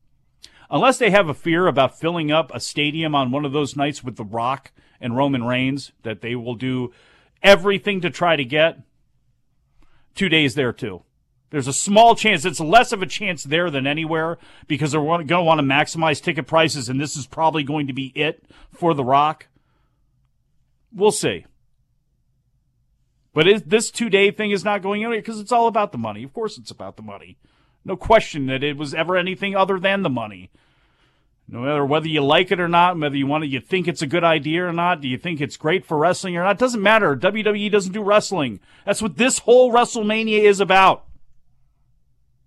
Unless 0.70 0.98
they 0.98 1.10
have 1.10 1.28
a 1.28 1.34
fear 1.34 1.66
about 1.66 1.98
filling 1.98 2.32
up 2.32 2.50
a 2.54 2.60
stadium 2.60 3.14
on 3.14 3.30
one 3.30 3.44
of 3.44 3.52
those 3.52 3.76
nights 3.76 4.02
with 4.02 4.16
The 4.16 4.24
Rock 4.24 4.72
and 5.00 5.16
Roman 5.16 5.44
Reigns, 5.44 5.92
that 6.02 6.22
they 6.22 6.34
will 6.34 6.54
do 6.54 6.92
everything 7.42 8.00
to 8.00 8.10
try 8.10 8.36
to 8.36 8.44
get, 8.44 8.78
two 10.14 10.28
days 10.28 10.54
there 10.54 10.72
too. 10.72 11.02
There's 11.54 11.68
a 11.68 11.72
small 11.72 12.16
chance. 12.16 12.44
It's 12.44 12.58
less 12.58 12.90
of 12.90 13.00
a 13.00 13.06
chance 13.06 13.44
there 13.44 13.70
than 13.70 13.86
anywhere 13.86 14.38
because 14.66 14.90
they're 14.90 15.00
going 15.00 15.28
to 15.28 15.40
want 15.40 15.60
to 15.60 15.64
maximize 15.64 16.20
ticket 16.20 16.48
prices, 16.48 16.88
and 16.88 17.00
this 17.00 17.16
is 17.16 17.28
probably 17.28 17.62
going 17.62 17.86
to 17.86 17.92
be 17.92 18.10
it 18.16 18.44
for 18.72 18.92
The 18.92 19.04
Rock. 19.04 19.46
We'll 20.92 21.12
see. 21.12 21.46
But 23.32 23.46
is, 23.46 23.62
this 23.62 23.92
two 23.92 24.10
day 24.10 24.32
thing 24.32 24.50
is 24.50 24.64
not 24.64 24.82
going 24.82 25.04
anywhere 25.04 25.20
because 25.20 25.38
it's 25.38 25.52
all 25.52 25.68
about 25.68 25.92
the 25.92 25.98
money. 25.98 26.24
Of 26.24 26.32
course, 26.32 26.58
it's 26.58 26.72
about 26.72 26.96
the 26.96 27.04
money. 27.04 27.38
No 27.84 27.94
question 27.96 28.46
that 28.46 28.64
it 28.64 28.76
was 28.76 28.92
ever 28.92 29.16
anything 29.16 29.54
other 29.54 29.78
than 29.78 30.02
the 30.02 30.10
money. 30.10 30.50
No 31.46 31.60
matter 31.60 31.86
whether 31.86 32.08
you 32.08 32.24
like 32.24 32.50
it 32.50 32.58
or 32.58 32.66
not, 32.66 32.98
whether 32.98 33.16
you 33.16 33.28
want 33.28 33.44
to, 33.44 33.48
you 33.48 33.60
think 33.60 33.86
it's 33.86 34.02
a 34.02 34.08
good 34.08 34.24
idea 34.24 34.66
or 34.66 34.72
not, 34.72 35.00
do 35.00 35.06
you 35.06 35.18
think 35.18 35.40
it's 35.40 35.56
great 35.56 35.86
for 35.86 35.98
wrestling 35.98 36.36
or 36.36 36.42
not, 36.42 36.58
doesn't 36.58 36.82
matter. 36.82 37.16
WWE 37.16 37.70
doesn't 37.70 37.92
do 37.92 38.02
wrestling. 38.02 38.58
That's 38.84 39.00
what 39.00 39.18
this 39.18 39.38
whole 39.38 39.72
WrestleMania 39.72 40.40
is 40.40 40.58
about. 40.58 41.04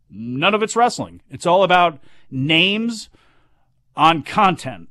None 0.10 0.54
of 0.54 0.64
it's 0.64 0.76
wrestling. 0.76 1.22
It's 1.30 1.46
all 1.46 1.64
about 1.64 2.00
names 2.32 3.10
on 3.96 4.24
content. 4.24 4.90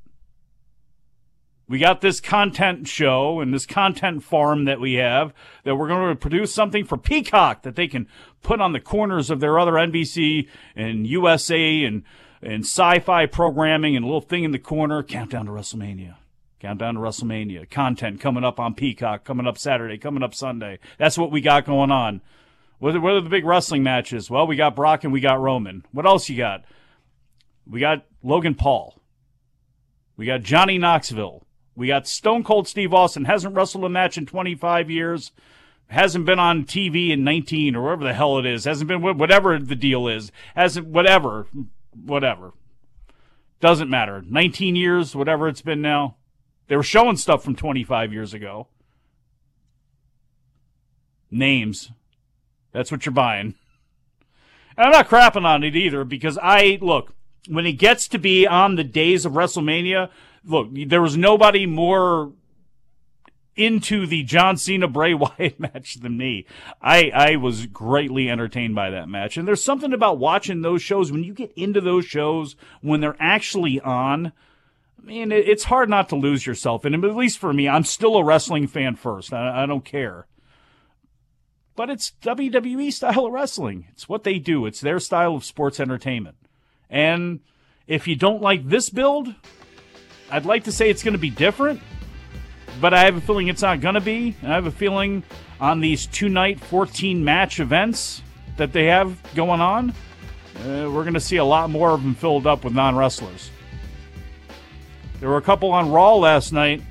We 1.68 1.78
got 1.78 2.00
this 2.00 2.20
content 2.20 2.86
show 2.86 3.40
and 3.40 3.52
this 3.52 3.66
content 3.66 4.22
farm 4.22 4.66
that 4.66 4.80
we 4.80 4.94
have 4.94 5.34
that 5.64 5.74
we're 5.74 5.88
going 5.88 6.10
to 6.10 6.16
produce 6.16 6.54
something 6.54 6.84
for 6.84 6.96
Peacock 6.96 7.62
that 7.62 7.74
they 7.74 7.88
can 7.88 8.06
put 8.42 8.60
on 8.60 8.72
the 8.72 8.80
corners 8.80 9.30
of 9.30 9.40
their 9.40 9.58
other 9.58 9.72
NBC 9.72 10.48
and 10.76 11.06
USA 11.06 11.82
and 11.84 12.04
and 12.42 12.64
sci-fi 12.64 13.26
programming 13.26 13.96
and 13.96 14.04
a 14.04 14.06
little 14.06 14.20
thing 14.20 14.44
in 14.44 14.52
the 14.52 14.58
corner. 14.58 15.02
Countdown 15.02 15.46
to 15.46 15.52
WrestleMania. 15.52 16.16
Countdown 16.60 16.94
to 16.94 17.00
WrestleMania. 17.00 17.68
Content 17.68 18.20
coming 18.20 18.44
up 18.44 18.60
on 18.60 18.74
Peacock, 18.74 19.24
coming 19.24 19.46
up 19.46 19.58
Saturday, 19.58 19.98
coming 19.98 20.22
up 20.22 20.34
Sunday. 20.34 20.78
That's 20.98 21.18
what 21.18 21.32
we 21.32 21.40
got 21.40 21.64
going 21.64 21.90
on. 21.90 22.20
What 22.78 22.94
are, 22.94 23.00
what 23.00 23.12
are 23.12 23.20
the 23.20 23.30
big 23.30 23.44
wrestling 23.44 23.82
matches? 23.82 24.30
Well, 24.30 24.46
we 24.46 24.56
got 24.56 24.76
Brock 24.76 25.04
and 25.04 25.12
we 25.12 25.20
got 25.20 25.40
Roman. 25.40 25.84
What 25.92 26.06
else 26.06 26.28
you 26.28 26.36
got? 26.36 26.64
We 27.68 27.80
got 27.80 28.04
Logan 28.22 28.54
Paul. 28.54 29.00
We 30.16 30.26
got 30.26 30.42
Johnny 30.42 30.78
Knoxville. 30.78 31.44
We 31.74 31.88
got 31.88 32.06
Stone 32.06 32.44
Cold 32.44 32.68
Steve 32.68 32.94
Austin. 32.94 33.24
Hasn't 33.24 33.54
wrestled 33.54 33.84
a 33.84 33.88
match 33.88 34.16
in 34.16 34.26
25 34.26 34.90
years. 34.90 35.32
Hasn't 35.88 36.26
been 36.26 36.38
on 36.38 36.64
TV 36.64 37.10
in 37.10 37.22
19 37.22 37.76
or 37.76 37.82
whatever 37.82 38.04
the 38.04 38.14
hell 38.14 38.38
it 38.38 38.46
is. 38.46 38.64
Hasn't 38.64 38.88
been 38.88 39.02
whatever 39.02 39.58
the 39.58 39.76
deal 39.76 40.08
is. 40.08 40.32
Hasn't 40.54 40.86
whatever 40.86 41.46
whatever. 42.04 42.52
Doesn't 43.60 43.90
matter. 43.90 44.22
19 44.26 44.76
years, 44.76 45.16
whatever 45.16 45.48
it's 45.48 45.62
been 45.62 45.80
now. 45.80 46.16
They 46.68 46.76
were 46.76 46.82
showing 46.82 47.16
stuff 47.16 47.42
from 47.42 47.56
25 47.56 48.12
years 48.12 48.34
ago. 48.34 48.68
Names. 51.30 51.90
That's 52.76 52.92
what 52.92 53.06
you're 53.06 53.12
buying. 53.14 53.54
And 54.76 54.86
I'm 54.86 54.92
not 54.92 55.08
crapping 55.08 55.46
on 55.46 55.64
it 55.64 55.74
either 55.74 56.04
because 56.04 56.38
I, 56.42 56.78
look, 56.82 57.14
when 57.48 57.64
it 57.64 57.72
gets 57.72 58.06
to 58.08 58.18
be 58.18 58.46
on 58.46 58.74
the 58.74 58.84
days 58.84 59.24
of 59.24 59.32
WrestleMania, 59.32 60.10
look, 60.44 60.68
there 60.72 61.00
was 61.00 61.16
nobody 61.16 61.64
more 61.64 62.32
into 63.56 64.06
the 64.06 64.24
John 64.24 64.58
Cena 64.58 64.88
Bray 64.88 65.14
Wyatt 65.14 65.58
match 65.58 65.94
than 65.94 66.18
me. 66.18 66.44
I, 66.82 67.10
I 67.14 67.36
was 67.36 67.64
greatly 67.64 68.28
entertained 68.28 68.74
by 68.74 68.90
that 68.90 69.08
match. 69.08 69.38
And 69.38 69.48
there's 69.48 69.64
something 69.64 69.94
about 69.94 70.18
watching 70.18 70.60
those 70.60 70.82
shows 70.82 71.10
when 71.10 71.24
you 71.24 71.32
get 71.32 71.52
into 71.56 71.80
those 71.80 72.04
shows 72.04 72.56
when 72.82 73.00
they're 73.00 73.16
actually 73.18 73.80
on. 73.80 74.34
I 75.00 75.02
mean, 75.02 75.32
it's 75.32 75.64
hard 75.64 75.88
not 75.88 76.10
to 76.10 76.16
lose 76.16 76.46
yourself. 76.46 76.84
And 76.84 76.94
at 76.94 77.16
least 77.16 77.38
for 77.38 77.54
me, 77.54 77.70
I'm 77.70 77.84
still 77.84 78.16
a 78.16 78.24
wrestling 78.24 78.66
fan 78.66 78.96
first. 78.96 79.32
I 79.32 79.64
don't 79.64 79.84
care. 79.84 80.26
But 81.76 81.90
it's 81.90 82.12
WWE 82.22 82.92
style 82.92 83.26
of 83.26 83.32
wrestling. 83.32 83.86
It's 83.92 84.08
what 84.08 84.24
they 84.24 84.38
do. 84.38 84.66
It's 84.66 84.80
their 84.80 84.98
style 84.98 85.36
of 85.36 85.44
sports 85.44 85.78
entertainment. 85.78 86.36
And 86.90 87.40
if 87.86 88.08
you 88.08 88.16
don't 88.16 88.42
like 88.42 88.68
this 88.68 88.90
build, 88.90 89.34
I'd 90.30 90.46
like 90.46 90.64
to 90.64 90.72
say 90.72 90.90
it's 90.90 91.02
going 91.02 91.12
to 91.12 91.18
be 91.18 91.30
different 91.30 91.80
but 92.80 92.92
I 92.92 93.04
have 93.04 93.16
a 93.16 93.20
feeling 93.20 93.48
it's 93.48 93.62
not 93.62 93.80
going 93.80 93.94
to 93.94 94.00
be. 94.00 94.36
I 94.42 94.48
have 94.48 94.66
a 94.66 94.70
feeling 94.70 95.22
on 95.60 95.80
these 95.80 96.06
two 96.06 96.28
night 96.28 96.60
14 96.60 97.24
match 97.24 97.60
events 97.60 98.22
that 98.56 98.72
they 98.72 98.86
have 98.86 99.18
going 99.34 99.60
on, 99.60 99.90
uh, 99.90 100.90
we're 100.90 101.02
going 101.02 101.14
to 101.14 101.20
see 101.20 101.36
a 101.36 101.44
lot 101.44 101.70
more 101.70 101.90
of 101.90 102.02
them 102.02 102.14
filled 102.14 102.46
up 102.46 102.64
with 102.64 102.74
non 102.74 102.96
wrestlers. 102.96 103.50
There 105.20 105.28
were 105.28 105.36
a 105.36 105.42
couple 105.42 105.72
on 105.72 105.90
Raw 105.90 106.16
last 106.16 106.52
night. 106.52 106.82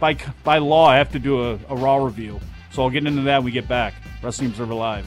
By, 0.00 0.16
by 0.44 0.58
law, 0.58 0.86
I 0.86 0.96
have 0.96 1.10
to 1.12 1.18
do 1.18 1.42
a, 1.42 1.58
a 1.68 1.74
Raw 1.74 1.96
review. 1.96 2.38
So 2.70 2.82
I'll 2.82 2.90
get 2.90 3.06
into 3.06 3.22
that 3.22 3.38
when 3.38 3.44
we 3.46 3.50
get 3.50 3.68
back. 3.68 3.94
Wrestling 4.22 4.50
Observer 4.50 4.74
Live. 4.74 5.06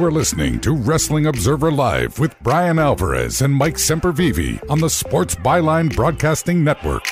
You 0.00 0.06
are 0.06 0.10
listening 0.10 0.60
to 0.60 0.74
Wrestling 0.74 1.26
Observer 1.26 1.70
Live 1.70 2.18
with 2.18 2.40
Bryan 2.40 2.78
Alvarez 2.78 3.42
and 3.42 3.52
Mike 3.52 3.74
Sempervive 3.74 4.70
on 4.70 4.80
the 4.80 4.88
Sports 4.88 5.34
Byline 5.34 5.94
Broadcasting 5.94 6.64
Network. 6.64 7.04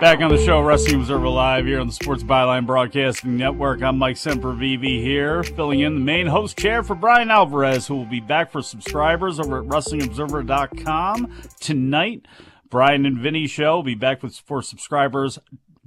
Back 0.00 0.18
on 0.18 0.30
the 0.30 0.44
show, 0.44 0.60
Wrestling 0.62 1.02
Observer 1.02 1.28
Live 1.28 1.64
here 1.66 1.78
on 1.78 1.86
the 1.86 1.92
Sports 1.92 2.24
Byline 2.24 2.66
Broadcasting 2.66 3.36
Network. 3.36 3.84
I'm 3.84 3.98
Mike 3.98 4.16
Sempervive 4.16 4.82
here, 4.82 5.44
filling 5.44 5.78
in 5.78 5.94
the 5.94 6.00
main 6.00 6.26
host 6.26 6.58
chair 6.58 6.82
for 6.82 6.96
Bryan 6.96 7.30
Alvarez, 7.30 7.86
who 7.86 7.94
will 7.94 8.04
be 8.04 8.18
back 8.18 8.50
for 8.50 8.60
subscribers 8.60 9.38
over 9.38 9.60
at 9.60 9.66
WrestlingObserver.com 9.66 11.32
tonight. 11.60 12.26
Bryan 12.68 13.06
and 13.06 13.18
Vinny 13.18 13.46
show 13.46 13.76
will 13.76 13.84
be 13.84 13.94
back 13.94 14.24
with, 14.24 14.34
for 14.40 14.60
subscribers 14.60 15.38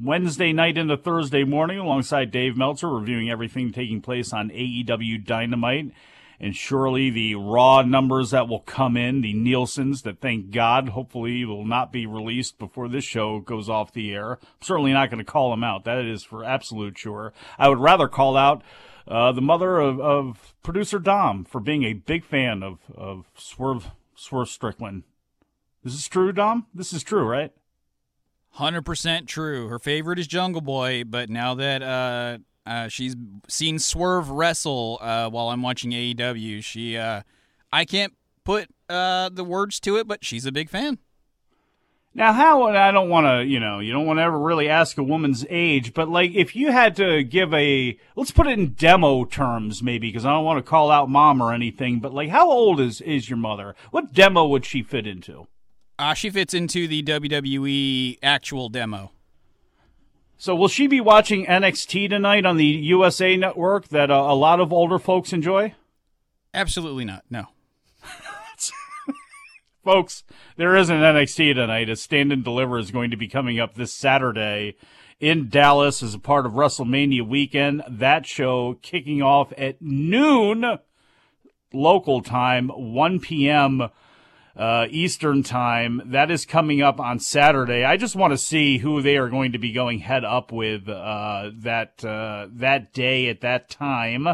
Wednesday 0.01 0.53
night 0.53 0.77
into 0.77 0.95
Thursday 0.95 1.43
morning 1.43 1.79
alongside 1.79 2.29
Dave 2.29 2.55
Meltzer 2.55 2.89
reviewing 2.89 3.31
everything 3.31 3.71
taking 3.71 4.01
place 4.01 4.31
on 4.31 4.49
AEW 4.49 5.25
Dynamite. 5.25 5.91
And 6.39 6.55
surely 6.55 7.09
the 7.09 7.33
raw 7.33 7.81
numbers 7.81 8.29
that 8.29 8.47
will 8.47 8.59
come 8.59 8.95
in, 8.95 9.21
the 9.21 9.33
Nielsen's 9.33 10.03
that 10.03 10.21
thank 10.21 10.51
God 10.51 10.89
hopefully 10.89 11.43
will 11.45 11.65
not 11.65 11.91
be 11.91 12.05
released 12.05 12.59
before 12.59 12.87
this 12.87 13.03
show 13.03 13.39
goes 13.39 13.69
off 13.69 13.91
the 13.91 14.13
air. 14.13 14.33
I'm 14.33 14.61
certainly 14.61 14.93
not 14.93 15.09
going 15.09 15.17
to 15.17 15.25
call 15.25 15.49
them 15.49 15.63
out. 15.63 15.83
That 15.85 16.05
is 16.05 16.23
for 16.23 16.43
absolute 16.43 16.95
sure. 16.95 17.33
I 17.57 17.69
would 17.69 17.79
rather 17.79 18.07
call 18.07 18.37
out 18.37 18.61
uh, 19.07 19.31
the 19.31 19.41
mother 19.41 19.79
of, 19.79 19.99
of 19.99 20.53
producer 20.61 20.99
Dom 20.99 21.43
for 21.43 21.59
being 21.59 21.83
a 21.83 21.93
big 21.93 22.23
fan 22.23 22.61
of, 22.61 22.81
of 22.95 23.25
Swerve, 23.35 23.89
Swerve 24.15 24.49
Strickland. 24.49 25.03
This 25.83 25.95
is 25.95 26.07
true, 26.07 26.31
Dom? 26.31 26.67
This 26.71 26.93
is 26.93 27.01
true, 27.01 27.23
right? 27.23 27.51
Hundred 28.57 28.81
percent 28.81 29.27
true. 29.27 29.67
Her 29.67 29.77
favorite 29.77 30.17
is 30.17 30.25
Jungle 30.25 30.61
Boy, 30.61 31.03
but 31.03 31.29
now 31.29 31.53
that 31.53 31.83
uh, 31.83 32.39
uh, 32.65 32.87
she's 32.87 33.15
seen 33.47 33.77
Swerve 33.77 34.31
wrestle 34.31 34.97
uh, 34.99 35.29
while 35.29 35.49
I'm 35.49 35.61
watching 35.61 35.91
AEW, 35.91 36.63
she 36.63 36.97
uh, 36.97 37.21
I 37.71 37.85
can't 37.85 38.15
put 38.43 38.67
uh, 38.89 39.29
the 39.29 39.43
words 39.43 39.79
to 39.81 39.97
it, 39.97 40.07
but 40.07 40.25
she's 40.25 40.47
a 40.47 40.51
big 40.51 40.71
fan. 40.71 40.97
Now, 42.15 42.33
how 42.33 42.63
I 42.63 42.89
don't 42.89 43.09
want 43.09 43.27
to, 43.27 43.45
you 43.45 43.59
know, 43.59 43.77
you 43.77 43.93
don't 43.93 44.07
want 44.07 44.17
to 44.17 44.23
ever 44.23 44.39
really 44.39 44.69
ask 44.69 44.97
a 44.97 45.03
woman's 45.03 45.45
age, 45.51 45.93
but 45.93 46.09
like 46.09 46.31
if 46.33 46.55
you 46.55 46.71
had 46.71 46.95
to 46.95 47.23
give 47.23 47.53
a, 47.53 47.95
let's 48.15 48.31
put 48.31 48.47
it 48.47 48.57
in 48.57 48.69
demo 48.69 49.23
terms, 49.25 49.83
maybe, 49.83 50.09
because 50.09 50.25
I 50.25 50.31
don't 50.31 50.45
want 50.45 50.57
to 50.57 50.67
call 50.67 50.89
out 50.89 51.11
mom 51.11 51.43
or 51.43 51.53
anything, 51.53 51.99
but 51.99 52.11
like 52.11 52.29
how 52.29 52.49
old 52.49 52.79
is 52.79 53.01
is 53.01 53.29
your 53.29 53.37
mother? 53.37 53.75
What 53.91 54.13
demo 54.13 54.47
would 54.47 54.65
she 54.65 54.81
fit 54.81 55.05
into? 55.05 55.45
Uh, 55.99 56.13
she 56.13 56.29
fits 56.29 56.53
into 56.53 56.87
the 56.87 57.01
WWE 57.03 58.19
actual 58.21 58.69
demo. 58.69 59.11
So 60.37 60.55
will 60.55 60.67
she 60.67 60.85
be 60.85 61.01
watching 61.01 61.47
NXT 61.47 62.09
tonight 62.09 62.45
on 62.45 62.57
the 62.57 62.65
USA 62.65 63.35
Network 63.35 63.87
that 63.87 64.11
uh, 64.11 64.13
a 64.13 64.35
lot 64.35 64.59
of 64.59 64.71
older 64.71 64.99
folks 64.99 65.33
enjoy? 65.33 65.73
Absolutely 66.53 67.05
not. 67.05 67.23
No. 67.29 67.47
Folks, 69.83 70.23
there 70.57 70.75
is 70.75 70.89
an 70.89 70.97
NXT 70.97 71.55
tonight. 71.55 71.89
A 71.89 71.95
stand 71.95 72.31
and 72.31 72.43
deliver 72.43 72.77
is 72.77 72.91
going 72.91 73.09
to 73.09 73.17
be 73.17 73.27
coming 73.27 73.59
up 73.59 73.73
this 73.73 73.93
Saturday 73.93 74.75
in 75.19 75.49
Dallas 75.49 76.03
as 76.03 76.13
a 76.13 76.19
part 76.19 76.45
of 76.45 76.51
WrestleMania 76.51 77.27
weekend. 77.27 77.81
That 77.89 78.27
show 78.27 78.77
kicking 78.83 79.23
off 79.23 79.51
at 79.57 79.81
noon 79.81 80.77
local 81.73 82.21
time, 82.21 82.69
1 82.69 83.19
p.m 83.21 83.89
uh, 84.57 84.87
Eastern 84.89 85.43
time. 85.43 86.01
That 86.05 86.31
is 86.31 86.45
coming 86.45 86.81
up 86.81 86.99
on 86.99 87.19
Saturday. 87.19 87.83
I 87.83 87.97
just 87.97 88.15
want 88.15 88.31
to 88.31 88.37
see 88.37 88.79
who 88.79 89.01
they 89.01 89.17
are 89.17 89.29
going 89.29 89.51
to 89.51 89.59
be 89.59 89.71
going 89.71 89.99
head 89.99 90.25
up 90.25 90.51
with 90.51 90.89
uh, 90.89 91.51
that 91.53 92.03
uh, 92.03 92.47
that 92.51 92.93
day 92.93 93.29
at 93.29 93.41
that 93.41 93.69
time. 93.69 94.27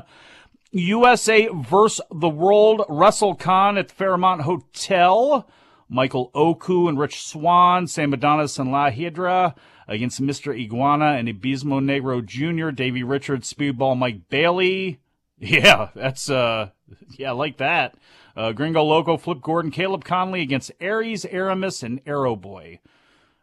USA 0.71 1.47
versus 1.53 2.01
the 2.11 2.29
World 2.29 2.83
Russell 2.89 3.35
WrestleCon 3.35 3.77
at 3.77 3.89
the 3.89 3.93
Fairmont 3.93 4.41
Hotel. 4.41 5.47
Michael 5.89 6.31
Oku 6.33 6.87
and 6.87 6.97
Rich 6.97 7.21
Swann, 7.21 7.85
Sam 7.85 8.13
Adonis 8.13 8.57
and 8.57 8.71
La 8.71 8.89
Hiedra 8.89 9.53
against 9.87 10.21
Mr. 10.21 10.57
Iguana 10.59 11.17
and 11.17 11.27
Abismo 11.27 11.79
Negro 11.79 12.25
Jr., 12.25 12.71
Davey 12.71 13.03
Richards, 13.03 13.53
Speedball 13.53 13.97
Mike 13.97 14.29
Bailey. 14.29 14.99
Yeah, 15.39 15.89
that's 15.93 16.29
uh 16.29 16.69
yeah, 17.17 17.31
like 17.31 17.57
that. 17.57 17.95
Uh, 18.35 18.51
Gringo 18.51 18.83
Loco, 18.83 19.17
Flip 19.17 19.41
Gordon, 19.41 19.69
Caleb 19.71 20.03
Konley 20.03 20.41
against 20.41 20.71
Aries, 20.79 21.25
Aramis, 21.25 21.83
and 21.83 22.01
Aero 22.05 22.35
Boy. 22.35 22.79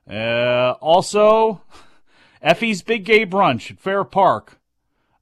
Uh, 0.09 0.74
also, 0.80 1.62
Effy's 2.43 2.82
Big 2.82 3.05
Gay 3.05 3.24
Brunch 3.24 3.70
at 3.70 3.78
Fair 3.78 4.03
Park. 4.03 4.59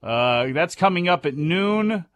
Uh, 0.03 0.47
that's 0.53 0.75
coming 0.75 1.09
up 1.09 1.27
at 1.27 1.37
noon. 1.37 2.07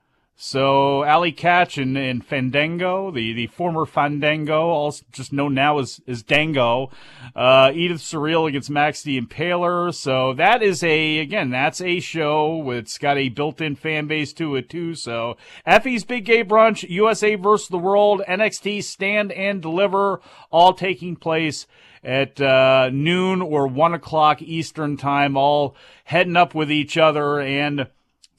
So 0.45 1.05
Allie 1.05 1.32
Katch 1.32 1.80
and, 1.80 1.97
and 1.97 2.26
Fandango, 2.26 3.12
the, 3.12 3.32
the 3.32 3.47
former 3.47 3.86
Fandango, 3.86 4.70
also 4.70 5.05
just 5.12 5.32
known 5.32 5.55
now 5.55 5.78
as, 5.78 6.01
as 6.09 6.24
Dango, 6.24 6.90
uh, 7.36 7.70
Edith 7.72 8.01
Surreal 8.01 8.49
against 8.49 8.68
Max 8.68 9.05
the 9.05 9.20
Impaler. 9.20 9.95
So 9.95 10.34
that 10.34 10.61
is 10.61 10.82
a, 10.82 11.20
again, 11.20 11.51
that's 11.51 11.80
a 11.80 12.01
show. 12.01 12.72
It's 12.72 12.99
got 12.99 13.18
a 13.18 13.28
built-in 13.28 13.76
fan 13.76 14.09
base 14.09 14.32
to 14.32 14.57
it 14.57 14.68
too. 14.68 14.97
So 14.97 15.36
Effy's 15.64 16.03
Big 16.03 16.24
Gay 16.24 16.43
Brunch, 16.43 16.82
USA 16.90 17.36
versus 17.36 17.68
the 17.68 17.78
World, 17.78 18.20
NXT 18.26 18.82
Stand 18.82 19.30
and 19.30 19.62
Deliver, 19.62 20.20
all 20.51 20.74
taking 20.74 21.14
place 21.14 21.68
at 22.03 22.40
uh, 22.40 22.90
noon 22.93 23.43
or 23.43 23.68
one 23.68 23.95
o'clock 23.95 24.43
Eastern 24.43 24.97
time, 24.97 25.36
all 25.36 25.76
heading 26.03 26.36
up 26.36 26.53
with 26.53 26.72
each 26.72 26.99
other 26.99 27.40
and 27.40 27.86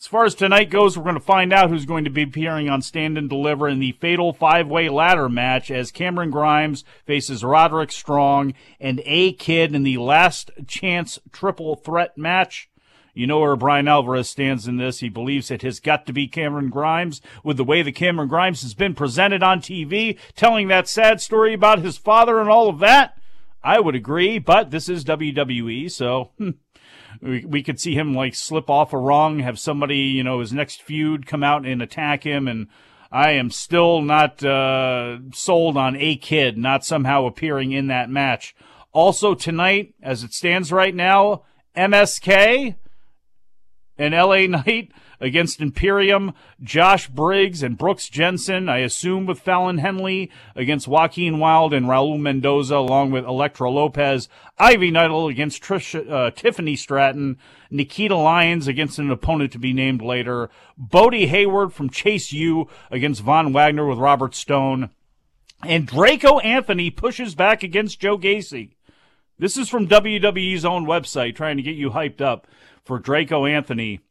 as 0.04 0.08
far 0.08 0.26
as 0.26 0.36
tonight 0.36 0.70
goes, 0.70 0.98
we're 0.98 1.06
going 1.06 1.16
to 1.16 1.22
find 1.22 1.54
out 1.54 1.70
who's 1.70 1.86
going 1.86 2.04
to 2.04 2.10
be 2.10 2.24
appearing 2.24 2.68
on 2.68 2.82
Stand 2.82 3.18
and 3.18 3.30
Deliver 3.30 3.70
in 3.70 3.80
the 3.80 3.94
fatal 3.94 4.34
five 4.34 4.68
way 4.68 4.90
ladder 4.90 5.30
match 5.30 5.72
as 5.72 5.94
Cameron 5.94 6.30
Grimes 6.30 6.84
faces 7.06 7.42
Roderick 7.42 7.90
Strong 7.90 8.54
and 8.82 9.02
A 9.06 9.32
Kid 9.32 9.74
in 9.74 9.84
the 9.84 10.00
last 10.00 10.52
chance 10.68 11.20
triple 11.32 11.78
threat 11.78 12.18
match. 12.18 12.70
You 13.14 13.28
know 13.28 13.40
where 13.40 13.56
Bryan 13.56 13.88
Alvarez 13.88 14.28
stands 14.28 14.68
in 14.68 14.76
this. 14.76 15.00
He 15.00 15.08
believes 15.08 15.50
it 15.50 15.62
has 15.62 15.80
got 15.80 16.06
to 16.08 16.12
be 16.12 16.28
Cameron 16.28 16.70
Grimes 16.70 17.22
with 17.42 17.56
the 17.56 17.64
way 17.64 17.82
that 17.82 17.96
Cameron 17.96 18.28
Grimes 18.28 18.62
has 18.64 18.74
been 18.74 18.96
presented 18.96 19.42
on 19.42 19.62
TV, 19.62 20.20
telling 20.36 20.68
that 20.68 20.90
sad 20.90 21.22
story 21.22 21.54
about 21.54 21.80
his 21.80 21.98
father 21.98 22.42
and 22.42 22.50
all 22.50 22.68
of 22.68 22.80
that. 22.80 23.18
I 23.64 23.80
would 23.80 23.96
agree, 23.96 24.38
but 24.38 24.70
this 24.70 24.90
is 24.90 25.06
WWE, 25.06 25.90
so 25.90 26.32
hmm, 26.38 26.50
we, 27.24 27.46
we 27.46 27.64
could 27.64 27.80
see 27.80 27.96
him 27.96 28.14
like 28.14 28.36
slip 28.36 28.70
off 28.70 28.94
a 28.94 28.98
rung, 28.98 29.40
have 29.40 29.58
somebody, 29.58 29.98
you 29.98 30.24
know, 30.24 30.40
his 30.40 30.52
next 30.54 30.82
feud 30.82 31.26
come 31.26 31.44
out 31.44 31.66
and 31.66 31.82
attack 31.82 32.24
him. 32.24 32.48
And 32.48 32.68
I 33.12 33.32
am 33.32 33.50
still 33.50 34.02
not 34.02 34.44
uh, 34.44 35.20
sold 35.34 35.78
on 35.78 35.96
a 35.96 36.16
kid 36.18 36.58
not 36.58 36.86
somehow 36.86 37.26
appearing 37.26 37.72
in 37.72 37.88
that 37.88 38.10
match. 38.10 38.56
Also 38.92 39.34
tonight, 39.34 39.94
as 40.02 40.24
it 40.24 40.34
stands 40.34 40.72
right 40.72 40.94
now, 40.94 41.44
MSK 41.76 42.76
and 43.98 44.14
LA 44.14 44.46
Knight 44.48 44.92
against 45.24 45.62
Imperium, 45.62 46.34
Josh 46.62 47.08
Briggs 47.08 47.64
and 47.64 47.78
Brooks 47.78 48.10
Jensen, 48.10 48.68
I 48.68 48.80
assume 48.80 49.26
with 49.26 49.40
Fallon 49.40 49.78
Henley 49.78 50.30
against 50.54 50.88
Joaquin 50.88 51.40
Wilde 51.40 51.74
and 51.74 51.86
Raul 51.86 52.20
Mendoza, 52.20 52.76
along 52.76 53.12
with 53.12 53.24
Elektra 53.24 53.72
Lopez, 53.72 54.28
Ivy 54.58 54.92
Nile 54.92 55.28
against 55.28 55.64
uh, 55.72 56.32
Tiffany 56.32 56.76
Stratton, 56.76 57.38
Nikita 57.72 58.18
Lyons 58.18 58.68
against 58.68 59.00
an 59.00 59.10
opponent 59.10 59.54
to 59.54 59.60
be 59.60 59.72
named 59.72 60.02
later, 60.02 60.50
Bodie 60.78 61.28
Hayward 61.28 61.72
from 61.72 61.90
Chase 61.90 62.34
U 62.34 62.68
against 62.92 63.22
Von 63.22 63.54
Wagner 63.54 63.88
with 63.88 64.00
Robert 64.00 64.36
Stone, 64.36 64.90
and 65.66 65.88
Draco 65.88 66.40
Anthony 66.40 66.90
pushes 66.90 67.34
back 67.34 67.64
against 67.64 68.02
Joe 68.02 68.18
Gacy. 68.18 68.72
This 69.40 69.56
is 69.56 69.70
from 69.70 69.88
WWE's 69.88 70.66
own 70.66 70.86
website, 70.86 71.36
trying 71.36 71.56
to 71.56 71.64
get 71.64 71.76
you 71.76 71.92
hyped 71.92 72.20
up 72.20 72.46
for 72.84 73.00
Draco 73.00 73.46
Anthony 73.46 74.02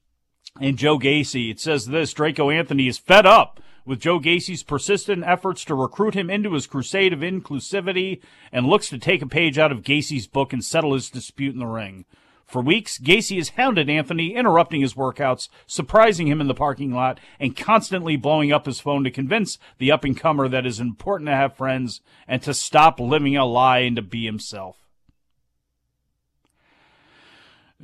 and 0.61 0.77
Joe 0.77 0.99
Gacy. 0.99 1.51
It 1.51 1.61
says 1.61 1.87
this 1.87 2.13
Draco 2.13 2.51
Anthony 2.51 2.89
is 2.89 2.99
fed 2.99 3.27
up 3.27 3.61
with 3.85 4.01
Joe 4.01 4.21
Gacy's 4.21 4.63
persistent 4.63 5.25
efforts 5.25 5.65
to 5.65 5.75
recruit 5.75 6.15
him 6.15 6.31
into 6.31 6.53
his 6.53 6.67
crusade 6.67 7.13
of 7.13 7.21
inclusivity 7.21 8.21
and 8.53 8.67
looks 8.67 8.89
to 8.91 8.99
take 8.99 9.23
a 9.23 9.27
page 9.27 9.59
out 9.59 9.73
of 9.73 9.83
Gacy's 9.83 10.27
book 10.27 10.53
and 10.53 10.65
settle 10.65 10.95
his 10.95 11.11
dispute 11.11 11.55
in 11.55 11.59
the 11.59 11.67
ring. 11.67 12.05
For 12.47 12.61
weeks, 12.61 12.99
Gacy 12.99 13.39
has 13.39 13.51
hounded 13.51 13.89
Anthony, 13.89 14.35
interrupting 14.35 14.83
his 14.83 14.93
workouts, 14.93 15.49
surprising 15.67 16.27
him 16.27 16.39
in 16.39 16.49
the 16.49 16.55
parking 16.55 16.93
lot, 16.93 17.19
and 17.41 17.57
constantly 17.57 18.17
blowing 18.17 18.53
up 18.53 18.67
his 18.67 18.79
phone 18.79 19.05
to 19.05 19.11
convince 19.11 19.59
the 19.79 19.91
up 19.91 20.05
and 20.05 20.17
comer 20.17 20.49
that 20.49 20.67
it 20.67 20.69
is 20.69 20.79
important 20.79 21.29
to 21.29 21.35
have 21.35 21.57
friends 21.57 22.03
and 22.29 22.43
to 22.43 22.53
stop 22.53 23.01
living 23.01 23.37
a 23.39 23.47
lie 23.47 23.79
and 23.79 23.97
to 23.97 24.03
be 24.03 24.27
himself. 24.27 24.77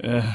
Uh, 0.05 0.35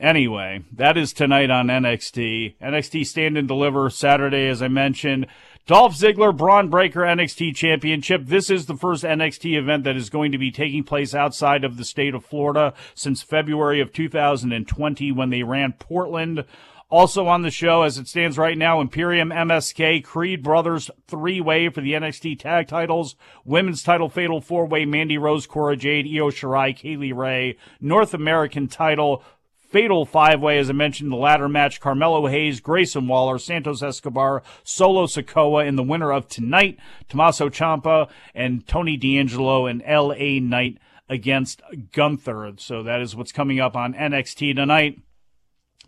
anyway, 0.00 0.64
that 0.72 0.96
is 0.96 1.12
tonight 1.12 1.50
on 1.50 1.68
NXT. 1.68 2.56
NXT 2.60 3.06
Stand 3.06 3.38
and 3.38 3.46
Deliver 3.46 3.88
Saturday, 3.90 4.48
as 4.48 4.62
I 4.62 4.68
mentioned. 4.68 5.26
Dolph 5.66 5.96
Ziggler 5.96 6.36
Bron 6.36 6.68
Breakker 6.68 7.00
NXT 7.00 7.56
Championship. 7.56 8.26
This 8.26 8.50
is 8.50 8.66
the 8.66 8.76
first 8.76 9.02
NXT 9.02 9.58
event 9.58 9.82
that 9.82 9.96
is 9.96 10.10
going 10.10 10.30
to 10.30 10.38
be 10.38 10.52
taking 10.52 10.84
place 10.84 11.12
outside 11.12 11.64
of 11.64 11.76
the 11.76 11.84
state 11.84 12.14
of 12.14 12.24
Florida 12.24 12.72
since 12.94 13.22
February 13.22 13.80
of 13.80 13.92
2020 13.92 15.10
when 15.10 15.30
they 15.30 15.42
ran 15.42 15.72
Portland. 15.72 16.44
Also 16.88 17.26
on 17.26 17.42
the 17.42 17.50
show, 17.50 17.82
as 17.82 17.98
it 17.98 18.06
stands 18.06 18.38
right 18.38 18.56
now, 18.56 18.80
Imperium 18.80 19.30
MSK, 19.30 20.04
Creed 20.04 20.40
Brothers 20.40 20.88
three 21.08 21.40
way 21.40 21.68
for 21.68 21.80
the 21.80 21.94
NXT 21.94 22.38
tag 22.38 22.68
titles, 22.68 23.16
women's 23.44 23.82
title 23.82 24.08
fatal 24.08 24.40
four 24.40 24.66
way, 24.66 24.84
Mandy 24.84 25.18
Rose, 25.18 25.48
Cora 25.48 25.76
Jade, 25.76 26.06
Io 26.06 26.30
Shirai, 26.30 26.76
Kay 26.76 26.96
Lee 26.96 27.10
Ray, 27.10 27.58
North 27.80 28.14
American 28.14 28.68
title 28.68 29.24
fatal 29.68 30.04
five 30.04 30.40
way, 30.40 30.58
as 30.58 30.70
I 30.70 30.72
mentioned, 30.72 31.10
the 31.10 31.16
latter 31.16 31.48
match 31.48 31.80
Carmelo 31.80 32.26
Hayes, 32.26 32.60
Grayson 32.60 33.08
Waller, 33.08 33.38
Santos 33.38 33.82
Escobar, 33.82 34.42
Solo 34.64 35.06
Sikoa, 35.06 35.66
and 35.66 35.78
the 35.78 35.82
winner 35.82 36.12
of 36.12 36.28
tonight, 36.28 36.78
Tommaso 37.08 37.48
Ciampa 37.48 38.08
and 38.34 38.66
Tony 38.66 38.96
D'Angelo 38.96 39.66
and 39.66 39.82
LA 39.86 40.40
Knight 40.40 40.78
against 41.08 41.62
Gunther. 41.92 42.54
So 42.58 42.82
that 42.82 43.00
is 43.00 43.14
what's 43.14 43.32
coming 43.32 43.60
up 43.60 43.76
on 43.76 43.94
NXT 43.94 44.56
tonight. 44.56 45.00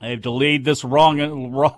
I've 0.01 0.23
delayed 0.23 0.65
this 0.65 0.85
wrong, 0.85 1.19
raw, 1.53 1.75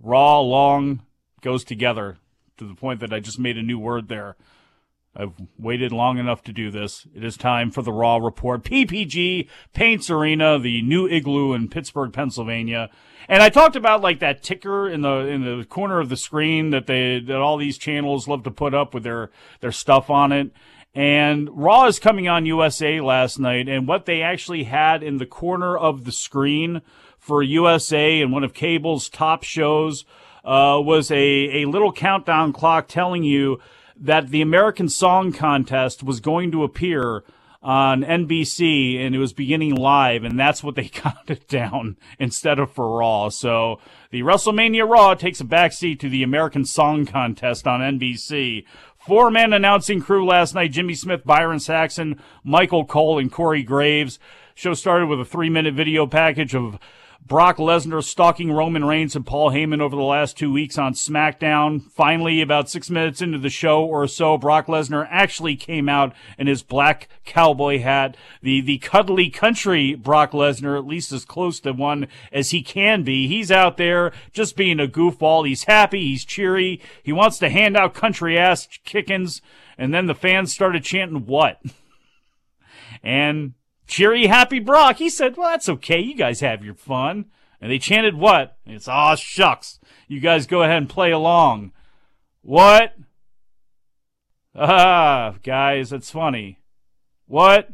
raw, 0.00 0.40
long 0.40 1.02
goes 1.40 1.64
together 1.64 2.18
to 2.56 2.66
the 2.66 2.74
point 2.74 3.00
that 3.00 3.12
I 3.12 3.20
just 3.20 3.38
made 3.38 3.56
a 3.56 3.62
new 3.62 3.78
word 3.78 4.08
there. 4.08 4.36
I've 5.18 5.32
waited 5.58 5.90
long 5.90 6.18
enough 6.18 6.44
to 6.44 6.52
do 6.52 6.70
this. 6.70 7.06
It 7.12 7.24
is 7.24 7.36
time 7.36 7.72
for 7.72 7.82
the 7.82 7.92
Raw 7.92 8.18
Report. 8.18 8.62
PPG 8.62 9.48
Paints 9.72 10.08
Arena, 10.08 10.60
the 10.60 10.80
new 10.82 11.08
igloo 11.08 11.54
in 11.54 11.68
Pittsburgh, 11.68 12.12
Pennsylvania. 12.12 12.88
And 13.28 13.42
I 13.42 13.48
talked 13.48 13.74
about 13.74 14.00
like 14.00 14.20
that 14.20 14.44
ticker 14.44 14.88
in 14.88 15.02
the 15.02 15.26
in 15.26 15.58
the 15.58 15.64
corner 15.64 15.98
of 15.98 16.08
the 16.08 16.16
screen 16.16 16.70
that 16.70 16.86
they 16.86 17.18
that 17.18 17.36
all 17.36 17.56
these 17.56 17.76
channels 17.76 18.28
love 18.28 18.44
to 18.44 18.50
put 18.52 18.74
up 18.74 18.94
with 18.94 19.02
their 19.02 19.30
their 19.60 19.72
stuff 19.72 20.08
on 20.08 20.30
it. 20.30 20.52
And 20.94 21.50
Raw 21.52 21.86
is 21.86 21.98
coming 21.98 22.28
on 22.28 22.46
USA 22.46 23.00
last 23.00 23.38
night, 23.38 23.68
and 23.68 23.86
what 23.86 24.06
they 24.06 24.22
actually 24.22 24.64
had 24.64 25.02
in 25.02 25.18
the 25.18 25.26
corner 25.26 25.76
of 25.76 26.04
the 26.04 26.12
screen 26.12 26.80
for 27.18 27.42
USA 27.42 28.22
and 28.22 28.32
one 28.32 28.44
of 28.44 28.54
Cable's 28.54 29.08
top 29.08 29.42
shows 29.42 30.04
uh, 30.44 30.80
was 30.82 31.10
a, 31.10 31.62
a 31.62 31.64
little 31.66 31.92
countdown 31.92 32.52
clock 32.52 32.88
telling 32.88 33.22
you 33.22 33.60
that 34.00 34.30
the 34.30 34.42
American 34.42 34.88
Song 34.88 35.32
Contest 35.32 36.02
was 36.02 36.20
going 36.20 36.50
to 36.52 36.64
appear 36.64 37.24
on 37.60 38.02
NBC 38.02 38.98
and 39.00 39.14
it 39.14 39.18
was 39.18 39.32
beginning 39.32 39.74
live, 39.74 40.24
and 40.24 40.38
that's 40.38 40.62
what 40.62 40.74
they 40.74 40.88
counted 40.88 41.46
down 41.48 41.96
instead 42.18 42.58
of 42.58 42.70
for 42.70 42.98
Raw. 42.98 43.28
So 43.28 43.80
the 44.10 44.22
WrestleMania 44.22 44.88
Raw 44.88 45.14
takes 45.14 45.40
a 45.40 45.44
backseat 45.44 45.98
to 46.00 46.08
the 46.08 46.22
American 46.22 46.64
Song 46.64 47.04
Contest 47.06 47.66
on 47.66 47.80
NBC. 47.80 48.64
Four 48.96 49.30
man 49.30 49.52
announcing 49.52 50.00
crew 50.00 50.24
last 50.24 50.54
night 50.54 50.72
Jimmy 50.72 50.94
Smith, 50.94 51.24
Byron 51.24 51.60
Saxton, 51.60 52.20
Michael 52.44 52.84
Cole, 52.84 53.18
and 53.18 53.32
Corey 53.32 53.62
Graves. 53.62 54.18
Show 54.54 54.74
started 54.74 55.06
with 55.06 55.20
a 55.20 55.24
three 55.24 55.50
minute 55.50 55.74
video 55.74 56.06
package 56.06 56.54
of 56.54 56.78
Brock 57.26 57.58
Lesnar 57.58 58.02
stalking 58.02 58.50
Roman 58.50 58.86
Reigns 58.86 59.14
and 59.14 59.26
Paul 59.26 59.50
Heyman 59.50 59.82
over 59.82 59.94
the 59.94 60.02
last 60.02 60.38
two 60.38 60.50
weeks 60.50 60.78
on 60.78 60.94
SmackDown. 60.94 61.82
Finally, 61.92 62.40
about 62.40 62.70
six 62.70 62.88
minutes 62.88 63.20
into 63.20 63.38
the 63.38 63.50
show 63.50 63.84
or 63.84 64.06
so, 64.06 64.38
Brock 64.38 64.66
Lesnar 64.66 65.06
actually 65.10 65.54
came 65.54 65.90
out 65.90 66.14
in 66.38 66.46
his 66.46 66.62
black 66.62 67.08
cowboy 67.26 67.80
hat. 67.80 68.16
The, 68.40 68.62
the 68.62 68.78
cuddly 68.78 69.28
country 69.28 69.94
Brock 69.94 70.32
Lesnar, 70.32 70.78
at 70.78 70.86
least 70.86 71.12
as 71.12 71.26
close 71.26 71.60
to 71.60 71.72
one 71.72 72.08
as 72.32 72.50
he 72.50 72.62
can 72.62 73.02
be. 73.02 73.28
He's 73.28 73.50
out 73.50 73.76
there 73.76 74.10
just 74.32 74.56
being 74.56 74.80
a 74.80 74.86
goofball. 74.86 75.46
He's 75.46 75.64
happy. 75.64 76.00
He's 76.08 76.24
cheery. 76.24 76.80
He 77.02 77.12
wants 77.12 77.38
to 77.40 77.50
hand 77.50 77.76
out 77.76 77.92
country 77.92 78.38
ass 78.38 78.66
kickings. 78.86 79.42
And 79.76 79.92
then 79.92 80.06
the 80.06 80.14
fans 80.14 80.54
started 80.54 80.82
chanting 80.82 81.26
what? 81.26 81.60
and 83.02 83.52
cheery, 83.88 84.26
happy 84.26 84.60
Brock. 84.60 84.96
He 84.96 85.10
said, 85.10 85.36
well, 85.36 85.50
that's 85.50 85.68
okay. 85.68 85.98
You 85.98 86.14
guys 86.14 86.40
have 86.40 86.64
your 86.64 86.74
fun. 86.74 87.26
And 87.60 87.72
they 87.72 87.78
chanted 87.78 88.14
what? 88.14 88.56
It's, 88.66 88.86
aw, 88.86 89.16
shucks. 89.16 89.80
You 90.06 90.20
guys 90.20 90.46
go 90.46 90.62
ahead 90.62 90.76
and 90.76 90.88
play 90.88 91.10
along. 91.10 91.72
What? 92.42 92.94
Ah, 94.54 95.34
guys, 95.42 95.90
that's 95.90 96.10
funny. 96.10 96.60
What? 97.26 97.70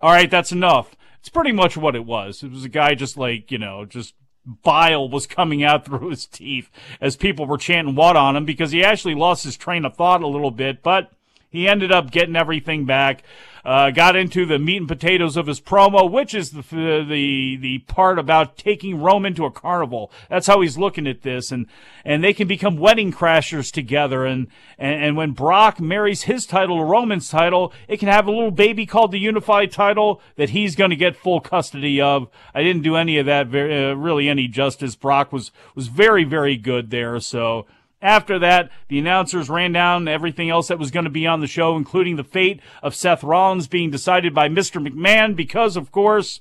All 0.00 0.12
right, 0.12 0.30
that's 0.30 0.52
enough. 0.52 0.96
It's 1.20 1.28
pretty 1.28 1.52
much 1.52 1.76
what 1.76 1.94
it 1.94 2.04
was. 2.04 2.42
It 2.42 2.50
was 2.50 2.64
a 2.64 2.70
guy 2.70 2.94
just 2.94 3.16
like, 3.16 3.52
you 3.52 3.58
know, 3.58 3.84
just 3.84 4.14
bile 4.44 5.08
was 5.08 5.26
coming 5.26 5.62
out 5.62 5.84
through 5.86 6.10
his 6.10 6.26
teeth 6.26 6.70
as 7.00 7.16
people 7.16 7.46
were 7.46 7.58
chanting 7.58 7.94
what 7.94 8.16
on 8.16 8.34
him 8.34 8.44
because 8.44 8.72
he 8.72 8.82
actually 8.82 9.14
lost 9.14 9.44
his 9.44 9.56
train 9.56 9.84
of 9.84 9.94
thought 9.94 10.22
a 10.22 10.26
little 10.26 10.50
bit, 10.50 10.82
but 10.82 11.12
he 11.48 11.68
ended 11.68 11.92
up 11.92 12.10
getting 12.10 12.34
everything 12.34 12.86
back. 12.86 13.22
Uh, 13.64 13.90
got 13.90 14.16
into 14.16 14.44
the 14.44 14.58
meat 14.58 14.78
and 14.78 14.88
potatoes 14.88 15.36
of 15.36 15.46
his 15.46 15.60
promo, 15.60 16.10
which 16.10 16.34
is 16.34 16.50
the, 16.50 16.62
the, 17.08 17.56
the 17.56 17.78
part 17.86 18.18
about 18.18 18.56
taking 18.56 19.00
Roman 19.00 19.34
to 19.34 19.44
a 19.44 19.52
carnival. 19.52 20.10
That's 20.28 20.48
how 20.48 20.60
he's 20.62 20.76
looking 20.76 21.06
at 21.06 21.22
this. 21.22 21.52
And, 21.52 21.66
and 22.04 22.24
they 22.24 22.32
can 22.32 22.48
become 22.48 22.76
wedding 22.76 23.12
crashers 23.12 23.70
together. 23.70 24.26
And, 24.26 24.48
and, 24.78 25.04
and 25.04 25.16
when 25.16 25.30
Brock 25.30 25.80
marries 25.80 26.22
his 26.22 26.44
title 26.44 26.78
to 26.78 26.84
Roman's 26.84 27.28
title, 27.28 27.72
it 27.86 27.98
can 27.98 28.08
have 28.08 28.26
a 28.26 28.32
little 28.32 28.50
baby 28.50 28.84
called 28.84 29.12
the 29.12 29.20
unified 29.20 29.70
title 29.70 30.20
that 30.34 30.50
he's 30.50 30.74
going 30.74 30.90
to 30.90 30.96
get 30.96 31.14
full 31.14 31.40
custody 31.40 32.00
of. 32.00 32.28
I 32.52 32.64
didn't 32.64 32.82
do 32.82 32.96
any 32.96 33.18
of 33.18 33.26
that 33.26 33.46
very, 33.46 33.90
uh, 33.90 33.94
really 33.94 34.28
any 34.28 34.48
justice. 34.48 34.96
Brock 34.96 35.32
was, 35.32 35.52
was 35.76 35.86
very, 35.86 36.24
very 36.24 36.56
good 36.56 36.90
there. 36.90 37.20
So, 37.20 37.66
after 38.02 38.38
that, 38.40 38.70
the 38.88 38.98
announcers 38.98 39.48
ran 39.48 39.72
down 39.72 40.08
everything 40.08 40.50
else 40.50 40.68
that 40.68 40.78
was 40.78 40.90
going 40.90 41.04
to 41.04 41.10
be 41.10 41.26
on 41.26 41.40
the 41.40 41.46
show, 41.46 41.76
including 41.76 42.16
the 42.16 42.24
fate 42.24 42.60
of 42.82 42.96
Seth 42.96 43.22
Rollins 43.22 43.68
being 43.68 43.90
decided 43.90 44.34
by 44.34 44.48
Mr. 44.48 44.84
McMahon, 44.84 45.36
because, 45.36 45.76
of 45.76 45.92
course, 45.92 46.40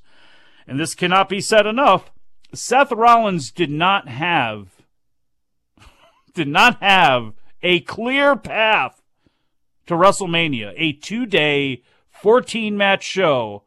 and 0.68 0.80
this 0.80 0.96
cannot 0.96 1.30
be 1.30 1.40
said 1.40 1.68
enough, 1.68 2.12
Seth 2.54 2.92
Rollins 2.92 3.52
did 3.52 3.70
not 3.70 4.08
have, 4.08 4.70
did 6.34 6.48
not 6.48 6.82
have 6.82 7.34
a 7.62 7.80
clear 7.82 8.36
path 8.36 9.02
to 9.86 9.94
WrestleMania, 9.94 10.74
a 10.76 10.94
two 10.94 11.28
day, 11.28 11.84
14 12.10 12.76
match 12.76 13.04
show 13.04 13.64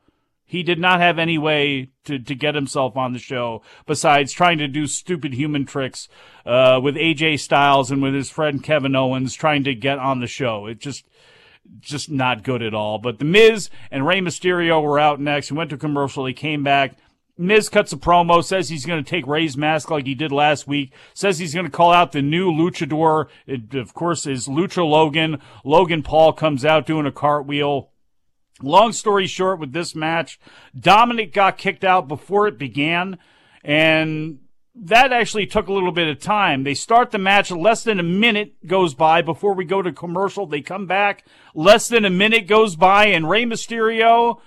he 0.55 0.63
did 0.63 0.79
not 0.79 1.01
have 1.01 1.19
any 1.19 1.37
way 1.37 1.91
to, 2.05 2.17
to 2.17 2.33
get 2.33 2.55
himself 2.55 2.97
on 2.97 3.13
the 3.13 3.19
show 3.19 3.61
besides 3.87 4.33
trying 4.33 4.59
to 4.59 4.69
do 4.69 4.87
stupid 4.87 5.35
human 5.35 5.67
tricks 5.67 6.09
uh, 6.47 6.79
with 6.81 6.95
AJ 6.95 7.41
Styles 7.41 7.91
and 7.91 8.01
with 8.01 8.15
his 8.15 8.31
friend 8.31 8.63
Kevin 8.63 8.95
Owens 8.95 9.35
trying 9.35 9.65
to 9.65 9.75
get 9.75 9.99
on 9.99 10.21
the 10.21 10.29
show. 10.29 10.67
It 10.67 10.79
just 10.79 11.05
just 11.81 12.09
not 12.09 12.45
good 12.45 12.63
at 12.63 12.73
all. 12.73 12.99
But 12.99 13.19
The 13.19 13.25
Miz 13.25 13.69
and 13.91 14.07
Rey 14.07 14.21
Mysterio 14.21 14.81
were 14.81 15.01
out 15.01 15.19
next. 15.21 15.49
He 15.49 15.55
went 15.55 15.71
to 15.71 15.77
commercial. 15.77 16.25
He 16.25 16.35
came 16.35 16.63
back. 16.63 16.99
Miz 17.37 17.69
cuts 17.69 17.93
a 17.93 17.97
promo, 17.97 18.45
says 18.45 18.69
he's 18.69 18.87
going 18.87 19.03
to 19.03 19.11
take 19.11 19.27
Rey's 19.27 19.57
mask 19.57 19.91
like 19.91 20.07
he 20.07 20.15
did 20.15 20.31
last 20.31 20.69
week, 20.69 20.93
says 21.15 21.41
he's 21.41 21.53
going 21.53 21.67
to 21.67 21.73
call 21.73 21.93
out 21.93 22.13
the 22.13 22.23
new 22.23 22.53
luchador. 22.53 23.27
It, 23.45 23.75
of 23.75 23.93
course, 23.93 24.25
is 24.25 24.47
Lucha 24.47 24.89
Logan. 24.89 25.41
Logan 25.65 26.05
Paul 26.05 26.33
comes 26.33 26.65
out 26.65 26.87
doing 26.87 27.07
a 27.07 27.11
cartwheel. 27.11 27.91
Long 28.63 28.93
story 28.93 29.27
short, 29.27 29.59
with 29.59 29.73
this 29.73 29.95
match, 29.95 30.39
Dominic 30.79 31.33
got 31.33 31.59
kicked 31.59 31.85
out 31.85 32.07
before 32.07 32.47
it 32.47 32.59
began, 32.59 33.19
and 33.65 34.39
that 34.77 35.13
actually 35.13 35.47
took 35.47 35.69
a 35.69 35.73
little 35.73 35.93
bit 35.93 36.09
of 36.09 36.21
time. 36.21 36.65
They 36.65 36.75
start 36.75 37.11
the 37.11 37.19
match, 37.19 37.51
less 37.51 37.83
than 37.85 37.99
a 37.99 38.05
minute 38.05 38.67
goes 38.67 38.95
by 38.95 39.23
before 39.23 39.55
we 39.55 39.65
go 39.65 39.83
to 39.83 39.93
commercial. 39.93 40.47
They 40.47 40.61
come 40.61 40.87
back, 40.87 41.25
less 41.55 41.89
than 41.89 42.05
a 42.05 42.11
minute 42.11 42.47
goes 42.47 42.77
by, 42.77 43.07
and 43.07 43.29
Rey 43.29 43.45
Mysterio 43.45 44.41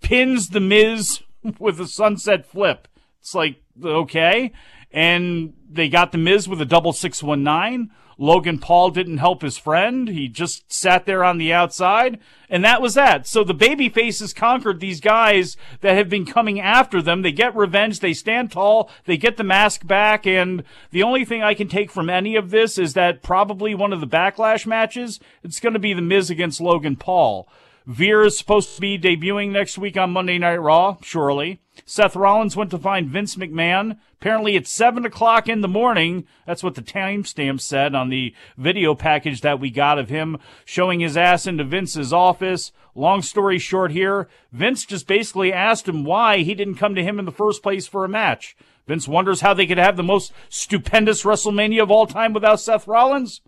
pins 0.00 0.48
The 0.48 0.60
Miz 0.60 1.22
with 1.58 1.80
a 1.80 1.86
sunset 1.86 2.46
flip. 2.46 2.88
It's 3.20 3.34
like, 3.34 3.62
okay. 3.84 4.52
And 4.90 5.54
they 5.68 5.88
got 5.88 6.12
The 6.12 6.18
Miz 6.18 6.48
with 6.48 6.60
a 6.60 6.66
double 6.66 6.92
619. 6.92 7.90
Logan 8.20 8.58
Paul 8.58 8.90
didn't 8.90 9.18
help 9.18 9.42
his 9.42 9.56
friend. 9.56 10.08
He 10.08 10.26
just 10.26 10.70
sat 10.72 11.06
there 11.06 11.22
on 11.22 11.38
the 11.38 11.52
outside, 11.52 12.18
and 12.50 12.64
that 12.64 12.82
was 12.82 12.94
that. 12.94 13.28
So 13.28 13.44
the 13.44 13.54
baby 13.54 13.88
faces 13.88 14.34
conquered 14.34 14.80
these 14.80 15.00
guys 15.00 15.56
that 15.82 15.96
have 15.96 16.08
been 16.08 16.26
coming 16.26 16.58
after 16.58 17.00
them. 17.00 17.22
They 17.22 17.30
get 17.30 17.54
revenge. 17.54 18.00
They 18.00 18.12
stand 18.12 18.50
tall. 18.50 18.90
They 19.04 19.16
get 19.16 19.36
the 19.36 19.44
mask 19.44 19.86
back. 19.86 20.26
And 20.26 20.64
the 20.90 21.04
only 21.04 21.24
thing 21.24 21.44
I 21.44 21.54
can 21.54 21.68
take 21.68 21.92
from 21.92 22.10
any 22.10 22.34
of 22.34 22.50
this 22.50 22.76
is 22.76 22.94
that 22.94 23.22
probably 23.22 23.72
one 23.72 23.92
of 23.92 24.00
the 24.00 24.06
backlash 24.06 24.66
matches, 24.66 25.20
it's 25.44 25.60
going 25.60 25.74
to 25.74 25.78
be 25.78 25.94
The 25.94 26.02
Miz 26.02 26.28
against 26.28 26.60
Logan 26.60 26.96
Paul. 26.96 27.48
Veer 27.86 28.22
is 28.22 28.36
supposed 28.36 28.74
to 28.74 28.80
be 28.80 28.98
debuting 28.98 29.50
next 29.50 29.78
week 29.78 29.96
on 29.96 30.10
Monday 30.10 30.38
Night 30.38 30.56
Raw, 30.56 30.96
surely. 31.02 31.60
Seth 31.84 32.16
Rollins 32.16 32.56
went 32.56 32.70
to 32.70 32.78
find 32.78 33.08
Vince 33.08 33.36
McMahon. 33.36 33.98
Apparently 34.14 34.56
it's 34.56 34.70
7 34.70 35.04
o'clock 35.04 35.48
in 35.48 35.60
the 35.60 35.68
morning. 35.68 36.26
That's 36.46 36.62
what 36.62 36.74
the 36.74 36.82
timestamp 36.82 37.60
said 37.60 37.94
on 37.94 38.08
the 38.08 38.34
video 38.56 38.94
package 38.94 39.40
that 39.42 39.60
we 39.60 39.70
got 39.70 39.98
of 39.98 40.08
him 40.08 40.38
showing 40.64 41.00
his 41.00 41.16
ass 41.16 41.46
into 41.46 41.64
Vince's 41.64 42.12
office. 42.12 42.72
Long 42.94 43.22
story 43.22 43.58
short 43.58 43.92
here, 43.92 44.28
Vince 44.52 44.84
just 44.84 45.06
basically 45.06 45.52
asked 45.52 45.88
him 45.88 46.04
why 46.04 46.38
he 46.38 46.54
didn't 46.54 46.76
come 46.76 46.94
to 46.94 47.04
him 47.04 47.18
in 47.18 47.24
the 47.24 47.32
first 47.32 47.62
place 47.62 47.86
for 47.86 48.04
a 48.04 48.08
match. 48.08 48.56
Vince 48.86 49.06
wonders 49.06 49.42
how 49.42 49.54
they 49.54 49.66
could 49.66 49.78
have 49.78 49.96
the 49.96 50.02
most 50.02 50.32
stupendous 50.48 51.22
WrestleMania 51.22 51.82
of 51.82 51.90
all 51.90 52.06
time 52.06 52.32
without 52.32 52.60
Seth 52.60 52.88
Rollins. 52.88 53.40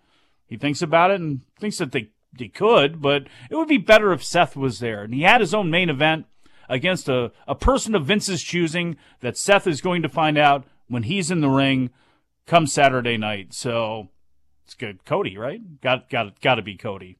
He 0.46 0.56
thinks 0.56 0.82
about 0.82 1.10
it 1.10 1.20
and 1.20 1.40
thinks 1.58 1.78
that 1.78 1.92
they 1.92 2.10
he 2.38 2.48
could, 2.48 3.00
but 3.00 3.26
it 3.50 3.56
would 3.56 3.68
be 3.68 3.78
better 3.78 4.12
if 4.12 4.24
Seth 4.24 4.56
was 4.56 4.78
there. 4.78 5.02
And 5.02 5.14
he 5.14 5.22
had 5.22 5.40
his 5.40 5.54
own 5.54 5.70
main 5.70 5.90
event 5.90 6.26
against 6.70 7.08
a, 7.08 7.32
a 7.46 7.54
person 7.54 7.94
of 7.94 8.06
Vince's 8.06 8.42
choosing 8.42 8.96
that 9.20 9.36
Seth 9.36 9.66
is 9.66 9.80
going 9.80 10.02
to 10.02 10.08
find 10.08 10.38
out 10.38 10.64
when 10.88 11.02
he's 11.02 11.30
in 11.30 11.40
the 11.40 11.50
ring 11.50 11.90
come 12.46 12.66
Saturday 12.66 13.16
night. 13.16 13.52
So 13.52 14.08
it's 14.64 14.74
good. 14.74 15.04
Cody, 15.04 15.36
right? 15.36 15.80
Got 15.80 16.08
got 16.08 16.40
got 16.40 16.54
to 16.54 16.62
be 16.62 16.76
Cody. 16.76 17.18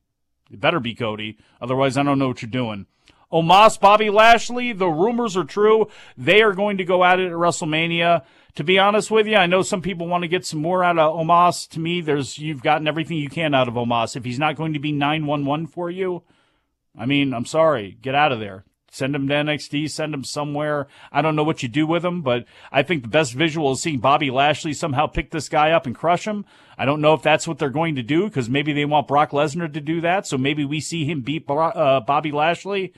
It 0.51 0.61
better 0.61 0.81
be 0.81 0.95
Cody. 0.95 1.39
Otherwise, 1.61 1.97
I 1.97 2.03
don't 2.03 2.19
know 2.19 2.29
what 2.29 2.43
you're 2.43 2.51
doing. 2.51 2.87
Omos, 3.33 3.79
Bobby 3.79 4.11
Lashley, 4.11 4.73
the 4.73 4.89
rumors 4.89 5.37
are 5.37 5.45
true. 5.45 5.87
They 6.17 6.43
are 6.43 6.53
going 6.53 6.79
to 6.79 6.85
go 6.85 7.05
at 7.05 7.21
it 7.21 7.27
at 7.27 7.33
WrestleMania 7.33 8.25
to 8.57 8.65
be 8.65 8.79
honest 8.79 9.11
with 9.11 9.27
you, 9.27 9.37
I 9.37 9.47
know 9.47 9.63
some 9.63 9.83
people 9.83 10.07
want 10.07 10.23
to 10.23 10.29
get 10.29 10.45
some 10.45 10.61
more 10.61 10.83
out 10.83 10.99
of 10.99 11.15
Omos. 11.15 11.69
To 11.71 11.81
me, 11.81 12.01
there's 12.01 12.39
you've 12.39 12.63
gotten 12.63 12.89
everything 12.89 13.19
you 13.19 13.29
can 13.29 13.55
out 13.55 13.69
of 13.69 13.75
Omos. 13.75 14.17
If 14.17 14.25
he's 14.25 14.39
not 14.39 14.57
going 14.57 14.73
to 14.73 14.79
be 14.79 14.93
911 14.93 15.69
for 15.69 15.91
you, 15.91 16.23
I 16.99 17.07
mean, 17.07 17.33
I'm 17.33 17.47
sorry, 17.47 17.97
get 18.03 18.15
out 18.15 18.33
of 18.33 18.41
there. 18.41 18.65
Send 18.91 19.15
him 19.15 19.29
to 19.29 19.35
NXT, 19.35 19.89
send 19.89 20.13
him 20.13 20.25
somewhere. 20.25 20.89
I 21.13 21.23
don't 21.23 21.37
know 21.37 21.45
what 21.45 21.63
you 21.63 21.69
do 21.69 21.87
with 21.87 22.05
him, 22.05 22.23
but 22.23 22.45
I 22.73 22.83
think 22.83 23.03
the 23.03 23.09
best 23.09 23.33
visual 23.33 23.73
is 23.73 23.81
seeing 23.81 24.01
Bobby 24.01 24.31
Lashley 24.31 24.73
somehow 24.73 25.07
pick 25.07 25.31
this 25.31 25.49
guy 25.49 25.71
up 25.71 25.87
and 25.87 25.95
crush 25.95 26.27
him. 26.27 26.45
I 26.77 26.85
don't 26.85 27.01
know 27.01 27.15
if 27.15 27.23
that's 27.23 27.47
what 27.47 27.59
they're 27.59 27.71
going 27.71 27.95
to 27.97 28.03
do 28.03 28.25
because 28.25 28.49
maybe 28.49 28.73
they 28.73 28.85
want 28.85 29.07
Brock 29.07 29.31
Lesnar 29.31 29.73
to 29.73 29.81
do 29.81 30.01
that. 30.01 30.27
So 30.27 30.37
maybe 30.37 30.65
we 30.65 30.81
see 30.81 31.05
him 31.05 31.23
beat 31.23 31.49
uh, 31.49 32.01
Bobby 32.01 32.33
Lashley, 32.33 32.93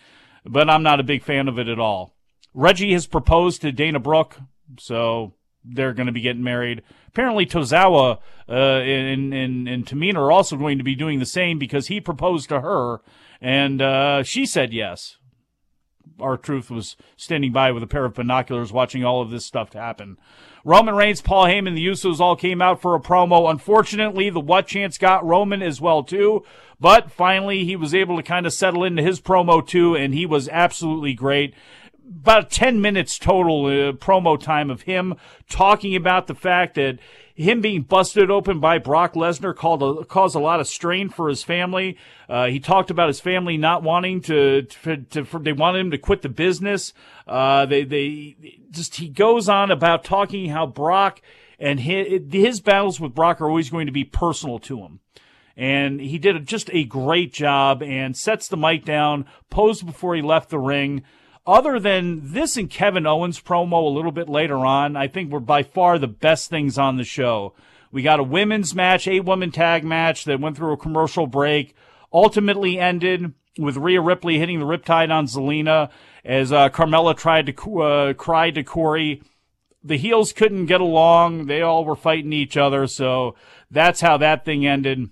but 0.45 0.71
I'm 0.71 0.83
not 0.83 1.01
a 1.01 1.05
big 1.05 1.23
fan 1.23 1.47
of 1.47 1.59
it 1.59 1.69
at 1.69 1.79
all. 1.79 2.15
Reggie 2.55 2.93
has 2.95 3.07
proposed 3.07 3.61
to 3.63 3.73
Dana 3.73 3.99
Brooke, 3.99 4.39
so 4.79 5.35
they're 5.65 5.95
going 5.95 6.07
to 6.07 6.13
be 6.13 6.21
getting 6.21 6.43
married. 6.43 6.83
Apparently, 7.09 7.45
Tozawa 7.45 8.19
uh, 8.49 8.53
and, 8.53 9.35
and, 9.35 9.69
and 9.69 9.87
Tamina 9.87 10.17
are 10.17 10.33
also 10.33 10.57
going 10.57 10.79
to 10.79 10.85
be 10.85 10.95
doing 10.95 11.19
the 11.19 11.27
same 11.27 11.59
because 11.59 11.89
he 11.89 12.01
proposed 12.01 12.49
to 12.49 12.61
her 12.61 13.01
and 13.43 13.83
uh, 13.83 14.23
she 14.23 14.47
said 14.47 14.73
yes. 14.73 15.17
R-Truth 16.21 16.71
was 16.71 16.97
standing 17.17 17.53
by 17.53 17.73
with 17.73 17.83
a 17.83 17.87
pair 17.87 18.05
of 18.05 18.15
binoculars 18.15 18.73
watching 18.73 19.05
all 19.05 19.21
of 19.23 19.31
this 19.31 19.47
stuff 19.47 19.73
happen. 19.73 20.19
Roman 20.65 20.95
Reigns, 20.95 21.21
Paul 21.21 21.47
Heyman, 21.47 21.75
the 21.75 21.87
Usos 21.87 22.21
all 22.21 22.37
came 22.37 22.63
out 22.63 22.81
for 22.81 22.95
a 22.95 23.01
promo. 23.01 23.51
Unfortunately, 23.51 24.31
the 24.31 24.41
what 24.41 24.67
chance 24.67 24.97
got 24.97 25.25
Roman 25.25 25.63
as 25.63 25.81
well 25.81 26.05
too, 26.05 26.45
but 26.79 27.11
finally 27.11 27.65
he 27.65 27.75
was 27.75 27.95
able 27.95 28.17
to 28.17 28.23
kind 28.23 28.47
of 28.47 28.53
settle 28.53 28.85
into 28.85 29.03
his 29.03 29.21
promo 29.21 29.67
too, 29.67 29.97
and 29.97 30.15
he 30.15 30.27
was 30.27 30.49
absolutely 30.49 31.15
great 31.15 31.55
about 32.21 32.51
10 32.51 32.81
minutes 32.81 33.19
total 33.19 33.67
uh, 33.67 33.93
promo 33.93 34.39
time 34.39 34.71
of 34.71 34.83
him 34.83 35.15
talking 35.49 35.97
about 35.97 36.27
the 36.27 36.35
fact 36.35 36.75
that 36.75 36.99
him 37.35 37.61
being 37.61 37.83
busted 37.83 38.31
open 38.31 38.61
by 38.61 38.79
Brock 38.79 39.15
Lesnar 39.15 39.55
called 39.55 39.83
a, 39.83 40.05
caused 40.05 40.37
a 40.37 40.41
lot 40.41 40.61
of 40.61 40.69
strain 40.69 41.09
for 41.09 41.29
his 41.29 41.43
family. 41.43 41.97
Uh, 42.29 42.47
he 42.47 42.61
talked 42.61 42.91
about 42.91 43.09
his 43.09 43.21
family 43.21 43.57
not 43.57 43.83
wanting 43.83 44.21
to, 44.23 44.63
to, 44.63 44.97
to 44.97 45.25
for, 45.25 45.41
they 45.41 45.53
wanted 45.53 45.81
him 45.81 45.91
to 45.91 45.99
quit 45.99 46.23
the 46.23 46.29
business. 46.29 46.93
Uh, 47.27 47.67
they, 47.67 47.85
they 47.85 48.37
just, 48.71 48.97
he 48.97 49.09
goes 49.09 49.49
on 49.49 49.71
about 49.71 50.05
talking 50.05 50.51
how 50.51 50.67
Brock 50.67 51.21
and 51.59 51.81
his, 51.81 52.23
his 52.31 52.61
battles 52.61 53.01
with 53.01 53.15
Brock 53.15 53.41
are 53.41 53.49
always 53.49 53.71
going 53.71 53.87
to 53.87 53.93
be 53.93 54.05
personal 54.05 54.59
to 54.61 54.79
him 54.81 55.01
and 55.57 56.01
he 56.01 56.19
did 56.19 56.47
just 56.47 56.71
a 56.73 56.85
great 56.85 57.33
job 57.33 57.83
and 57.83 58.17
sets 58.17 58.49
the 58.49 58.57
mic 58.57 58.85
down, 58.85 59.27
posed 59.51 59.85
before 59.85 60.15
he 60.15 60.23
left 60.23 60.51
the 60.51 60.59
ring 60.59 61.03
other 61.47 61.79
than 61.79 62.33
this 62.33 62.57
and 62.57 62.71
Kevin 62.71 63.07
Owens 63.07 63.41
promo 63.41 63.85
a 63.85 63.95
little 63.95 64.13
bit 64.13 64.29
later 64.29 64.59
on, 64.59 64.97
I 64.97 65.09
think 65.09 65.31
were 65.31 65.41
by 65.41 65.63
far 65.63 65.99
the 65.99 66.09
best 66.09 66.51
things 66.51 66.79
on 66.79 66.97
the 66.97 67.05
show. 67.05 67.55
We 67.91 68.03
got 68.03 68.21
a 68.21 68.25
women's 68.25 68.75
match, 68.75 69.07
a 69.07 69.21
woman 69.21 69.51
tag 69.51 69.85
match 69.85 70.25
that 70.25 70.41
went 70.41 70.57
through 70.57 70.73
a 70.73 70.79
commercial 70.79 71.27
break, 71.27 71.75
ultimately 72.13 72.79
ended 72.79 73.35
with 73.59 73.77
Rhea 73.77 74.01
Ripley 74.01 74.39
hitting 74.39 74.61
the 74.61 74.67
riptide 74.67 75.11
on 75.11 75.27
Zelina 75.27 75.91
as 76.25 76.53
uh, 76.53 76.71
Carmella 76.71 77.17
tried 77.17 77.47
to 77.47 77.83
uh, 77.83 78.13
cry 78.15 78.51
to 78.51 78.63
Corey. 78.63 79.23
The 79.85 79.99
heels 79.99 80.33
couldn't 80.33 80.67
get 80.67 80.81
along. 80.81 81.47
They 81.47 81.61
all 81.61 81.85
were 81.85 81.97
fighting 81.97 82.33
each 82.33 82.57
other. 82.57 82.87
So 82.87 83.35
that's 83.71 84.01
how 84.01 84.17
that 84.19 84.45
thing 84.45 84.65
ended. 84.65 85.11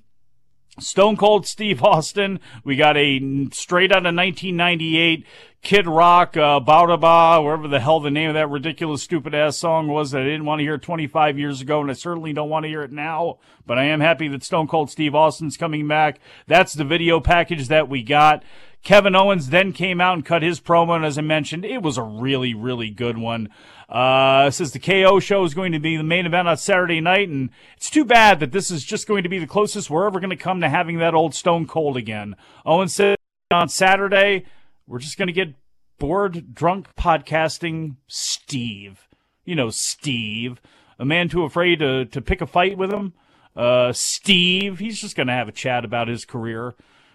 Stone 0.80 1.16
Cold 1.16 1.46
Steve 1.46 1.82
Austin. 1.82 2.40
We 2.64 2.76
got 2.76 2.96
a 2.96 3.48
straight 3.52 3.92
out 3.92 4.06
of 4.06 4.14
1998 4.14 5.26
Kid 5.62 5.86
Rock, 5.86 6.38
uh, 6.38 6.58
Bawitdaba, 6.58 7.44
wherever 7.44 7.68
the 7.68 7.80
hell 7.80 8.00
the 8.00 8.10
name 8.10 8.30
of 8.30 8.34
that 8.34 8.48
ridiculous, 8.48 9.02
stupid 9.02 9.34
ass 9.34 9.58
song 9.58 9.88
was 9.88 10.10
that 10.10 10.22
I 10.22 10.24
didn't 10.24 10.46
want 10.46 10.60
to 10.60 10.64
hear 10.64 10.78
25 10.78 11.38
years 11.38 11.60
ago, 11.60 11.82
and 11.82 11.90
I 11.90 11.94
certainly 11.94 12.32
don't 12.32 12.48
want 12.48 12.64
to 12.64 12.68
hear 12.68 12.82
it 12.82 12.92
now. 12.92 13.38
But 13.66 13.76
I 13.76 13.84
am 13.84 14.00
happy 14.00 14.26
that 14.28 14.42
Stone 14.42 14.68
Cold 14.68 14.90
Steve 14.90 15.14
Austin's 15.14 15.58
coming 15.58 15.86
back. 15.86 16.18
That's 16.46 16.72
the 16.72 16.84
video 16.84 17.20
package 17.20 17.68
that 17.68 17.90
we 17.90 18.02
got. 18.02 18.42
Kevin 18.82 19.14
Owens 19.14 19.50
then 19.50 19.74
came 19.74 20.00
out 20.00 20.14
and 20.14 20.24
cut 20.24 20.42
his 20.42 20.60
promo, 20.60 20.96
and 20.96 21.04
as 21.04 21.18
I 21.18 21.22
mentioned, 21.22 21.66
it 21.66 21.82
was 21.82 21.98
a 21.98 22.02
really, 22.02 22.54
really 22.54 22.88
good 22.88 23.18
one. 23.18 23.50
Uh, 23.90 24.48
says 24.52 24.70
the 24.70 24.78
KO 24.78 25.18
show 25.18 25.44
is 25.44 25.52
going 25.52 25.72
to 25.72 25.80
be 25.80 25.96
the 25.96 26.04
main 26.04 26.24
event 26.24 26.46
on 26.46 26.56
Saturday 26.56 27.00
night, 27.00 27.28
and 27.28 27.50
it's 27.76 27.90
too 27.90 28.04
bad 28.04 28.38
that 28.38 28.52
this 28.52 28.70
is 28.70 28.84
just 28.84 29.08
going 29.08 29.24
to 29.24 29.28
be 29.28 29.40
the 29.40 29.48
closest 29.48 29.90
we're 29.90 30.06
ever 30.06 30.20
going 30.20 30.30
to 30.30 30.36
come 30.36 30.60
to 30.60 30.68
having 30.68 30.98
that 30.98 31.14
old 31.14 31.34
Stone 31.34 31.66
Cold 31.66 31.96
again. 31.96 32.36
Owens 32.64 32.94
said 32.94 33.16
on 33.50 33.68
Saturday, 33.68 34.44
we're 34.86 35.00
just 35.00 35.18
going 35.18 35.26
to 35.26 35.32
get 35.32 35.54
bored, 35.98 36.54
drunk 36.54 36.94
podcasting 36.96 37.96
Steve. 38.06 39.08
You 39.44 39.56
know, 39.56 39.70
Steve. 39.70 40.60
A 41.00 41.04
man 41.04 41.28
too 41.28 41.44
afraid 41.44 41.80
to, 41.80 42.04
to 42.04 42.20
pick 42.20 42.40
a 42.40 42.46
fight 42.46 42.78
with 42.78 42.92
him. 42.92 43.12
Uh, 43.56 43.92
Steve. 43.92 44.78
He's 44.78 45.00
just 45.00 45.16
going 45.16 45.26
to 45.26 45.32
have 45.32 45.48
a 45.48 45.52
chat 45.52 45.84
about 45.84 46.06
his 46.06 46.24
career. 46.24 46.74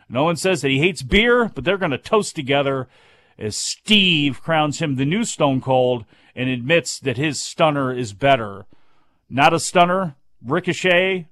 No 0.09 0.25
one 0.25 0.35
says 0.35 0.61
that 0.61 0.69
he 0.69 0.79
hates 0.79 1.01
beer, 1.01 1.51
but 1.53 1.63
they're 1.63 1.77
going 1.77 1.91
to 1.91 1.97
toast 1.97 2.35
together 2.35 2.89
as 3.37 3.55
Steve 3.55 4.41
crowns 4.41 4.79
him 4.79 4.95
the 4.95 5.05
new 5.05 5.23
Stone 5.23 5.61
Cold 5.61 6.05
and 6.35 6.49
admits 6.49 6.99
that 6.99 7.17
his 7.17 7.41
stunner 7.41 7.93
is 7.93 8.13
better. 8.13 8.65
Not 9.29 9.53
a 9.53 9.59
stunner. 9.59 10.15
Ricochet, 10.45 11.27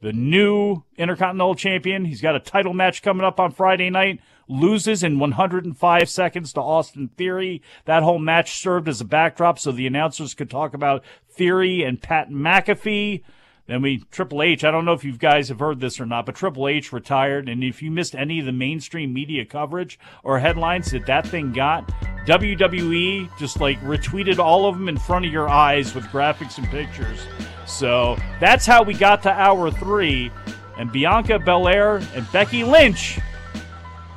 the 0.00 0.12
new 0.12 0.82
Intercontinental 0.96 1.54
Champion. 1.54 2.06
He's 2.06 2.22
got 2.22 2.36
a 2.36 2.40
title 2.40 2.72
match 2.72 3.02
coming 3.02 3.24
up 3.24 3.38
on 3.38 3.52
Friday 3.52 3.90
night 3.90 4.20
loses 4.48 5.02
in 5.02 5.18
105 5.18 6.08
seconds 6.08 6.52
to 6.54 6.60
Austin 6.60 7.08
Theory. 7.08 7.62
That 7.84 8.02
whole 8.02 8.18
match 8.18 8.60
served 8.60 8.88
as 8.88 9.00
a 9.00 9.04
backdrop 9.04 9.58
so 9.58 9.70
the 9.70 9.86
announcers 9.86 10.34
could 10.34 10.50
talk 10.50 10.74
about 10.74 11.04
Theory 11.30 11.82
and 11.82 12.00
Pat 12.00 12.30
McAfee. 12.30 13.22
Then 13.68 13.82
we 13.82 13.98
Triple 14.10 14.42
H. 14.42 14.64
I 14.64 14.70
don't 14.70 14.86
know 14.86 14.94
if 14.94 15.04
you 15.04 15.16
guys 15.16 15.50
have 15.50 15.60
heard 15.60 15.78
this 15.78 16.00
or 16.00 16.06
not, 16.06 16.24
but 16.26 16.34
Triple 16.34 16.66
H 16.66 16.90
retired, 16.90 17.48
and 17.48 17.62
if 17.62 17.82
you 17.82 17.90
missed 17.90 18.14
any 18.14 18.40
of 18.40 18.46
the 18.46 18.52
mainstream 18.52 19.12
media 19.12 19.44
coverage 19.44 19.98
or 20.24 20.38
headlines 20.38 20.90
that 20.90 21.04
that 21.06 21.28
thing 21.28 21.52
got, 21.52 21.86
WWE 22.26 23.28
just 23.38 23.60
like 23.60 23.78
retweeted 23.82 24.38
all 24.38 24.66
of 24.66 24.76
them 24.76 24.88
in 24.88 24.98
front 24.98 25.26
of 25.26 25.32
your 25.32 25.48
eyes 25.48 25.94
with 25.94 26.04
graphics 26.04 26.56
and 26.56 26.66
pictures. 26.68 27.20
So 27.66 28.16
that's 28.40 28.64
how 28.64 28.82
we 28.82 28.94
got 28.94 29.22
to 29.24 29.30
hour 29.30 29.70
three, 29.70 30.32
and 30.78 30.90
Bianca 30.90 31.38
Belair 31.38 31.96
and 32.14 32.26
Becky 32.32 32.64
Lynch 32.64 33.20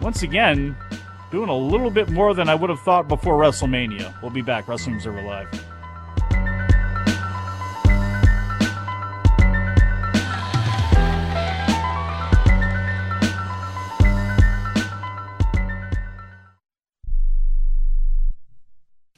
once 0.01 0.23
again, 0.23 0.75
doing 1.29 1.49
a 1.49 1.55
little 1.55 1.91
bit 1.91 2.09
more 2.09 2.33
than 2.33 2.49
I 2.49 2.55
would 2.55 2.69
have 2.69 2.79
thought 2.79 3.07
before 3.07 3.37
WrestleMania. 3.37 4.19
We'll 4.21 4.31
be 4.31 4.41
back. 4.41 4.67
Wrestling 4.67 4.95
Observer 4.95 5.21
Live. 5.21 5.70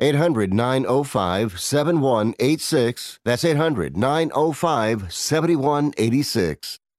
800 0.00 0.52
905 0.52 1.60
7186. 1.60 3.20
That's 3.24 3.44
800 3.44 3.96
905 3.96 5.12
7186. 5.12 6.78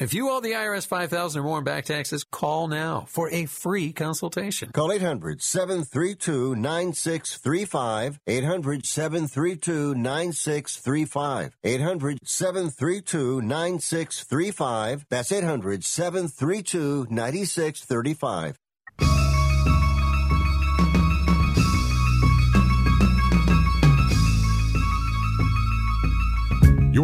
If 0.00 0.12
you 0.12 0.28
owe 0.30 0.40
the 0.40 0.52
IRS 0.52 0.88
5,000 0.88 1.40
or 1.40 1.44
more 1.44 1.58
in 1.58 1.64
back 1.64 1.84
taxes, 1.84 2.24
call 2.24 2.66
now 2.66 3.04
for 3.06 3.30
a 3.30 3.46
free 3.46 3.92
consultation. 3.92 4.72
Call 4.72 4.90
800 4.90 5.40
732 5.40 6.56
9635. 6.56 8.18
800 8.26 8.84
732 8.84 9.94
9635. 9.94 11.56
800 11.62 12.18
732 12.24 13.40
9635. 13.40 15.06
That's 15.08 15.30
800 15.30 15.84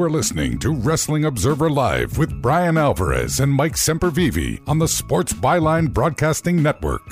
You 0.01 0.07
are 0.07 0.11
listening 0.11 0.59
to 0.61 0.73
Wrestling 0.73 1.27
Observer 1.27 1.69
Live 1.69 2.17
with 2.17 2.41
Bryan 2.41 2.79
Alvarez 2.79 3.39
and 3.39 3.53
Mike 3.53 3.75
Sempervive 3.75 4.67
on 4.67 4.79
the 4.79 4.89
Sports 4.89 5.35
Byline 5.35 5.93
Broadcasting 5.93 6.63
Network. 6.63 7.03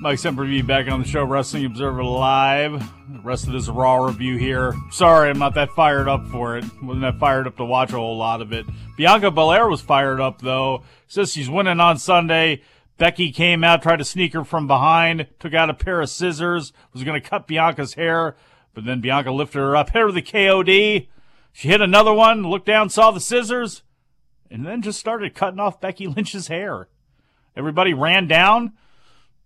Mike 0.00 0.18
Sempervive 0.18 0.66
back 0.66 0.88
on 0.88 1.00
the 1.00 1.06
show, 1.06 1.22
Wrestling 1.22 1.66
Observer 1.66 2.02
Live. 2.02 2.80
The 3.12 3.20
rest 3.20 3.46
of 3.46 3.52
this 3.52 3.68
Raw 3.68 4.04
review 4.04 4.38
here. 4.38 4.74
Sorry, 4.90 5.30
I'm 5.30 5.38
not 5.38 5.54
that 5.54 5.70
fired 5.70 6.08
up 6.08 6.26
for 6.26 6.58
it. 6.58 6.64
Wasn't 6.82 7.02
that 7.02 7.20
fired 7.20 7.46
up 7.46 7.58
to 7.58 7.64
watch 7.64 7.92
a 7.92 7.96
whole 7.96 8.16
lot 8.16 8.42
of 8.42 8.52
it. 8.52 8.66
Bianca 8.96 9.30
Belair 9.30 9.68
was 9.68 9.80
fired 9.80 10.20
up 10.20 10.40
though. 10.40 10.82
Says 11.06 11.32
she's 11.32 11.48
winning 11.48 11.78
on 11.78 11.96
Sunday. 11.96 12.60
Becky 12.98 13.30
came 13.30 13.62
out, 13.62 13.82
tried 13.84 13.98
to 13.98 14.04
sneak 14.04 14.32
her 14.32 14.42
from 14.42 14.66
behind, 14.66 15.28
took 15.38 15.54
out 15.54 15.70
a 15.70 15.74
pair 15.74 16.00
of 16.00 16.10
scissors, 16.10 16.72
was 16.92 17.04
going 17.04 17.22
to 17.22 17.28
cut 17.28 17.46
Bianca's 17.46 17.94
hair. 17.94 18.34
But 18.74 18.84
then 18.84 19.00
Bianca 19.00 19.30
lifted 19.30 19.60
her 19.60 19.76
up, 19.76 19.90
hit 19.90 20.00
her 20.00 20.06
with 20.06 20.16
the 20.16 20.22
KOD. 20.22 21.08
She 21.52 21.68
hit 21.68 21.80
another 21.80 22.12
one, 22.12 22.42
looked 22.42 22.66
down, 22.66 22.90
saw 22.90 23.12
the 23.12 23.20
scissors, 23.20 23.82
and 24.50 24.66
then 24.66 24.82
just 24.82 24.98
started 24.98 25.34
cutting 25.34 25.60
off 25.60 25.80
Becky 25.80 26.06
Lynch's 26.08 26.48
hair. 26.48 26.88
Everybody 27.56 27.94
ran 27.94 28.26
down. 28.26 28.72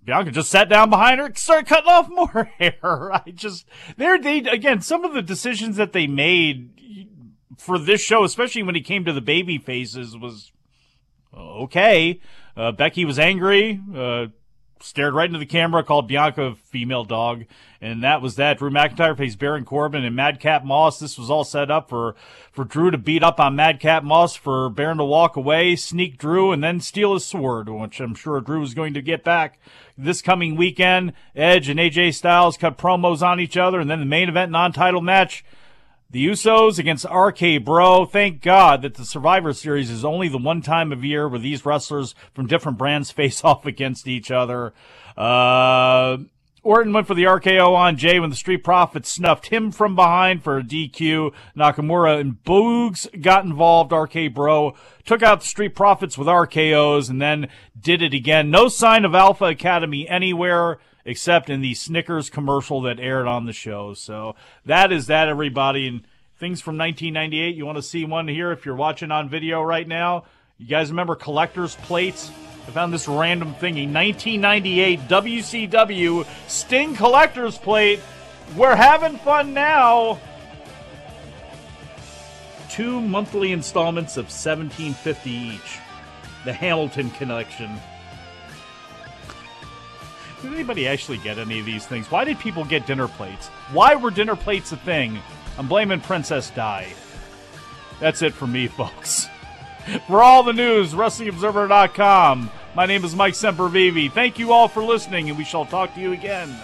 Bianca 0.05 0.31
just 0.31 0.51
sat 0.51 0.71
down 0.71 0.89
behind 0.89 1.21
her, 1.21 1.31
started 1.35 1.67
cutting 1.67 1.91
off 1.91 2.09
more 2.09 2.45
hair. 2.59 3.13
I 3.13 3.31
just, 3.35 3.67
they're, 3.99 4.19
they, 4.19 4.39
again, 4.39 4.81
some 4.81 5.05
of 5.05 5.13
the 5.13 5.21
decisions 5.21 5.77
that 5.77 5.93
they 5.93 6.07
made 6.07 7.17
for 7.59 7.79
this 7.79 8.01
show, 8.01 8.25
especially 8.25 8.63
when 8.63 8.77
it 8.77 8.87
came 8.87 9.05
to 9.05 9.13
the 9.13 9.21
baby 9.21 9.59
faces, 9.59 10.17
was 10.17 10.51
okay. 11.37 12.21
Uh, 12.57 12.73
Becky 12.73 13.05
was 13.05 13.19
angry. 13.19 13.81
Uh, 13.95 14.27
stared 14.81 15.15
right 15.15 15.27
into 15.27 15.39
the 15.39 15.47
camera, 15.47 15.83
called 15.83 16.09
Bianca 16.09 16.57
female 16.65 17.05
dog, 17.05 17.45
and 17.81 18.03
that 18.03 18.23
was 18.23 18.37
that. 18.37 18.59
Drew 18.59 18.71
McIntyre 18.71 19.17
faced 19.17 19.39
Baron 19.39 19.65
Corbin 19.65 20.05
and 20.05 20.17
Madcap 20.17 20.65
Moss. 20.65 20.99
This 20.99 21.19
was 21.19 21.31
all 21.31 21.45
set 21.45 21.71
up 21.71 21.89
for 21.89 22.15
for 22.51 22.65
Drew 22.65 22.91
to 22.91 22.99
beat 22.99 23.23
up 23.23 23.39
on 23.39 23.57
Madcap 23.57 24.03
Moss, 24.03 24.35
for 24.35 24.69
Baron 24.69 24.99
to 24.99 25.05
walk 25.05 25.37
away, 25.37 25.77
sneak 25.77 26.19
Drew, 26.19 26.53
and 26.53 26.63
then 26.63 26.81
steal 26.81 27.15
his 27.15 27.25
sword, 27.25 27.69
which 27.69 28.01
I'm 28.01 28.15
sure 28.15 28.41
Drew 28.41 28.63
is 28.63 28.75
going 28.75 28.95
to 28.95 29.03
get 29.03 29.25
back 29.25 29.59
this 29.97 30.23
coming 30.23 30.57
weekend. 30.57 31.13
Edge 31.35 31.69
and 31.69 31.79
AJ 31.79 32.15
Styles 32.15 32.57
cut 32.57 32.79
promos 32.79 33.23
on 33.23 33.41
each 33.41 33.57
other, 33.57 33.81
and 33.81 33.91
then 33.91 34.01
the 34.01 34.07
main 34.07 34.29
event 34.29 34.53
non-title 34.53 35.03
match. 35.03 35.45
The 36.11 36.27
Usos 36.27 36.79
against 36.79 37.05
RK 37.05 37.63
Bro. 37.63 38.07
Thank 38.07 38.41
God 38.41 38.81
that 38.81 38.95
the 38.95 39.05
Survivor 39.05 39.53
Series 39.53 39.91
is 39.91 40.07
only 40.07 40.29
the 40.29 40.39
one 40.39 40.63
time 40.63 40.91
of 40.91 41.05
year 41.05 41.29
where 41.29 41.39
these 41.39 41.67
wrestlers 41.67 42.15
from 42.33 42.47
different 42.47 42.79
brands 42.79 43.11
face 43.19 43.45
off 43.45 43.67
against 43.67 44.09
each 44.09 44.31
other. 44.31 44.73
Uh, 45.19 46.17
Orton 46.63 46.95
went 46.95 47.07
for 47.07 47.15
the 47.15 47.25
RKO 47.25 47.75
on 47.75 47.99
Jay 47.99 48.19
when 48.19 48.31
the 48.31 48.37
Street 48.37 48.65
Profits 48.65 49.11
snuffed 49.11 49.49
him 49.49 49.71
from 49.71 49.95
behind 49.95 50.43
for 50.43 50.57
a 50.57 50.63
DQ. 50.63 51.35
Nakamura 51.55 52.19
and 52.19 52.43
Boogs 52.43 53.07
got 53.21 53.45
involved. 53.45 53.93
RK 53.93 54.33
Bro 54.33 54.77
took 55.05 55.23
out 55.23 55.43
the 55.43 55.47
Street 55.47 55.75
Profits 55.75 56.17
with 56.17 56.27
RKOs 56.27 57.11
and 57.11 57.21
then 57.21 57.49
did 57.79 58.01
it 58.01 58.15
again. 58.15 58.51
No 58.51 58.69
sign 58.69 59.05
of 59.05 59.15
Alpha 59.15 59.45
Academy 59.45 60.09
anywhere 60.09 60.79
except 61.09 61.49
in 61.49 61.63
the 61.63 61.73
Snickers 61.73 62.29
commercial 62.29 62.83
that 62.83 63.01
aired 63.01 63.27
on 63.27 63.47
the 63.47 63.53
show. 63.55 63.95
So 63.95 64.37
that 64.67 64.93
is 64.93 65.07
that, 65.07 65.27
everybody. 65.27 65.89
And 65.89 66.03
things 66.37 66.61
from 66.61 66.77
1998. 66.77 67.57
You 67.57 67.65
want 67.65 67.79
to 67.79 67.83
see 67.83 68.05
one 68.05 68.29
here 68.29 68.53
if 68.53 68.67
you're 68.67 68.77
watching 68.77 69.11
on 69.11 69.31
video 69.31 69.63
right 69.63 69.89
now. 69.89 70.25
You 70.59 70.67
guys 70.67 70.91
remember 70.91 71.15
collector's 71.15 71.77
plates? 71.77 72.31
I 72.67 72.73
found 72.73 72.93
this 72.93 73.09
random 73.09 73.55
thingy. 73.55 73.91
1998 73.91 75.01
WCW 75.09 76.27
Sting 76.47 76.95
Collector's 76.95 77.57
Plate. 77.57 78.01
We're 78.55 78.77
having 78.77 79.17
fun 79.17 79.55
now. 79.55 80.21
Two 82.69 83.01
monthly 83.01 83.53
installments 83.53 84.19
of 84.19 84.25
1750 84.25 85.31
each. 85.31 85.79
The 86.45 86.53
Hamilton 86.53 87.11
Collection. 87.13 87.81
Did 90.43 90.53
anybody 90.53 90.87
actually 90.87 91.19
get 91.19 91.39
any 91.39 91.59
of 91.59 91.67
these 91.67 91.87
things? 91.87 92.11
Why 92.11 92.25
did 92.25 92.39
people 92.39 92.65
get 92.65 92.87
dinner 92.87 93.09
plates? 93.09 93.49
Why 93.73 93.97
were 93.97 94.11
dinner 94.11 94.37
plates 94.37 94.71
a 94.73 94.77
thing? 94.77 95.19
I'm 95.59 95.67
blaming 95.67 96.01
Princess 96.01 96.51
Di. 96.51 96.87
That's 97.99 98.23
it 98.23 98.33
for 98.33 98.47
me, 98.47 98.67
folks. 98.69 99.29
For 100.07 100.23
all 100.23 100.43
the 100.43 100.53
news, 100.53 100.93
WrestlingObserver.com. 100.93 102.51
My 102.75 102.87
name 102.87 103.05
is 103.05 103.17
Mike 103.17 103.35
Sempervive. 103.35 104.13
Thank 104.13 104.39
you 104.39 104.53
all 104.53 104.69
for 104.69 104.85
listening, 104.85 105.29
and 105.29 105.39
we 105.39 105.45
shall 105.45 105.65
talk 105.65 105.95
to 105.95 106.01
you 106.01 106.13
again 106.13 106.55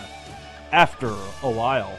after 0.71 1.09
a 1.43 1.51
while. 1.51 1.99